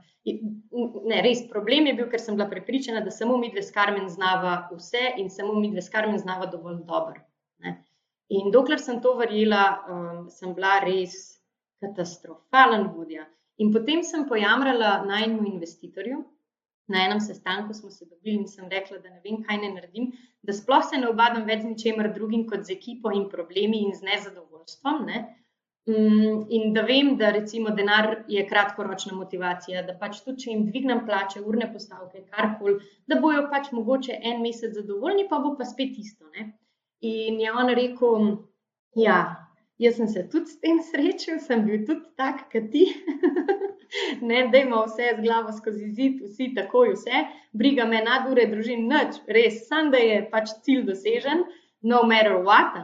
ne, 1.05 1.23
res 1.23 1.45
problem 1.51 1.91
je 1.91 1.97
bil, 1.99 2.09
ker 2.11 2.23
sem 2.23 2.39
bila 2.39 2.49
prepričana, 2.49 3.03
da 3.05 3.13
samo 3.13 3.37
mi 3.37 3.51
dve 3.53 3.63
skarmen 3.63 4.09
znava 4.09 4.57
vse 4.73 5.13
in 5.21 5.29
samo 5.31 5.59
mi 5.61 5.71
dve 5.75 5.85
skarmen 5.85 6.19
znava 6.23 6.49
dovolj 6.53 6.81
dobro. 6.89 7.21
In 8.29 8.51
dokler 8.51 8.81
sem 8.83 8.99
to 9.03 9.13
verjela, 9.15 9.65
um, 9.87 10.23
sem 10.31 10.55
bila 10.55 10.81
res 10.83 11.37
katastrofalen 11.83 12.89
vodja. 12.95 13.27
In 13.63 13.71
potem 13.73 14.03
sem 14.05 14.25
pojamrala 14.29 15.05
najmu 15.07 15.45
investitorju, 15.53 16.25
Na 16.89 17.03
enem 17.05 17.21
sestanku 17.21 17.75
smo 17.75 17.91
se 17.91 18.07
dobili 18.07 18.37
in 18.37 18.47
sem 18.47 18.69
rekla, 18.71 18.99
da 19.03 19.11
ne 19.11 19.21
vem, 19.25 19.41
kaj 19.47 19.59
ne 19.63 19.73
naredim, 19.75 20.13
da 20.43 20.55
sploh 20.55 20.85
se 20.87 21.01
ne 21.01 21.09
obadam 21.11 21.47
več 21.49 21.65
z 21.65 21.73
ničemer 21.73 22.13
drugim 22.15 22.45
kot 22.47 22.63
z 22.69 22.77
ekipo 22.77 23.11
in 23.15 23.25
problemi 23.33 23.81
in 23.83 23.95
z 23.95 24.07
nezadovoljstvom. 24.07 25.01
Ne? 25.09 25.25
Mm, 25.87 26.45
in 26.51 26.73
da 26.75 26.83
vem, 26.83 27.13
da 27.19 27.31
recimo 27.35 27.71
denar 27.71 28.09
je 28.29 28.43
kratkoročna 28.47 29.15
motivacija, 29.15 29.83
da 29.87 29.95
pač 29.99 30.21
tudi, 30.25 30.45
če 30.45 30.51
jim 30.51 30.65
dvignem 30.67 31.05
plače, 31.07 31.43
urne 31.47 31.69
postavke, 31.73 32.23
karkoli, 32.31 32.81
da 33.07 33.19
bojo 33.23 33.45
pač 33.51 33.71
mogoče 33.75 34.19
en 34.31 34.43
mesec 34.43 34.75
zadovoljni, 34.75 35.29
pa 35.31 35.39
bo 35.43 35.55
pa 35.59 35.67
spet 35.67 35.99
isto. 36.03 36.27
Ne? 36.35 36.49
In 37.07 37.39
je 37.43 37.53
on 37.53 37.71
rekel, 37.79 38.31
ja, 38.99 39.19
jaz 39.79 39.97
sem 39.97 40.09
se 40.09 40.29
tudi 40.29 40.47
s 40.47 40.61
tem 40.61 40.81
srečal, 40.83 41.39
sem 41.41 41.65
bil 41.67 41.85
tudi 41.87 42.09
tak, 42.17 42.47
kot 42.53 42.71
ti. 42.73 42.87
ne, 44.29 44.47
da 44.53 44.59
ima 44.59 44.83
vse 44.87 45.13
z 45.17 45.23
glavo 45.23 45.53
skozi 45.53 45.91
zid, 45.93 46.23
vsi 46.25 46.53
takoj, 46.57 46.95
vse, 46.95 47.27
briga 47.53 47.87
me 47.89 48.03
nad 48.05 48.29
ure, 48.31 48.47
družin, 48.51 48.89
nič, 48.91 49.21
res, 49.29 49.67
samo 49.69 49.93
da 49.95 50.01
je 50.03 50.23
pač 50.33 50.57
cilj 50.67 50.87
dosežen, 50.89 51.45
no 51.83 52.03
matter 52.09 52.41
what. 52.47 52.81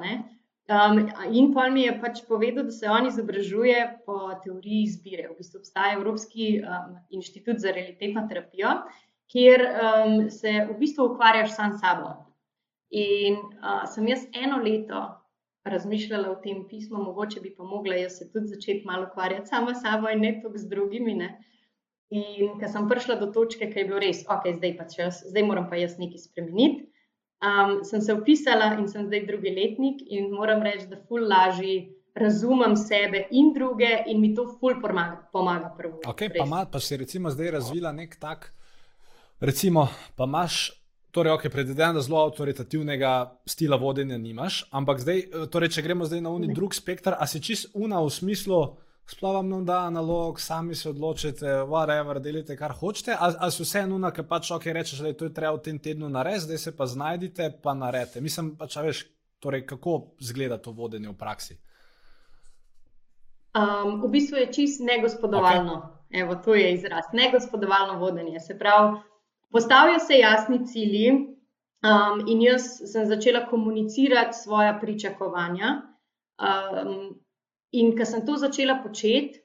Um, 0.72 1.00
in 1.35 1.50
pa 1.52 1.66
mi 1.68 1.87
je 1.88 1.94
pač 2.00 2.22
povedal, 2.28 2.68
da 2.68 2.72
se 2.72 2.88
on 2.88 3.09
izobražuje 3.09 3.78
po 4.07 4.31
teoriji 4.44 4.85
izbire. 4.87 5.26
V 5.33 5.40
bistvu 5.40 5.59
obstaja 5.61 5.96
Evropski 5.98 6.61
um, 6.62 6.94
inštitut 7.11 7.59
za 7.59 7.72
realitetno 7.74 8.28
terapijo, 8.28 8.76
kjer 9.33 9.64
um, 9.66 10.14
se 10.31 10.52
v 10.68 10.76
bistvu 10.78 11.11
ukvarjaš 11.12 11.57
sam 11.57 11.74
s 11.74 11.83
sabo. 11.83 12.14
In 12.92 13.40
uh, 13.40 13.83
sem 13.90 14.07
jaz 14.09 14.28
eno 14.37 14.61
leto 14.62 15.02
razmišljala 15.64 16.31
o 16.31 16.35
tem 16.42 16.64
pismu, 16.68 16.98
mogoče 16.98 17.40
bi 17.40 17.55
pa 17.57 17.64
mogla 17.64 17.94
jaz 17.94 18.18
se 18.18 18.33
tudi 18.33 18.46
začeti 18.46 18.87
malo 18.87 19.07
ukvarjati 19.11 19.48
sama 19.48 19.75
s 19.75 19.83
sabo 19.83 20.11
in 20.11 20.20
ne 20.20 20.40
toliko 20.42 20.59
z 20.59 20.68
drugimi. 20.68 21.14
Ne? 21.14 21.31
In 22.11 22.59
ker 22.61 22.68
sem 22.68 22.88
prišla 22.88 23.16
do 23.20 23.31
točke, 23.33 23.70
ki 23.70 23.79
je 23.79 23.85
bilo 23.88 24.01
res, 24.03 24.25
ok, 24.29 24.51
zdaj 24.59 24.77
pa 24.77 24.88
čas, 24.90 25.22
zdaj 25.31 25.46
moram 25.48 25.68
pa 25.70 25.79
jaz 25.81 25.96
nekaj 25.98 26.27
spremeniti. 26.27 26.88
Um, 27.42 27.81
sem 27.85 28.01
se 28.01 28.14
upisala 28.14 28.75
in 28.79 28.87
sem 28.88 29.07
zdaj 29.07 29.25
drugi 29.27 29.51
letnik 29.51 30.03
in 30.07 30.31
moram 30.31 30.62
reči, 30.62 30.87
da 30.90 31.01
ful 31.09 31.25
lažje 31.27 31.88
razumem 32.14 32.77
sebe 32.77 33.25
in 33.31 33.55
druge 33.55 34.05
in 34.07 34.20
mi 34.20 34.35
to 34.35 34.44
ful 34.61 34.77
pomaga. 34.83 35.29
pomaga 35.33 35.75
prvo, 35.79 35.98
ok, 36.07 36.22
pa, 36.38 36.44
ma, 36.44 36.64
pa 36.66 36.81
si 36.81 36.96
recimo 36.96 37.31
zdaj 37.31 37.51
razvila 37.51 37.92
nek 37.92 38.16
tak, 38.20 38.53
recimo, 39.40 39.88
pa 40.16 40.25
imaš 40.25 40.82
Torej, 41.12 41.33
okay, 41.33 41.51
predvidevam, 41.53 41.94
da 41.94 42.01
zelo 42.01 42.22
avtoritativnega 42.25 43.40
stila 43.46 43.77
vodenja 43.77 44.16
nimaš, 44.18 44.62
ampak 44.70 45.01
zdaj, 45.01 45.18
eh, 45.18 45.46
torej, 45.53 45.68
če 45.77 45.83
gremo 45.85 46.07
zdaj 46.09 46.22
na 46.25 46.31
uni 46.33 46.55
drug 46.55 46.72
spektr, 46.75 47.12
a 47.18 47.27
si 47.29 47.40
čist 47.40 47.75
una 47.75 48.01
v 48.01 48.09
smislu, 48.11 48.61
splavam 49.07 49.48
nam 49.48 49.66
da 49.68 49.83
analog, 49.87 50.40
sami 50.40 50.75
se 50.75 50.88
odločite, 50.88 51.46
whatever, 51.68 52.20
delite 52.20 52.57
kar 52.57 52.72
hočete, 52.72 53.16
ali 53.18 53.37
a 53.38 53.51
si 53.51 53.62
vse 53.62 53.85
ena, 53.85 54.11
ki 54.11 54.25
pač 54.25 54.51
ok, 54.57 54.70
rečeš, 54.72 55.05
da 55.05 55.12
je 55.12 55.18
to 55.20 55.29
treba 55.29 55.53
v 55.59 55.62
tem 55.68 55.79
tednu 55.79 56.09
narediti, 56.09 56.46
zdaj 56.46 56.59
se 56.59 56.77
pa 56.77 56.87
znajdite, 56.87 57.51
pa 57.62 57.75
naredite. 57.75 58.20
Mislim, 58.20 58.55
pač, 58.57 58.77
veš, 58.81 59.05
torej, 59.40 59.66
kako 59.66 60.16
zgleda 60.20 60.57
to 60.57 60.72
vodenje 60.72 61.12
v 61.12 61.18
praksi. 61.18 61.59
Um, 63.53 64.01
v 64.01 64.09
bistvu 64.09 64.40
je 64.40 64.53
čist 64.53 64.81
negospodovalno. 64.81 65.77
Okay. 65.77 66.22
Evo, 66.25 66.40
to 66.40 66.55
je 66.55 66.72
izraz. 66.72 67.12
Negospodovalno 67.12 67.98
vodenje. 68.01 68.40
Se 68.40 68.57
pravi, 68.59 68.96
Postavijo 69.52 69.98
se 69.98 70.18
jasni 70.18 70.66
cilji, 70.66 71.10
um, 71.12 72.24
in 72.26 72.42
jaz 72.42 72.68
sem 72.92 73.06
začela 73.06 73.46
komunicirati 73.46 74.38
svoje 74.38 74.72
pričakovanja. 74.80 75.82
Um, 76.42 77.20
in 77.72 77.96
ko 77.96 78.04
sem 78.04 78.26
to 78.26 78.36
začela 78.36 78.80
početi, 78.82 79.42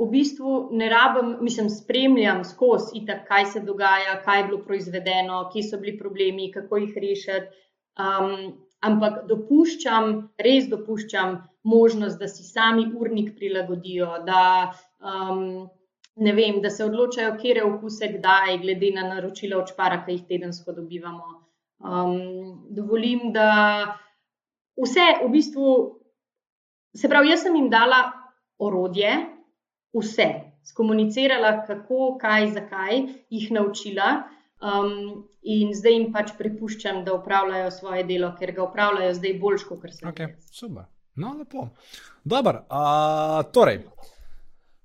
v 0.00 0.06
bistvu 0.08 0.70
ne 0.72 0.88
rabim, 0.88 1.36
mislim, 1.44 1.68
spremljam 1.70 2.44
skozi, 2.44 3.02
kaj 3.28 3.46
se 3.52 3.60
dogaja, 3.60 4.20
kaj 4.24 4.40
je 4.40 4.46
bilo 4.48 4.62
proizvedeno, 4.64 5.42
kje 5.52 5.62
so 5.68 5.78
bili 5.78 5.98
problemi, 5.98 6.50
kako 6.52 6.76
jih 6.76 6.96
rešiti. 6.96 7.66
Um, 8.00 8.54
ampak 8.80 9.26
dopuščam, 9.28 10.30
res 10.40 10.70
dopuščam 10.70 11.36
možnost, 11.68 12.18
da 12.18 12.28
si 12.28 12.46
sami 12.48 12.86
urnik 12.96 13.34
prilagodijo. 13.36 14.22
Da, 14.24 14.72
um, 15.04 15.68
ne 16.16 16.32
vem, 16.32 16.60
da 16.62 16.70
se 16.70 16.84
odločajo, 16.84 17.36
kje 17.40 17.54
je 17.56 17.64
okuse, 17.64 18.08
kdaj, 18.18 18.58
glede 18.58 18.90
na 18.94 19.06
naročila 19.08 19.60
od 19.60 19.70
špara, 19.72 20.02
ki 20.04 20.12
jih 20.12 20.26
tedensko 20.28 20.72
dobivamo. 20.72 21.40
Um, 21.80 22.66
dovolim, 22.70 23.30
da 23.32 23.96
vse 24.76 25.06
v 25.24 25.30
bistvu, 25.32 25.74
se 26.96 27.08
pravi, 27.08 27.30
jaz 27.32 27.46
sem 27.46 27.56
jim 27.56 27.70
dala 27.72 28.02
orodje, 28.58 29.14
vse, 29.96 30.28
skomunicirala, 30.68 31.62
kako, 31.66 32.16
kaj, 32.20 32.50
zakaj, 32.58 33.02
jih 33.30 33.50
naučila. 33.56 34.12
Um, 34.60 35.24
in 35.40 35.70
zdaj 35.72 35.94
jim 35.94 36.10
pač 36.12 36.34
prepuščam, 36.36 37.00
da 37.06 37.14
upravljajo 37.16 37.70
svoje 37.72 38.04
delo, 38.04 38.34
ker 38.36 38.52
ga 38.52 38.66
upravljajo 38.66 39.14
zdaj 39.16 39.38
boljš, 39.40 39.64
kot 39.70 39.86
se 39.88 40.04
lahko. 40.04 40.12
Okay, 40.12 40.34
super. 40.52 40.84
No, 41.16 41.32
lepo. 41.38 41.70
Dobro, 42.24 42.66
uh, 42.68 43.40
torej, 43.52 43.80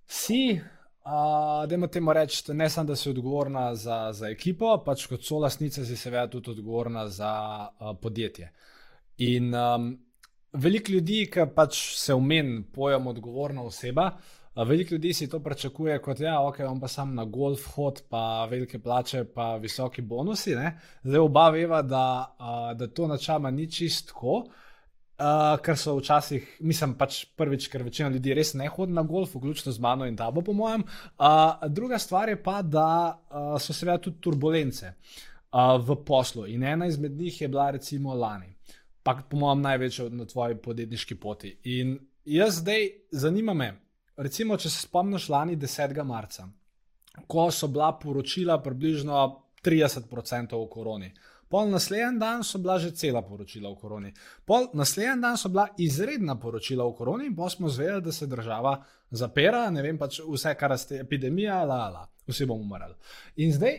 si 0.08 0.62
Da 1.06 1.76
imate 1.76 2.02
reči, 2.14 2.54
ne 2.54 2.70
samo, 2.70 2.88
da 2.88 2.96
si 2.96 3.10
odgovorna 3.10 3.76
za, 3.76 4.12
za 4.14 4.30
ekipo, 4.30 4.72
pač 4.86 5.06
kot 5.06 5.22
so 5.22 5.38
lasnice, 5.38 5.86
si 5.86 5.98
seveda 5.98 6.28
tudi 6.34 6.50
odgovorna 6.50 7.08
za 7.08 7.34
uh, 7.68 7.92
podjetje. 8.02 8.50
In 9.18 9.54
um, 9.54 9.92
veliko 10.54 10.92
ljudi, 10.92 11.28
ki 11.30 11.46
pač 11.56 11.78
se 12.00 12.14
umeni 12.14 12.64
pojem 12.74 13.08
odgovorna 13.08 13.62
oseba, 13.62 14.08
uh, 14.18 14.66
veliko 14.68 14.96
ljudi 14.96 15.14
si 15.14 15.30
to 15.30 15.40
pričakuje 15.40 16.02
kot 16.02 16.18
da 16.18 16.26
ja, 16.26 16.34
je, 16.34 16.48
ok, 16.48 16.60
on 16.72 16.82
pa 16.82 16.88
sam 16.88 17.14
na 17.16 17.26
golf 17.26 17.68
hod, 17.76 18.02
pa 18.10 18.48
velike 18.50 18.80
plače, 18.80 19.24
pa 19.26 19.56
visoki 19.62 20.02
bonusi. 20.02 20.56
Ne? 20.56 20.80
Zdaj 21.04 21.20
oba 21.22 21.50
veva, 21.50 21.82
da, 21.82 22.36
uh, 22.40 22.72
da 22.78 22.88
to 22.88 23.08
načama 23.08 23.52
ni 23.52 23.70
čistko. 23.72 24.42
Uh, 24.42 24.65
ker 25.64 25.78
so 25.80 25.96
včasih, 25.96 26.58
mislim, 26.60 26.96
pač 27.00 27.22
prvič, 27.40 27.70
ker 27.72 27.84
večina 27.84 28.10
ljudi 28.12 28.34
res 28.36 28.54
ne 28.54 28.68
hodi 28.68 28.94
na 28.94 29.04
golf, 29.08 29.36
vključno 29.36 29.72
z 29.72 29.80
mano 29.80 30.08
in 30.10 30.18
tabo, 30.20 30.42
po 30.42 30.54
mojem. 30.54 30.84
Uh, 31.16 31.70
druga 31.72 32.00
stvar 32.00 32.30
je 32.30 32.42
pa, 32.44 32.62
da 32.62 32.88
uh, 33.16 33.56
so 33.62 33.74
seveda 33.74 33.98
tudi 34.04 34.20
turbulence 34.22 34.92
uh, 34.92 35.78
v 35.80 35.96
poslu 36.06 36.48
in 36.52 36.64
ena 36.64 36.88
izmed 36.88 37.16
njih 37.16 37.42
je 37.42 37.48
bila 37.48 37.70
recimo 37.72 38.14
lani, 38.14 38.52
pa 39.04 39.16
po 39.30 39.38
mojem 39.38 39.62
največja 39.62 40.10
na 40.10 40.26
tvoji 40.26 40.58
podjetniški 40.58 41.16
poti. 41.16 41.56
In 41.64 41.98
jaz 42.26 42.60
zdaj 42.60 42.90
zanima 43.12 43.54
me, 43.54 43.72
recimo, 44.18 44.58
če 44.58 44.70
se 44.70 44.88
spomniš 44.88 45.30
lani 45.30 45.56
10. 45.58 46.04
marca, 46.04 46.50
ko 47.28 47.48
so 47.52 47.68
bila 47.72 47.94
poročila 48.00 48.60
približno 48.64 49.46
30% 49.64 50.60
v 50.60 50.68
koroni. 50.70 51.14
Pol 51.50 51.70
naslednji 51.70 52.20
dan 52.20 52.44
so 52.44 52.60
bila 52.60 52.80
že 52.80 52.92
cela 52.92 53.22
poročila 53.22 53.70
o 53.70 53.76
koroni. 53.76 54.14
Pol 54.46 54.68
naslednji 54.74 55.22
dan 55.22 55.38
so 55.38 55.50
bila 55.50 55.68
izredna 55.78 56.40
poročila 56.40 56.86
o 56.86 56.94
koroni, 56.94 57.26
in 57.26 57.36
pa 57.36 57.50
smo 57.50 57.70
zvedeli, 57.70 58.02
da 58.02 58.12
se 58.12 58.28
država 58.28 58.84
zapira, 59.12 59.70
ne 59.70 59.82
vem 59.82 59.98
pač 59.98 60.20
vse, 60.26 60.56
kar 60.56 60.72
je 60.72 61.00
epidemija, 61.00 61.64
la, 61.64 61.90
la, 61.90 62.08
vsi 62.28 62.46
bomo 62.46 62.62
umrli. 62.62 62.96
In 63.36 63.54
zdaj, 63.54 63.78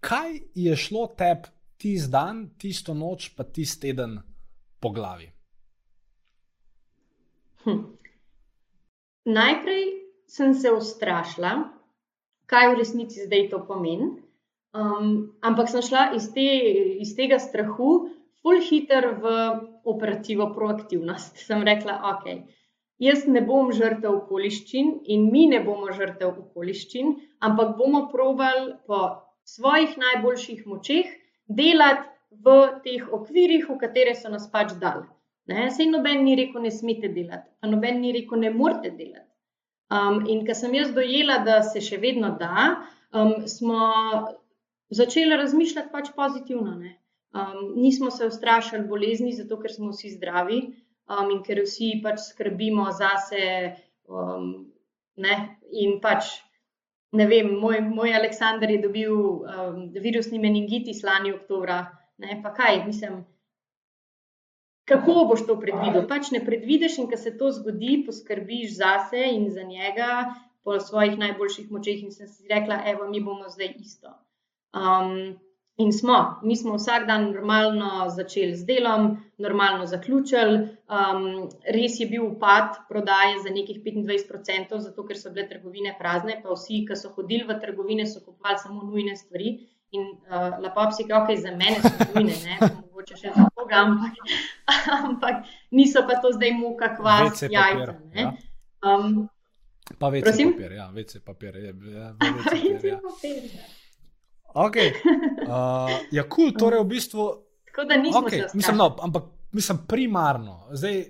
kaj 0.00 0.38
je 0.54 0.76
šlo 0.76 1.06
tebi 1.18 1.52
tisti 1.76 2.10
dan, 2.10 2.48
tisto 2.58 2.94
noč, 2.94 3.32
pa 3.36 3.44
tisti 3.44 3.88
teden 3.88 4.20
po 4.80 4.90
glavi? 4.90 5.28
Hm. 7.64 7.82
Najprej 9.24 9.84
sem 10.26 10.54
se 10.54 10.70
ustrašila, 10.70 11.52
kaj 12.46 12.72
v 12.72 12.78
resnici 12.78 13.26
zdaj 13.26 13.48
to 13.50 13.62
pomeni. 13.66 14.21
Um, 14.72 15.36
ampak 15.44 15.68
sem 15.68 15.84
šla 15.84 16.10
iz, 16.16 16.30
te, 16.32 16.48
iz 17.04 17.12
tega 17.16 17.36
strahu, 17.42 18.08
full 18.40 18.62
hitter 18.64 19.10
v 19.20 19.32
operativo, 19.84 20.48
proaktivnost. 20.54 21.36
Sem 21.44 21.62
rekla, 21.66 21.98
ok, 22.14 22.46
jaz 23.02 23.26
ne 23.28 23.42
bom 23.44 23.72
žrtev 23.76 24.14
okoliščin 24.22 24.94
in 25.12 25.28
mi 25.32 25.44
ne 25.50 25.60
bomo 25.64 25.92
žrtev 25.92 26.32
okoliščin, 26.46 27.12
ampak 27.44 27.76
bomo 27.78 28.06
provali 28.12 28.72
po 28.88 29.02
svojih 29.44 29.98
najboljših 29.98 30.64
močeh 30.66 31.10
delati 31.46 32.08
v 32.32 32.56
teh 32.84 33.08
okvirih, 33.12 33.68
v 33.68 33.76
katere 33.78 34.14
so 34.16 34.32
nas 34.32 34.48
pač 34.50 34.72
dali. 34.80 35.04
Sej 35.76 35.90
noben 35.90 36.22
ni 36.24 36.36
rekel, 36.38 36.62
ne 36.62 36.70
smete 36.70 37.10
delati, 37.12 37.50
pa 37.60 37.68
noben 37.68 38.00
ni 38.00 38.12
rekel, 38.14 38.40
ne 38.40 38.50
morete 38.54 38.94
delati. 38.94 39.28
Um, 39.92 40.22
in 40.32 40.46
ker 40.46 40.56
sem 40.56 40.72
jaz 40.72 40.94
dojela, 40.96 41.42
da 41.44 41.60
se 41.66 41.82
še 41.84 41.98
vedno 42.00 42.30
da, 42.40 42.86
um, 43.12 43.42
smo 43.50 43.82
začela 44.92 45.36
razmišljati 45.40 45.92
pač 45.92 46.12
pozitivno. 46.16 46.76
Um, 47.32 47.60
nismo 47.80 48.10
se 48.10 48.26
ustrašili 48.26 48.88
bolezni, 48.88 49.32
zato 49.32 49.56
ker 49.60 49.72
smo 49.72 49.90
vsi 49.92 50.10
zdravi 50.12 50.60
um, 51.08 51.30
in 51.32 51.40
ker 51.46 51.62
vsi 51.64 51.94
pač 52.04 52.20
skrbimo 52.26 52.90
zase. 52.92 53.44
Um, 54.04 54.72
ne, 55.16 55.36
in 55.72 55.98
pač, 56.02 56.34
ne 57.16 57.26
vem, 57.28 57.54
moj, 57.60 57.80
moj 57.88 58.14
Aleksandr 58.18 58.70
je 58.70 58.82
dobil 58.82 59.12
um, 59.12 59.84
virusni 59.96 60.40
meningitis 60.42 61.02
lani 61.06 61.32
oktobra. 61.32 61.84
Ne, 62.22 62.40
pa 62.42 62.52
kaj, 62.54 62.84
mislim. 62.86 63.22
Kako 64.88 65.24
boš 65.30 65.46
to 65.46 65.56
predvidel? 65.60 66.04
Pač 66.10 66.32
ne 66.34 66.42
predvidiš, 66.44 66.98
in 67.00 67.08
ko 67.08 67.16
se 67.16 67.32
to 67.38 67.48
zgodi, 67.54 68.02
poskrbiš 68.06 68.76
zase 68.76 69.24
in 69.30 69.48
za 69.54 69.62
njega, 69.62 70.34
po 70.66 70.78
svojih 70.80 71.16
najboljših 71.18 71.70
močeh 71.70 72.02
in 72.02 72.12
sem 72.14 72.28
si 72.28 72.46
rekla, 72.50 72.82
evo, 72.92 73.08
mi 73.10 73.22
bomo 73.22 73.48
zdaj 73.48 73.72
isto. 73.80 74.12
Um, 74.72 75.36
In 75.76 75.92
smo, 75.92 76.40
mi 76.42 76.56
smo 76.56 76.74
vsak 76.76 77.06
dan 77.06 77.30
normalno 77.32 78.08
začeli 78.08 78.56
z 78.56 78.66
delom, 78.66 79.16
normalno 79.38 79.86
zaključili. 79.86 80.58
Um, 80.92 81.48
res 81.64 81.96
je 82.00 82.06
bil 82.06 82.26
upad 82.26 82.76
prodaje 82.88 83.40
za 83.42 83.50
nekih 83.50 83.80
25%, 83.80 84.78
zato 84.78 85.06
ker 85.06 85.18
so 85.18 85.32
bile 85.32 85.48
trgovine 85.48 85.94
prazne, 85.98 86.36
pa 86.44 86.52
vsi, 86.52 86.84
ki 86.88 86.96
so 86.96 87.14
hodili 87.16 87.48
v 87.48 87.58
trgovine, 87.64 88.06
so 88.06 88.20
kupovali 88.20 88.60
samo 88.60 88.84
nujne 88.84 89.16
stvari. 89.16 89.56
In 89.96 90.06
uh, 90.12 90.60
lepo 90.60 90.86
si 90.92 91.08
okay, 91.08 91.40
za 91.40 91.56
mene 91.56 91.80
so 91.80 91.92
nujne, 92.14 92.36
ne, 92.44 92.70
mogoče 92.92 93.16
še 93.16 93.32
za 93.34 93.48
koga, 93.56 93.82
ampak, 93.82 94.22
ampak 95.08 95.52
niso 95.70 96.04
pa 96.08 96.20
to 96.20 96.36
zdaj 96.36 96.52
muka, 96.52 96.94
kvas, 97.00 97.42
jajca. 97.48 97.96
Ja. 98.14 98.32
Um, 98.84 99.24
pa 99.98 100.12
več 100.12 100.28
papir, 100.28 100.78
ja, 100.78 100.88
več 100.92 101.16
papir. 101.24 101.60
Je, 101.60 101.76
ja, 101.96 102.16
več 102.20 102.44
papir, 103.08 103.46
ja. 103.56 103.72
Okay. 104.54 104.92
Uh, 105.46 105.90
ja, 106.16 106.22
kul, 106.28 106.50
cool, 106.50 106.54
torej 106.58 106.80
v 106.84 106.88
bistvu. 106.92 107.26
Tako 107.70 107.84
da 107.88 107.96
nisem 107.96 108.24
okay, 108.24 108.46
mislim, 108.54 108.76
no, 108.76 108.96
ampak 109.00 109.24
mislim 109.52 109.78
primarno. 109.88 110.68
Zdaj, 110.72 111.04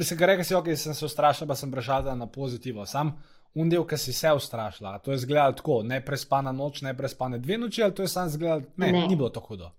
se 0.00 0.16
ga 0.16 0.26
rekel, 0.26 0.44
da 0.50 0.62
okay, 0.62 0.76
sem 0.76 0.94
se 0.94 1.04
ustrašil, 1.04 1.46
pa 1.46 1.54
sem 1.54 1.70
prešal 1.70 2.16
na 2.16 2.26
pozitivo. 2.26 2.86
Sam 2.86 3.14
undel, 3.54 3.84
ki 3.86 3.98
si 3.98 4.12
se 4.12 4.32
ustrašila. 4.32 4.98
To 4.98 5.12
je 5.12 5.18
zgledalo 5.18 5.52
tako, 5.52 5.82
ne 5.82 6.04
prespana 6.04 6.52
noč, 6.52 6.82
ne 6.82 6.96
prespane 6.96 7.38
dve 7.38 7.58
noči, 7.58 7.82
ali 7.82 7.94
to 7.94 8.02
je 8.02 8.08
sam 8.08 8.28
zgledal, 8.28 8.62
ne, 8.76 8.92
ne, 8.92 9.06
ni 9.08 9.16
bilo 9.16 9.28
tako 9.28 9.46
hudo. 9.46 9.70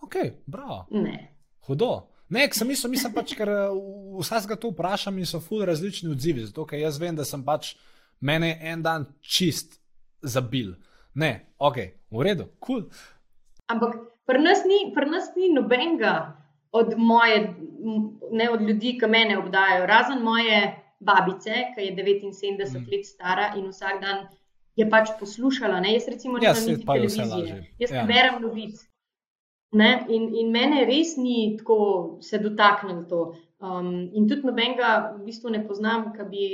Ok, 0.00 0.14
bravo. 0.46 0.86
Ne. 0.90 1.36
Hudo. 1.66 2.08
Ne, 2.28 2.48
sem 2.52 2.68
mislil, 2.68 2.90
mislim 2.90 3.12
pač, 3.12 3.34
ker 3.36 3.48
uh, 3.48 3.74
vsakega 4.20 4.56
to 4.56 4.70
vprašam 4.72 5.18
in 5.20 5.28
so 5.28 5.40
ful 5.40 5.64
različni 5.68 6.08
odzivi. 6.10 6.46
Zato, 6.48 6.64
ker 6.66 6.80
jaz 6.80 6.96
vem, 7.00 7.16
da 7.16 7.26
sem 7.28 7.44
pač 7.44 7.74
mene 8.20 8.54
en 8.60 8.82
dan 8.82 9.04
čist 9.20 9.76
zabil. 10.22 10.72
Ne, 11.14 11.46
ok, 11.58 11.76
v 12.10 12.22
redu, 12.24 12.48
kul. 12.58 12.82
Cool. 12.82 12.90
Ampak 13.68 13.96
pri 14.26 14.38
nas, 14.40 14.64
nas 15.10 15.32
ni 15.36 15.52
nobenega 15.52 16.36
od, 16.72 16.94
moje, 16.96 17.54
ne, 18.30 18.50
od 18.50 18.62
ljudi, 18.62 18.96
ki 18.98 19.06
me 19.06 19.38
obdajajo, 19.38 19.86
razen 19.86 20.22
moje 20.24 20.60
babice, 21.00 21.74
ki 21.74 21.84
je 21.84 21.92
79 21.94 22.78
mm. 22.78 22.86
let 22.92 23.06
stara 23.06 23.52
in 23.56 23.68
vsak 23.68 24.00
dan 24.00 24.26
je 24.76 24.88
pač 24.88 25.12
poslušala. 25.20 25.80
Ne? 25.80 25.94
Jaz 25.94 26.08
recimo 26.08 26.38
ne 26.38 26.54
znam 26.54 26.74
niti 26.74 26.86
televizije, 26.86 27.74
jaz 27.78 27.90
ja. 27.90 28.04
berem 28.06 28.42
novic. 28.42 28.80
In, 29.72 30.28
in 30.36 30.50
mene 30.52 30.84
res 30.84 31.16
ni 31.16 31.56
tako 31.58 32.18
se 32.20 32.38
dotaknilo 32.38 33.04
to. 33.08 33.22
Um, 33.62 34.10
in 34.12 34.28
tudi 34.28 34.44
nobenega 34.44 35.14
v 35.16 35.24
bistvu 35.26 35.52
ne 35.54 35.62
poznam, 35.66 36.10
ki 36.16 36.26
bi 36.28 36.46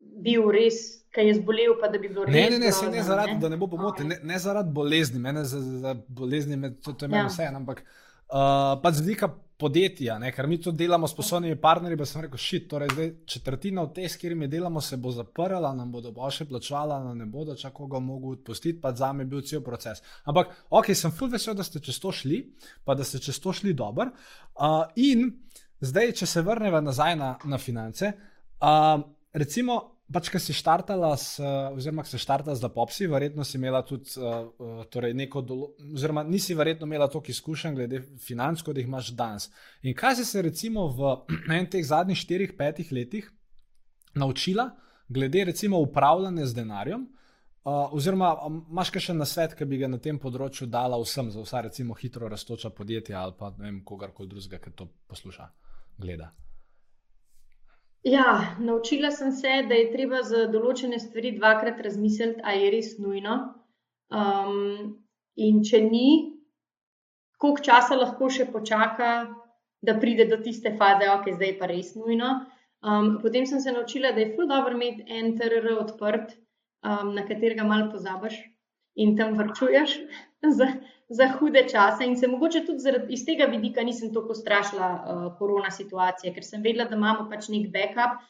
bil 0.00 0.50
res 0.54 1.00
ki 1.14 1.26
je 1.26 1.34
zbolel, 1.40 1.74
pa 1.80 1.88
da 1.90 1.98
bi 1.98 2.08
bilo 2.08 2.24
res. 2.24 2.34
Ne, 2.34 2.46
ne, 2.50 2.58
ne, 2.62 2.72
se 2.72 2.88
ne 2.90 3.02
zaradi, 3.02 3.34
ne? 3.34 3.42
da 3.42 3.50
ne 3.50 3.58
bo 3.58 3.66
pomote, 3.70 4.06
ne, 4.06 4.20
ne 4.22 4.38
zaradi 4.38 4.72
bolezni, 4.74 5.18
mene 5.22 5.44
za, 5.44 5.60
za 5.60 5.94
bolezni, 6.08 6.56
me, 6.56 6.74
to, 6.78 6.94
to 6.94 7.06
je 7.06 7.10
meni 7.10 7.24
ja. 7.24 7.30
vse, 7.30 7.48
ampak 7.50 7.82
uh, 7.82 8.76
pač 8.82 9.00
z 9.00 9.06
vidika 9.08 9.30
podjetja, 9.60 10.16
ne, 10.22 10.30
ker 10.32 10.46
mi 10.48 10.56
to 10.62 10.72
delamo 10.72 11.08
s 11.10 11.16
poslovnimi 11.18 11.58
partnerji, 11.60 11.98
pa 12.00 12.06
sem 12.08 12.22
rekel, 12.24 12.40
šit, 12.40 12.68
torej 12.70 12.94
zdaj 12.94 13.10
četrtina 13.28 13.82
od 13.84 13.92
teh, 13.98 14.06
s 14.08 14.16
katerimi 14.16 14.48
delamo, 14.48 14.80
se 14.80 14.96
bo 14.96 15.12
zaprla, 15.12 15.74
nam 15.76 15.90
bodo 15.92 16.14
pa 16.16 16.30
še 16.32 16.46
plačvala, 16.48 17.02
nam 17.04 17.18
ne 17.18 17.26
bodo 17.28 17.58
čak 17.58 17.74
koga 17.76 18.00
mogo 18.00 18.32
odpustiti, 18.38 18.78
pa 18.80 18.94
za 18.96 19.10
me 19.12 19.26
je 19.26 19.32
bil 19.34 19.44
cel 19.44 19.66
proces. 19.66 20.00
Ampak, 20.30 20.54
ok, 20.70 20.94
sem 20.96 21.12
full 21.12 21.34
vesel, 21.34 21.58
da 21.58 21.66
ste 21.66 21.82
čez 21.84 22.00
to 22.00 22.14
šli, 22.14 22.40
pa 22.86 22.96
da 22.96 23.04
ste 23.04 23.20
čez 23.20 23.42
to 23.42 23.52
šli 23.52 23.74
dober. 23.76 24.14
Uh, 24.54 24.86
in 24.96 25.28
zdaj, 25.84 26.14
če 26.22 26.30
se 26.30 26.46
vrnemo 26.46 26.80
nazaj 26.80 27.18
na, 27.20 27.34
na 27.44 27.60
finance, 27.60 28.14
uh, 28.62 29.02
recimo, 29.32 29.78
pač, 30.12 30.30
ki 30.32 30.40
si 30.42 30.54
štartala, 30.56 31.12
s, 31.18 31.38
oziroma 31.74 32.04
ki 32.04 32.12
si 32.12 32.20
štartala 32.22 32.56
z 32.58 32.66
Lapopsi, 32.66 33.06
verjetno 33.10 33.44
si 33.46 33.58
imela 33.58 33.82
tudi 33.86 34.16
uh, 34.18 34.82
torej 34.90 35.14
neko, 35.14 35.42
dolo, 35.46 35.70
oziroma 35.94 36.24
nisi 36.26 36.56
verjetno 36.58 36.88
imela 36.88 37.08
toliko 37.10 37.34
izkušenj 37.34 37.78
glede 37.78 38.02
financ, 38.22 38.64
kot 38.66 38.78
jih 38.78 38.88
imaš 38.90 39.12
danes. 39.16 39.50
In 39.82 39.94
kaj 39.94 40.20
si 40.20 40.26
se 40.26 40.42
recimo 40.42 40.88
v 40.90 41.14
teh 41.72 41.86
zadnjih 41.86 42.18
štirih, 42.18 42.56
petih 42.58 42.92
letih 42.92 43.30
naučila, 44.18 44.70
glede 45.08 45.46
recimo 45.52 45.78
upravljanja 45.78 46.46
z 46.46 46.60
denarjem? 46.62 47.08
Uh, 47.60 47.92
oziroma, 47.92 48.32
imaš 48.72 48.94
še 49.04 49.14
na 49.14 49.26
svet, 49.28 49.52
ki 49.54 49.66
bi 49.68 49.78
ga 49.82 49.88
na 49.90 50.00
tem 50.00 50.18
področju 50.18 50.66
dala 50.66 50.96
vsem, 51.02 51.28
za 51.30 51.44
vsa 51.44 51.60
recimo 51.68 51.94
hitro 51.94 52.28
raztoča 52.28 52.72
podjetja 52.72 53.20
ali 53.20 53.36
pa 53.36 53.52
ne 53.58 53.68
vem, 53.68 53.82
kogarkoli 53.84 54.32
drugega, 54.32 54.62
ki 54.64 54.72
to 54.74 54.88
posluša, 55.12 55.50
gleda. 56.00 56.32
Ja, 58.02 58.56
naučila 58.58 59.10
sem 59.10 59.32
se, 59.32 59.62
da 59.68 59.76
je 59.76 59.90
treba 59.92 60.22
za 60.24 60.46
določene 60.48 60.98
stvari 60.98 61.34
dvakrat 61.36 61.80
razmisliti, 61.84 62.40
ali 62.44 62.64
je 62.64 62.70
res 62.72 62.94
nujno. 62.98 63.34
Um, 64.08 64.94
in 65.36 65.60
če 65.64 65.82
ni, 65.84 66.06
koliko 67.36 67.64
časa 67.66 67.98
lahko 68.00 68.30
še 68.32 68.46
počaka, 68.52 69.10
da 69.84 69.96
pride 70.00 70.26
do 70.30 70.40
tiste 70.40 70.72
faze, 70.80 71.04
da 71.04 71.18
okay, 71.18 71.34
je 71.34 71.38
zdaj 71.40 71.52
pa 71.60 71.68
res 71.68 71.92
nujno. 71.96 72.32
Um, 72.80 73.18
potem 73.20 73.44
sem 73.46 73.60
se 73.60 73.72
naučila, 73.72 74.14
da 74.16 74.24
je 74.24 74.32
zelo 74.32 74.48
dobro 74.48 74.72
imeti 74.76 75.04
en 75.20 75.34
TRR 75.36 75.76
odprt, 75.76 76.32
um, 76.80 77.12
na 77.16 77.26
katerega 77.28 77.68
malo 77.68 77.90
pozabiš 77.92 78.40
in 78.96 79.12
tam 79.16 79.36
vrčuješ. 79.36 79.98
za 80.58 80.72
hude 81.38 81.68
čase. 81.68 82.06
In 82.06 82.16
se 82.16 82.28
mogoče 82.28 82.64
tudi 82.66 82.78
zaradi, 82.78 83.14
iz 83.14 83.24
tega 83.26 83.44
vidika 83.50 83.82
nisem 83.82 84.12
tako 84.14 84.34
strašila 84.34 84.90
uh, 84.94 85.38
korona 85.38 85.70
situacije, 85.70 86.34
ker 86.34 86.44
sem 86.44 86.62
vedela, 86.62 86.88
da 86.88 86.96
imamo 86.96 87.28
pač 87.30 87.48
nek 87.48 87.70
backup, 87.72 88.20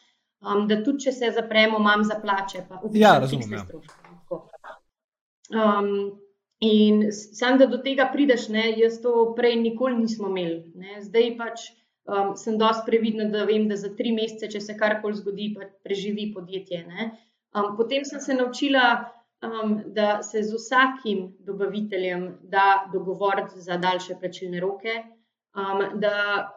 um, 0.41 0.67
da 0.69 0.81
tudi 0.85 1.07
če 1.07 1.13
se 1.13 1.33
zapremo, 1.37 1.79
imam 1.79 2.05
za 2.05 2.21
plače. 2.23 2.65
Pa, 2.69 2.81
ja, 2.95 3.19
razumem. 3.21 3.53
Ja. 3.53 3.67
Um, 5.51 6.21
in 6.61 7.09
sam, 7.13 7.59
da 7.59 7.67
do 7.67 7.81
tega 7.85 8.09
prideš, 8.13 8.49
ne, 8.49 8.71
jaz 8.79 9.01
to 9.03 9.35
prej 9.37 9.59
nikoli 9.61 9.99
nismo 9.99 10.31
imeli. 10.31 10.63
Ne. 10.81 11.01
Zdaj 11.05 11.35
pač 11.37 11.69
um, 12.09 12.37
sem 12.37 12.59
dosti 12.59 12.87
previdna, 12.87 13.29
da 13.33 13.45
vem, 13.49 13.69
da 13.69 13.77
za 13.77 13.93
tri 13.97 14.15
mesece, 14.17 14.49
če 14.55 14.61
se 14.65 14.77
karkoli 14.79 15.19
zgodi, 15.21 15.53
pa 15.57 15.69
preživi 15.85 16.31
podjetje. 16.35 16.85
Um, 17.51 17.75
potem 17.77 18.07
sem 18.09 18.23
se 18.23 18.37
naučila 18.39 19.11
um, 19.43 19.83
da 19.87 20.23
se 20.23 20.43
z 20.43 20.55
vsakim 20.55 21.37
dobaviteljem 21.39 22.39
da 22.43 22.91
dogovoriti 22.93 23.61
za 23.61 23.77
daljše 23.77 24.15
plačilne 24.21 24.61
roke. 24.61 25.03
Um, 25.55 26.01
da, 26.01 26.49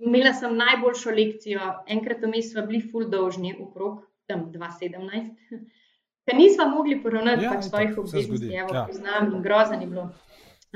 imela 0.00 0.32
sem 0.32 0.56
najboljšo 0.56 1.10
lekcijo, 1.10 1.60
enkrat 1.86 2.22
vmes 2.22 2.52
smo 2.52 2.66
bili 2.66 2.82
full 2.90 3.08
dolžni, 3.10 3.56
okrog 3.60 4.02
2017, 4.28 5.30
ker 6.24 6.36
nismo 6.36 6.68
mogli 6.68 7.02
poravnati 7.02 7.44
ja, 7.44 7.54
pač 7.54 7.64
svojih 7.64 7.98
obveznosti, 7.98 8.52
evo, 8.54 8.74
ja. 8.74 8.84
poznam 8.86 9.32
in 9.32 9.42
grozen 9.42 9.82
je 9.82 9.86
bilo. 9.86 10.10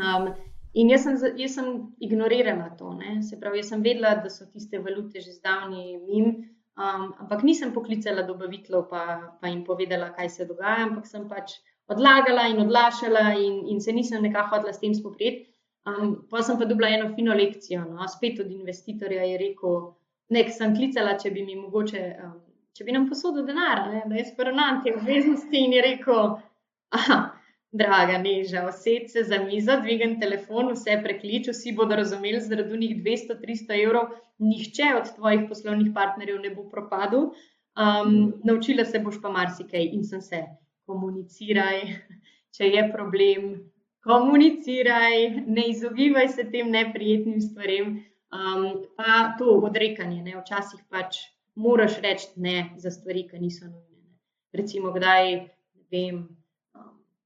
Um, 0.00 0.32
In 0.72 0.88
jaz 0.88 1.02
sem, 1.04 1.16
jaz 1.36 1.56
sem 1.58 1.66
ignorirala 2.00 2.70
to. 2.78 2.94
Ne? 2.96 3.18
Se 3.22 3.36
pravi, 3.40 3.60
jaz 3.60 3.72
sem 3.74 3.82
vedela, 3.84 4.14
da 4.24 4.30
so 4.32 4.46
tiste 4.48 4.80
valute 4.80 5.20
že 5.20 5.34
zdavni 5.36 5.98
mim, 6.06 6.30
Um, 6.72 7.10
ampak 7.20 7.42
nisem 7.44 7.72
poklicala 7.72 8.22
dobaviteljev, 8.24 8.86
pa, 8.88 9.02
pa 9.40 9.48
jim 9.48 9.60
povedala, 9.64 10.08
kaj 10.16 10.30
se 10.32 10.46
dogaja, 10.48 10.86
ampak 10.86 11.06
sem 11.06 11.26
pač 11.28 11.58
odlagala 11.92 12.46
in 12.48 12.62
odlašala, 12.64 13.32
in, 13.36 13.58
in 13.68 13.80
se 13.80 13.92
nisem 13.92 14.22
nekako 14.24 14.56
hodila 14.56 14.72
s 14.72 14.80
tem 14.80 14.94
spoprijeti. 14.96 15.50
Um, 15.84 16.14
pa 16.30 16.40
sem 16.42 16.56
pa 16.58 16.64
dobila 16.64 16.88
eno 16.88 17.10
fino 17.16 17.34
lekcijo, 17.34 17.82
no, 17.90 18.06
spet 18.08 18.40
od 18.40 18.50
investitorja 18.50 19.26
je 19.26 19.38
rekel: 19.40 19.76
Nek 20.32 20.52
sem 20.54 20.76
klicala, 20.76 21.16
če 21.18 21.32
bi 21.34 21.42
mi 21.44 21.58
mogoče, 21.58 22.02
um, 22.24 22.36
če 22.72 22.86
bi 22.86 22.94
nam 22.94 23.08
posodil 23.10 23.44
denar, 23.44 23.82
ne, 23.90 24.04
da 24.08 24.20
jaz 24.20 24.30
poravnam 24.36 24.80
te 24.84 24.94
obveznosti. 24.94 25.58
In 25.58 25.74
je 25.76 25.82
rekel: 25.88 26.36
Aha, 26.96 27.18
draga 27.72 28.18
neža, 28.18 28.66
osed 28.68 29.08
se 29.10 29.24
za 29.24 29.38
mizo, 29.44 29.78
dvigam 29.80 30.18
telefon, 30.20 30.72
vse 30.76 30.98
preklič, 31.04 31.48
vsi 31.48 31.72
bodo 31.76 31.96
razumeli, 31.96 32.40
zaradi 32.40 32.78
njih 32.78 32.96
200-300 33.04 33.78
evrov, 33.84 34.12
nihče 34.38 34.92
od 34.98 35.14
tvojih 35.16 35.46
poslovnih 35.48 35.92
partnerjev 35.94 36.40
ne 36.40 36.50
bo 36.54 36.68
propadel. 36.70 37.30
Um, 37.72 38.34
naučila 38.44 38.84
se 38.84 38.98
boš 38.98 39.22
pa 39.22 39.30
marsikaj 39.32 39.88
in 39.96 40.04
sem 40.04 40.20
se 40.20 40.42
komuniciraj, 40.86 41.80
če 42.56 42.68
je 42.68 42.82
problem, 42.92 43.52
komuniciraj, 44.04 45.30
ne 45.46 45.68
izogibaj 45.70 46.28
se 46.28 46.44
tem 46.50 46.70
neprijetnim 46.70 47.40
stvarem. 47.40 48.02
Um, 48.32 48.84
pa 48.96 49.32
to 49.38 49.56
odrekanje, 49.64 50.22
ne? 50.22 50.36
včasih 50.40 50.84
pač 50.88 51.18
moraš 51.54 51.98
reči 52.00 52.28
ne 52.36 52.72
za 52.76 52.90
stvari, 52.90 53.26
ki 53.28 53.40
niso 53.40 53.64
nujne. 53.64 54.16
Recimo, 54.52 54.92
kdaj 54.92 55.32
ne 55.32 55.84
vem 55.92 56.22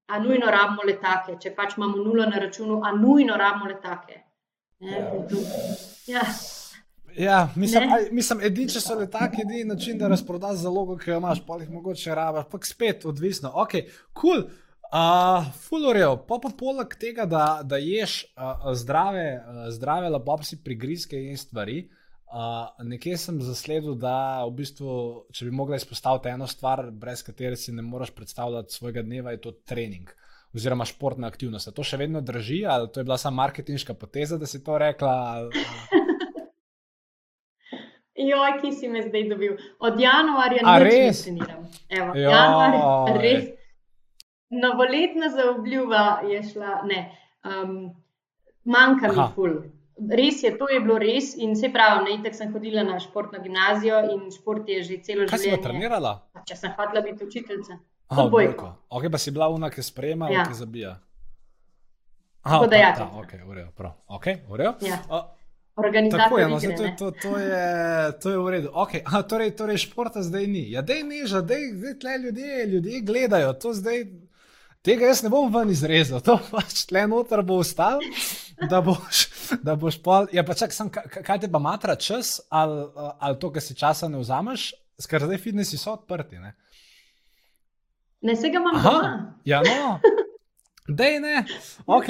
a 0.07 0.19
nujno 0.19 0.51
rabimo 0.51 0.83
letake, 0.87 1.39
če 1.43 1.55
pač 1.55 1.77
imamo 1.77 1.97
nulo 2.03 2.27
na 2.29 2.39
računu, 2.43 2.81
a 2.85 2.93
nujno 2.97 3.37
rabimo 3.37 3.71
letake. 3.73 4.23
Ja. 4.81 5.03
ja. 6.07 6.23
Ja, 7.17 7.49
mislim, 7.57 7.93
aj, 7.93 8.11
mislim 8.13 8.43
edini, 8.45 8.69
če 8.69 8.81
so 8.85 8.95
letaki, 8.99 9.41
edini 9.41 9.65
način, 9.65 9.97
da 9.99 10.11
razprodaš 10.13 10.59
zalogo, 10.67 10.99
ki 11.01 11.11
jo 11.11 11.17
imaš, 11.17 11.41
pa 11.47 11.57
jih 11.63 11.71
mogoče 11.73 12.15
rabaš, 12.15 12.45
pa 12.53 12.61
spet 12.63 13.07
odvisno. 13.09 13.55
Ok, 13.57 13.79
kul, 14.13 14.43
cool. 14.43 14.43
uh, 14.93 15.47
fulorejo. 15.65 16.19
Pa 16.29 16.37
pa 16.43 16.51
poleg 16.59 16.93
tega, 17.01 17.25
da, 17.25 17.47
da 17.65 17.81
ješ 17.81 18.19
uh, 18.37 18.69
zdrave, 18.77 19.31
uh, 19.39 19.63
zdrave 19.73 20.13
labopsi 20.13 20.61
prigrizke 20.65 21.23
in 21.31 21.41
stvari, 21.41 21.87
Uh, 21.87 22.06
nekje 22.85 23.17
sem 23.19 23.41
zasledil, 23.43 23.95
da 23.95 24.45
v 24.45 24.55
bistvu, 24.59 24.93
če 25.33 25.47
bi 25.47 25.55
mogla 25.55 25.77
izpostaviti 25.77 26.29
eno 26.29 26.47
stvar, 26.47 26.91
brez 26.91 27.23
katere 27.27 27.57
si 27.57 27.73
ne 27.73 27.83
moreš 27.83 28.11
predstavljati 28.15 28.75
svojega 28.75 29.03
dneva, 29.03 29.31
je 29.35 29.41
to 29.41 29.53
trening 29.65 30.11
oziroma 30.57 30.85
športna 30.89 31.29
aktivnost. 31.29 31.69
A 31.69 31.75
to 31.77 31.85
še 31.85 31.99
vedno 32.01 32.21
drži, 32.25 32.63
ali 32.69 32.89
to 32.93 33.01
je 33.01 33.05
bila 33.05 33.19
samo 33.21 33.43
marketinška 33.43 33.95
poteza, 33.95 34.39
da 34.41 34.47
si 34.47 34.63
to 34.65 34.79
rekla? 34.79 35.13
Ali, 35.13 35.51
Joj, 38.17 38.55
ki 38.63 38.73
si 38.73 38.89
me 38.89 39.03
zdaj 39.05 39.29
dobil. 39.29 39.57
Od 39.85 40.01
januarja 40.01 40.63
ne 40.65 40.77
res? 40.81 41.23
treniram. 41.27 41.67
Evo, 41.93 42.15
januar, 42.17 43.19
res. 43.21 43.51
Novoletna 44.51 45.29
zaobljuba 45.35 46.23
je 46.31 46.41
šla, 46.49 46.81
ne, 46.89 47.01
um, 47.45 47.91
manjka 48.65 49.13
mi 49.13 49.27
ful. 49.35 49.59
Res 49.97 50.43
je, 50.43 50.51
to 50.59 50.69
je 50.69 50.81
bilo 50.81 50.99
res 51.01 51.31
in 51.41 51.55
se 51.57 51.71
pravi, 51.73 52.05
ne, 52.05 52.17
tako 52.23 52.37
sem 52.37 52.51
hodila 52.53 52.83
na 52.85 52.99
športno 53.01 53.39
gimnazijo 53.41 54.03
in 54.13 54.27
šport 54.31 54.69
je 54.69 54.83
že 54.83 54.99
celo 55.01 55.25
Kaj 55.25 55.39
življenje. 55.39 55.57
si 55.57 55.63
trenirala? 55.63 56.11
Če 56.45 56.57
sem 56.57 56.75
hotela 56.77 57.01
biti 57.01 57.25
učiteljica. 57.25 57.79
Aha, 58.09 58.23
odbojko. 58.23 58.69
Ok, 58.91 59.09
pa 59.11 59.19
si 59.19 59.31
bila 59.31 59.49
una, 59.49 59.71
ki 59.71 59.83
sprejema, 59.83 60.29
Ja. 60.31 60.45
ki 60.45 60.55
zabija. 60.55 60.99
Tako 62.45 62.67
da 62.67 62.77
ja, 62.77 62.93
ta, 62.95 63.09
ok, 63.15 63.33
v 63.43 63.55
redu, 63.55 63.71
prav. 63.75 63.97
Ok, 64.09 64.27
v 64.49 64.57
redu. 64.57 64.87
Ja. 64.87 65.01
Organizator 65.77 66.21
Tako 66.21 66.39
je, 66.39 66.49
no, 66.49 66.57
igre, 66.57 66.77
to, 66.77 67.11
to, 67.11 67.11
to, 67.23 67.39
je, 67.39 67.65
to 68.23 68.31
je 68.31 68.39
v 68.39 68.51
redu. 68.51 68.69
Okay. 68.75 69.03
Aha, 69.05 69.23
torej, 69.23 69.51
torej, 69.53 69.77
športa 69.79 70.23
zdaj 70.23 70.47
ni. 70.47 70.71
Ja, 70.71 70.81
dej 70.83 71.03
neža, 71.03 71.41
dej, 71.41 71.73
zdaj 71.75 71.99
tle 72.01 72.19
ljudje, 72.19 72.67
ljudje 72.67 73.01
gledajo. 73.01 73.53
To 73.55 73.73
zdaj, 73.75 74.05
tega 74.87 75.11
jaz 75.11 75.23
ne 75.25 75.31
bom 75.33 75.51
ven 75.53 75.71
izrezal, 75.75 76.23
to 76.25 76.37
pač 76.51 76.85
tle 76.91 77.07
noter 77.11 77.43
bo 77.47 77.59
ostal, 77.63 78.03
da 78.71 78.81
boš, 78.85 79.25
da 79.67 79.75
boš 79.79 79.99
pol. 80.03 80.29
Ja, 80.37 80.45
pa 80.47 80.55
čak, 80.59 80.75
sam, 80.75 80.91
kaj, 80.93 81.41
te 81.43 81.51
pa 81.51 81.61
matra 81.63 81.97
čas, 81.99 82.39
ali, 82.49 82.85
ali 83.19 83.41
to, 83.43 83.51
kar 83.55 83.65
si 83.65 83.75
časa 83.79 84.09
ne 84.13 84.23
vzameš, 84.23 84.69
ker 85.11 85.27
zdaj 85.27 85.43
fitnesi 85.43 85.81
so 85.81 85.97
odprti. 85.97 86.39
Ne? 86.43 86.55
Ne, 88.27 88.37
se 88.37 88.51
ga 88.51 88.63
imam 88.63 88.79
Aha, 88.79 88.93
doma. 88.93 89.11
ja, 89.45 89.63
no. 89.67 89.99
Dej, 90.87 91.19
ne, 91.19 91.43
ok, 91.91 92.07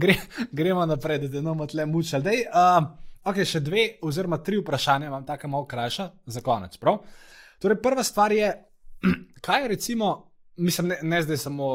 Gre, 0.00 0.16
gremo 0.52 0.86
naprej, 0.88 1.26
da 1.28 1.42
ne 1.42 1.50
bomo 1.52 1.68
tle 1.68 1.84
mučili. 1.86 2.24
Dej, 2.24 2.46
uh, 2.48 2.80
ok, 3.28 3.42
še 3.44 3.60
dve, 3.60 3.84
oziroma 4.08 4.40
tri 4.44 4.56
vprašanja, 4.62 5.10
imam 5.12 5.26
tako 5.28 5.52
malo 5.52 5.68
krajša, 5.68 6.08
za 6.24 6.40
konec. 6.44 6.80
Prav? 6.80 7.02
Torej, 7.60 7.82
prva 7.84 8.04
stvar 8.04 8.32
je, 8.32 8.48
kaj 9.46 9.68
recimo, 9.76 10.29
mislim, 10.60 10.88
ne, 10.92 10.98
ne 11.02 11.22
zdaj 11.24 11.40
samo 11.48 11.66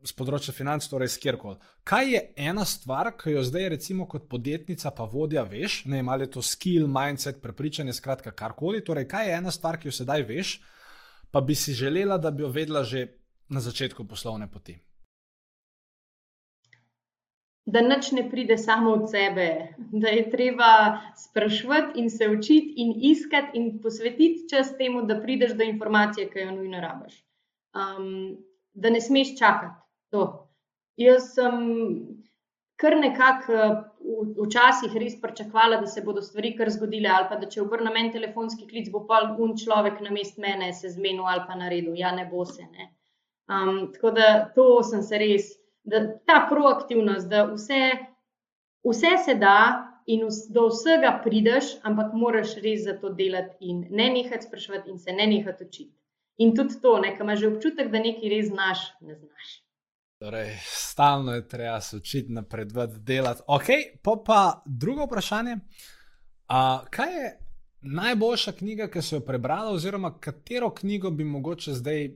z 0.00 0.16
področja 0.16 0.54
financ, 0.56 0.86
torej 0.88 1.12
s 1.12 1.20
kjerkoli. 1.20 1.58
Kaj 1.84 2.10
je 2.14 2.20
ena 2.48 2.64
stvar, 2.68 3.12
ki 3.20 3.34
jo 3.34 3.44
zdaj, 3.44 3.68
recimo, 3.74 4.06
kot 4.08 4.28
podjetnica, 4.32 4.92
pa 4.96 5.04
vodja, 5.04 5.44
veš, 5.48 5.82
ne 5.90 6.00
vem, 6.00 6.08
ali 6.08 6.26
je 6.26 6.34
to 6.38 6.44
skill, 6.44 6.88
mindset, 6.88 7.42
prepričanje, 7.44 7.94
skratka, 7.96 8.32
karkoli. 8.36 8.84
Torej, 8.84 9.08
kaj 9.10 9.28
je 9.28 9.40
ena 9.40 9.52
stvar, 9.52 9.80
ki 9.80 9.90
jo 9.90 9.96
sedaj 10.00 10.24
veš, 10.28 10.54
pa 11.30 11.44
bi 11.44 11.54
si 11.54 11.76
želela, 11.76 12.16
da 12.18 12.32
bi 12.32 12.46
jo 12.46 12.52
vedela 12.54 12.84
že 12.84 13.10
na 13.50 13.60
začetku 13.60 14.06
poslovne 14.08 14.48
poti. 14.50 14.78
Da 17.70 17.82
nič 17.84 18.10
ne 18.16 18.24
pride 18.30 18.56
samo 18.58 18.94
od 18.96 19.10
sebe, 19.10 19.76
da 19.92 20.08
je 20.08 20.30
treba 20.30 20.70
sprašvati 21.18 22.00
in 22.00 22.08
se 22.10 22.26
učiti 22.28 22.74
in 22.82 22.94
iskati 23.12 23.58
in 23.58 23.82
posvetiti 23.82 24.48
čas 24.50 24.72
temu, 24.78 25.04
da 25.06 25.20
prideš 25.22 25.52
do 25.58 25.66
informacije, 25.66 26.30
ki 26.30 26.46
jo 26.46 26.54
nujno 26.56 26.80
rabiš. 26.80 27.20
Um, 27.74 28.36
da 28.72 28.90
ne 28.90 29.00
smeš 29.00 29.38
čakati. 29.38 29.80
To. 30.10 30.24
Jaz 30.96 31.34
sem 31.34 31.60
kar 32.80 32.96
nekako 32.96 33.56
včasih 34.40 34.94
res 35.00 35.18
pričakovala, 35.20 35.80
da 35.80 35.86
se 35.86 36.02
bodo 36.02 36.22
stvari 36.22 36.54
kar 36.56 36.70
zgodile, 36.72 37.10
ali 37.12 37.28
pa 37.28 37.36
da 37.40 37.48
če 37.50 37.60
obrnem 37.62 37.96
en 38.00 38.12
telefonski 38.12 38.66
klic, 38.68 38.88
bo 38.92 39.04
pa 39.08 39.20
un 39.38 39.52
človek 39.60 40.00
na 40.04 40.12
mest 40.14 40.40
mene 40.40 40.72
se 40.72 40.90
zmenil 40.94 41.28
ali 41.28 41.44
pa 41.48 41.58
naredil. 41.60 41.94
Ja, 41.98 42.14
ne 42.16 42.26
bo 42.30 42.44
se. 42.48 42.64
Ne. 42.64 42.90
Um, 43.50 43.90
tako 43.92 44.14
da 44.16 44.30
to 44.54 44.66
sem 44.86 45.02
se 45.02 45.20
res, 45.20 45.52
da 45.84 46.02
ta 46.26 46.44
proaktivnost, 46.48 47.28
da 47.28 47.44
vse, 47.52 47.82
vse 48.86 49.14
se 49.24 49.36
da 49.38 49.56
in 50.06 50.26
do 50.54 50.66
vsega 50.70 51.12
prideš, 51.24 51.74
ampak 51.86 52.14
moraš 52.16 52.56
res 52.64 52.84
za 52.86 52.96
to 52.98 53.12
delati 53.14 53.70
in 53.70 53.86
ne 53.90 54.08
nehati 54.14 54.48
spraševati 54.48 54.90
in 54.90 54.98
se 54.98 55.12
ne 55.12 55.26
nehati 55.26 55.66
učiti. 55.66 55.99
In 56.40 56.54
tudi 56.56 56.80
to, 56.80 56.94
ko 57.16 57.24
imaš 57.24 57.42
občutek, 57.44 57.90
da 57.92 58.00
nekaj 58.00 58.30
res 58.32 58.46
znaš, 58.48 58.86
ne 59.00 59.14
znaš. 59.14 59.50
Torej, 60.20 60.56
stalno 60.64 61.34
je 61.34 61.48
treba 61.48 61.80
se 61.80 61.96
učiti 61.96 62.32
napredovati, 62.32 62.98
delati. 62.98 63.42
Ok, 63.46 63.66
pa 64.02 64.16
pa 64.26 64.62
drugo 64.66 65.04
vprašanje. 65.04 65.56
A, 66.48 66.84
kaj 66.90 67.12
je 67.14 67.38
najboljša 67.80 68.52
knjiga, 68.52 68.88
ki 68.88 69.02
si 69.02 69.14
jo 69.14 69.20
prebrala, 69.20 69.72
oziroma 69.72 70.12
katero 70.20 70.70
knjigo 70.74 71.10
bi 71.10 71.24
mogoče 71.24 71.72
zdaj 71.72 72.10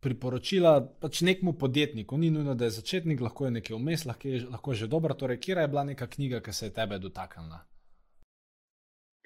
priporočila 0.00 0.80
pač 1.00 1.20
nekmu 1.20 1.52
podjetniku? 1.52 2.16
Ni 2.18 2.30
nujno, 2.30 2.54
da 2.54 2.64
je 2.64 2.78
začetnik, 2.78 3.20
lahko 3.20 3.44
je 3.44 3.50
nekaj 3.50 3.76
vmes, 3.76 4.04
lahko 4.04 4.28
je, 4.28 4.46
lahko 4.50 4.72
je 4.72 4.76
že 4.76 4.86
dobro. 4.86 5.14
Torej, 5.14 5.40
kje 5.40 5.56
je 5.60 5.68
bila 5.68 5.84
neka 5.84 6.06
knjiga, 6.06 6.40
ki 6.40 6.52
se 6.52 6.66
je 6.66 6.72
tebe 6.72 6.98
dotaknila? 6.98 7.64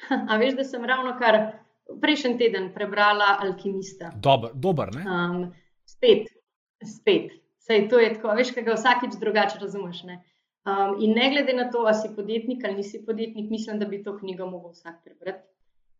A 0.30 0.36
veš, 0.36 0.54
da 0.54 0.64
sem 0.64 0.84
ravno 0.84 1.18
kar 1.18 1.67
prejšnji 2.00 2.38
teden 2.38 2.72
prebrala 2.74 3.38
Alkimista. 3.40 4.12
Dober, 4.16 4.50
dober 4.54 4.94
ne? 4.94 5.04
Um, 5.04 5.52
spet, 5.84 6.28
spet. 6.84 7.32
Sej 7.58 7.88
to 7.88 8.00
je 8.00 8.14
tako, 8.14 8.32
veš, 8.36 8.52
kaj 8.56 8.64
ga 8.64 8.76
vsakič 8.76 9.18
drugače 9.20 9.58
razumeš. 9.60 10.02
Ne? 10.08 10.22
Um, 10.68 10.96
in 11.00 11.12
ne 11.16 11.30
glede 11.30 11.52
na 11.56 11.70
to, 11.72 11.84
ali 11.86 11.94
si 11.94 12.08
podjetnik 12.16 12.64
ali 12.64 12.80
nisi 12.80 13.02
podjetnik, 13.06 13.50
mislim, 13.50 13.78
da 13.78 13.86
bi 13.86 14.02
to 14.02 14.16
knjigo 14.18 14.46
mogel 14.46 14.70
vsak 14.70 15.02
prebrati. 15.04 15.44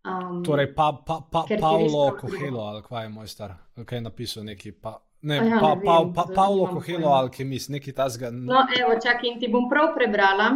Um, 0.08 0.44
Torej, 0.44 0.74
pa, 0.74 0.92
pa, 1.06 1.20
pa, 1.32 1.44
prav 1.48 1.80
Kohelo, 2.20 2.60
ali 2.60 2.82
kaj 2.82 3.04
je 3.04 3.08
moj 3.08 3.26
star, 3.26 3.54
kaj 3.84 3.96
je 3.98 4.02
napisal 4.02 4.44
neki. 4.44 4.72
Pa, 4.72 4.98
ne, 5.22 5.40
Aja, 5.40 5.58
pa, 5.60 5.74
ne 5.74 5.84
pa, 5.84 5.98
vem, 5.98 6.12
pa, 6.14 6.24
Paolo 6.34 6.66
nimam 6.66 6.74
Kohelo, 6.74 7.08
alkemist, 7.08 7.68
neki 7.68 7.92
tasga. 7.92 8.30
No, 8.30 8.64
evo, 8.80 8.96
čakaj, 9.02 9.28
in 9.28 9.40
ti 9.40 9.48
bom 9.52 9.68
prav 9.68 9.92
prebrala. 9.96 10.50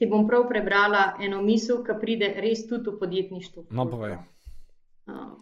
Ti 0.00 0.08
bom 0.08 0.24
prav 0.28 0.46
prebrala 0.48 1.02
eno 1.20 1.42
misel, 1.44 1.82
ki 1.84 1.98
pride 2.00 2.32
res 2.40 2.64
tudi 2.68 2.88
v 2.88 2.98
podjetništvu. 3.02 3.66
No, 3.76 3.84
povej. 3.90 4.16
Um, 5.04 5.34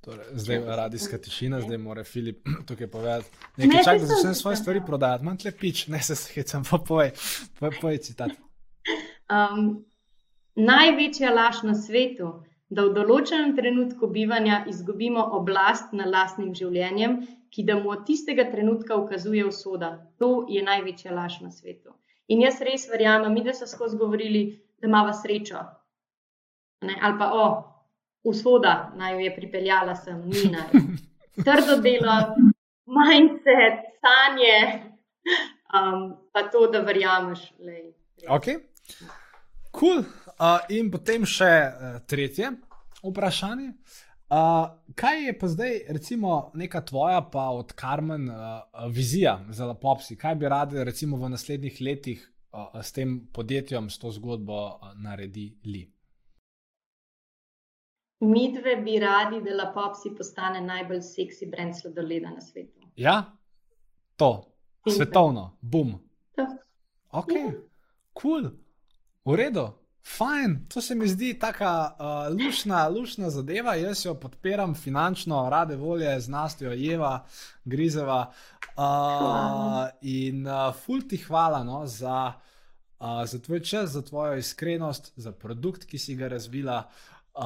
Torej, 0.00 0.26
zdaj 0.32 0.56
je 0.56 0.76
radijska 0.76 1.18
tišina, 1.18 1.56
ne. 1.56 1.62
zdaj 1.62 1.78
mora 1.78 2.04
Filip 2.04 2.48
tukaj 2.68 2.90
povedati. 2.90 3.30
Ne, 3.56 3.66
Nekaj 3.66 3.78
čak, 3.78 3.84
saj 3.84 3.98
da 3.98 4.06
začnem 4.06 4.34
svoje 4.34 4.56
stvari 4.56 4.78
ja. 4.78 4.84
prodajati, 4.86 5.24
manj 5.24 5.36
tle 5.44 5.52
pič, 5.52 5.86
ne 5.86 6.02
se 6.02 6.16
hecam, 6.34 6.64
pa 6.70 6.78
povej, 6.78 7.12
povej, 7.58 7.80
povej 7.80 7.98
citat. 8.10 8.36
Um, 9.30 9.84
največja 10.58 11.30
laž 11.30 11.60
na 11.62 11.76
svetu, 11.78 12.32
da 12.66 12.82
v 12.88 12.94
določenem 12.96 13.52
trenutku 13.54 14.08
bivanja 14.10 14.64
izgubimo 14.72 15.22
oblast 15.38 15.92
nad 15.94 16.10
lastnim 16.10 16.50
življenjem, 16.50 17.14
ki 17.54 17.62
da 17.68 17.76
mu 17.78 17.92
od 17.94 18.02
tistega 18.08 18.48
trenutka 18.50 18.98
ukazuje 18.98 19.44
usoda. 19.46 19.92
To 20.18 20.48
je 20.50 20.64
največja 20.66 21.14
laž 21.14 21.38
na 21.44 21.52
svetu. 21.54 21.94
In 22.30 22.44
jaz 22.44 22.60
res 22.62 22.86
verjamem, 22.90 23.32
mi 23.34 23.42
da 23.42 23.54
so 23.54 23.66
skozi 23.66 23.98
govorili, 23.98 24.44
da 24.78 24.86
imamo 24.86 25.12
srečo. 25.12 25.62
Ne? 26.86 26.96
Ali 27.02 27.18
pa, 27.18 27.30
o, 27.34 27.46
usoda 28.22 28.92
naj 28.96 29.14
jo 29.14 29.24
je 29.24 29.34
pripeljala 29.36 29.96
sem, 29.96 30.20
ni 30.30 30.46
naj. 30.52 30.70
Trdo 31.46 31.76
delo, 31.82 32.14
mindset, 32.86 33.82
sanje, 34.00 34.56
um, 35.74 36.06
pa 36.32 36.46
to, 36.52 36.66
da 36.72 36.84
verjameš. 36.86 37.44
Lej, 37.58 37.82
res. 38.22 38.28
Ok, 38.28 38.48
cool. 39.74 40.04
Uh, 40.40 40.60
in 40.72 40.90
potem 40.92 41.26
še 41.28 41.50
uh, 41.50 41.98
tretje 42.08 42.52
vprašanje. 43.02 43.72
Uh, 44.30 44.36
kaj 44.94 45.26
je 45.26 45.38
pa 45.38 45.48
zdaj, 45.48 45.80
recimo, 45.88 46.50
neka 46.54 46.80
tvoja, 46.80 47.22
pa 47.32 47.48
od 47.50 47.72
Karmen, 47.72 48.28
uh, 48.30 48.36
vizija 48.90 49.40
za 49.50 49.66
Lapopsi? 49.66 50.16
Kaj 50.16 50.34
bi 50.34 50.48
radi, 50.48 50.84
recimo, 50.84 51.16
v 51.16 51.28
naslednjih 51.28 51.80
letih 51.80 52.22
uh, 52.52 52.80
s 52.82 52.92
tem 52.92 53.26
podjetjem, 53.32 53.90
s 53.90 53.98
to 53.98 54.10
zgodbo 54.10 54.66
uh, 54.66 54.92
naredili? 54.94 55.90
Mi 58.20 58.52
dve 58.52 58.76
bi 58.76 58.98
radi, 58.98 59.40
da 59.42 59.56
Lapopsi 59.64 60.14
postane 60.16 60.60
najbolj 60.60 61.00
seksi 61.00 61.46
brand 61.46 61.74
sladoleda 61.80 62.30
na 62.30 62.40
svetu. 62.40 62.80
Ja, 62.96 63.32
to, 64.16 64.44
Simpe. 64.84 64.96
svetovno, 64.96 65.56
bum. 65.60 65.96
To. 66.36 66.46
Ok, 67.10 67.32
Ja. 67.34 67.52
cool, 68.22 68.50
v 69.24 69.36
redu, 69.36 69.66
fajn, 70.04 70.66
to 70.68 70.80
se 70.80 70.94
mi 70.94 71.08
zdi 71.08 71.34
taka 71.38 71.96
uh, 71.98 72.36
lušna, 72.36 72.88
lušna 72.88 73.30
zadeva. 73.30 73.74
Jaz 73.74 74.04
jo 74.04 74.14
podpiram 74.14 74.74
finančno, 74.74 75.48
rade 75.50 75.76
volje, 75.76 76.20
znastjo, 76.20 76.72
jeva, 76.72 77.26
grizeva. 77.64 78.32
Uh, 78.76 79.88
in 80.00 80.46
uh, 80.46 80.74
ful 80.84 81.02
ti 81.08 81.16
hvala 81.16 81.64
no, 81.64 81.86
za, 81.86 82.32
uh, 82.98 83.24
za 83.26 83.38
tvoj 83.38 83.60
čas, 83.60 83.90
za 83.90 84.02
tvojo 84.02 84.36
iskrenost, 84.36 85.12
za 85.16 85.32
produkt, 85.32 85.84
ki 85.84 85.98
si 85.98 86.16
ga 86.16 86.28
razvila. 86.28 86.88
Uh, 87.34 87.44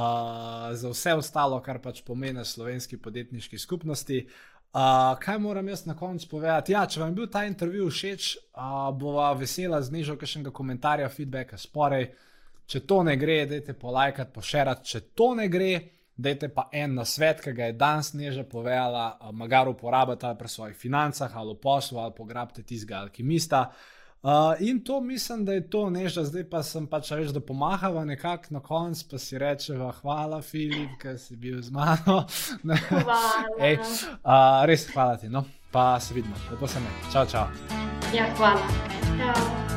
za 0.73 0.89
vse 0.91 1.13
ostalo, 1.15 1.61
kar 1.63 1.79
pač 1.79 2.01
pomeni 2.03 2.45
slovenski 2.45 2.97
podjetniški 2.97 3.59
skupnosti. 3.59 4.27
Uh, 4.75 4.81
kaj 5.21 5.39
moram 5.39 5.69
jaz 5.69 5.85
na 5.87 5.95
koncu 5.97 6.29
povedati? 6.29 6.73
Ja, 6.73 6.87
če 6.87 7.01
vam 7.01 7.13
je 7.13 7.15
bil 7.15 7.29
ta 7.31 7.45
intervju 7.47 7.91
všeč, 7.91 8.31
uh, 8.57 8.89
bova 8.99 9.29
vesela 9.39 9.79
z 9.83 9.93
nežo 9.95 10.17
kakšnega 10.19 10.51
komentarja, 10.51 11.11
feedbacka, 11.13 11.59
sporej. 11.61 12.09
Če 12.67 12.85
to 12.89 13.03
ne 13.03 13.17
gre, 13.17 13.45
dajte 13.51 13.75
polajkati, 13.79 14.33
pošerati, 14.35 14.89
če 14.93 15.01
to 15.15 15.35
ne 15.35 15.49
gre. 15.49 15.75
Dajte 16.15 16.47
pa 16.55 16.69
en 16.71 16.93
na 16.95 17.03
svet, 17.03 17.41
ki 17.43 17.51
ga 17.57 17.67
je 17.67 17.75
danes 17.75 18.13
neža 18.15 18.45
povedala, 18.47 19.17
magar 19.35 19.67
uporabite 19.67 20.31
pri 20.39 20.49
svojih 20.49 20.77
financah 20.79 21.33
ali 21.35 21.57
v 21.57 21.59
poslu 21.59 21.99
ali 21.99 22.15
pograbite 22.15 22.63
tistega 22.63 23.01
alkimista. 23.03 23.65
Uh, 24.25 24.55
in 24.59 24.81
to 24.85 25.01
mislim, 25.01 25.45
da 25.45 25.53
je 25.53 25.71
to 25.71 25.91
neža, 25.91 26.25
zdaj 26.25 26.47
pa 26.51 26.63
sem 26.63 26.87
pač 26.87 27.11
reč, 27.13 27.29
da 27.29 27.43
pomahava 27.45 28.05
nekako 28.05 28.55
na 28.57 28.61
koncu, 28.61 29.05
pa 29.11 29.19
si 29.19 29.39
rečeva, 29.39 29.91
hvala, 30.01 30.41
Filip, 30.43 30.97
ker 31.03 31.19
si 31.21 31.37
bil 31.37 31.61
z 31.63 31.69
mano. 31.71 32.25
Ej, 33.67 33.77
uh, 34.23 34.65
res 34.65 34.89
hvala 34.95 35.21
ti, 35.21 35.29
no, 35.29 35.45
pa 35.73 36.01
se 36.01 36.15
vidimo, 36.15 36.41
lepo 36.51 36.67
se 36.67 36.81
me. 36.81 36.97
Čau, 37.13 37.27
čau. 37.29 37.45
Ja, 38.17 38.31
hvala. 38.39 38.65
Čau. 39.19 39.74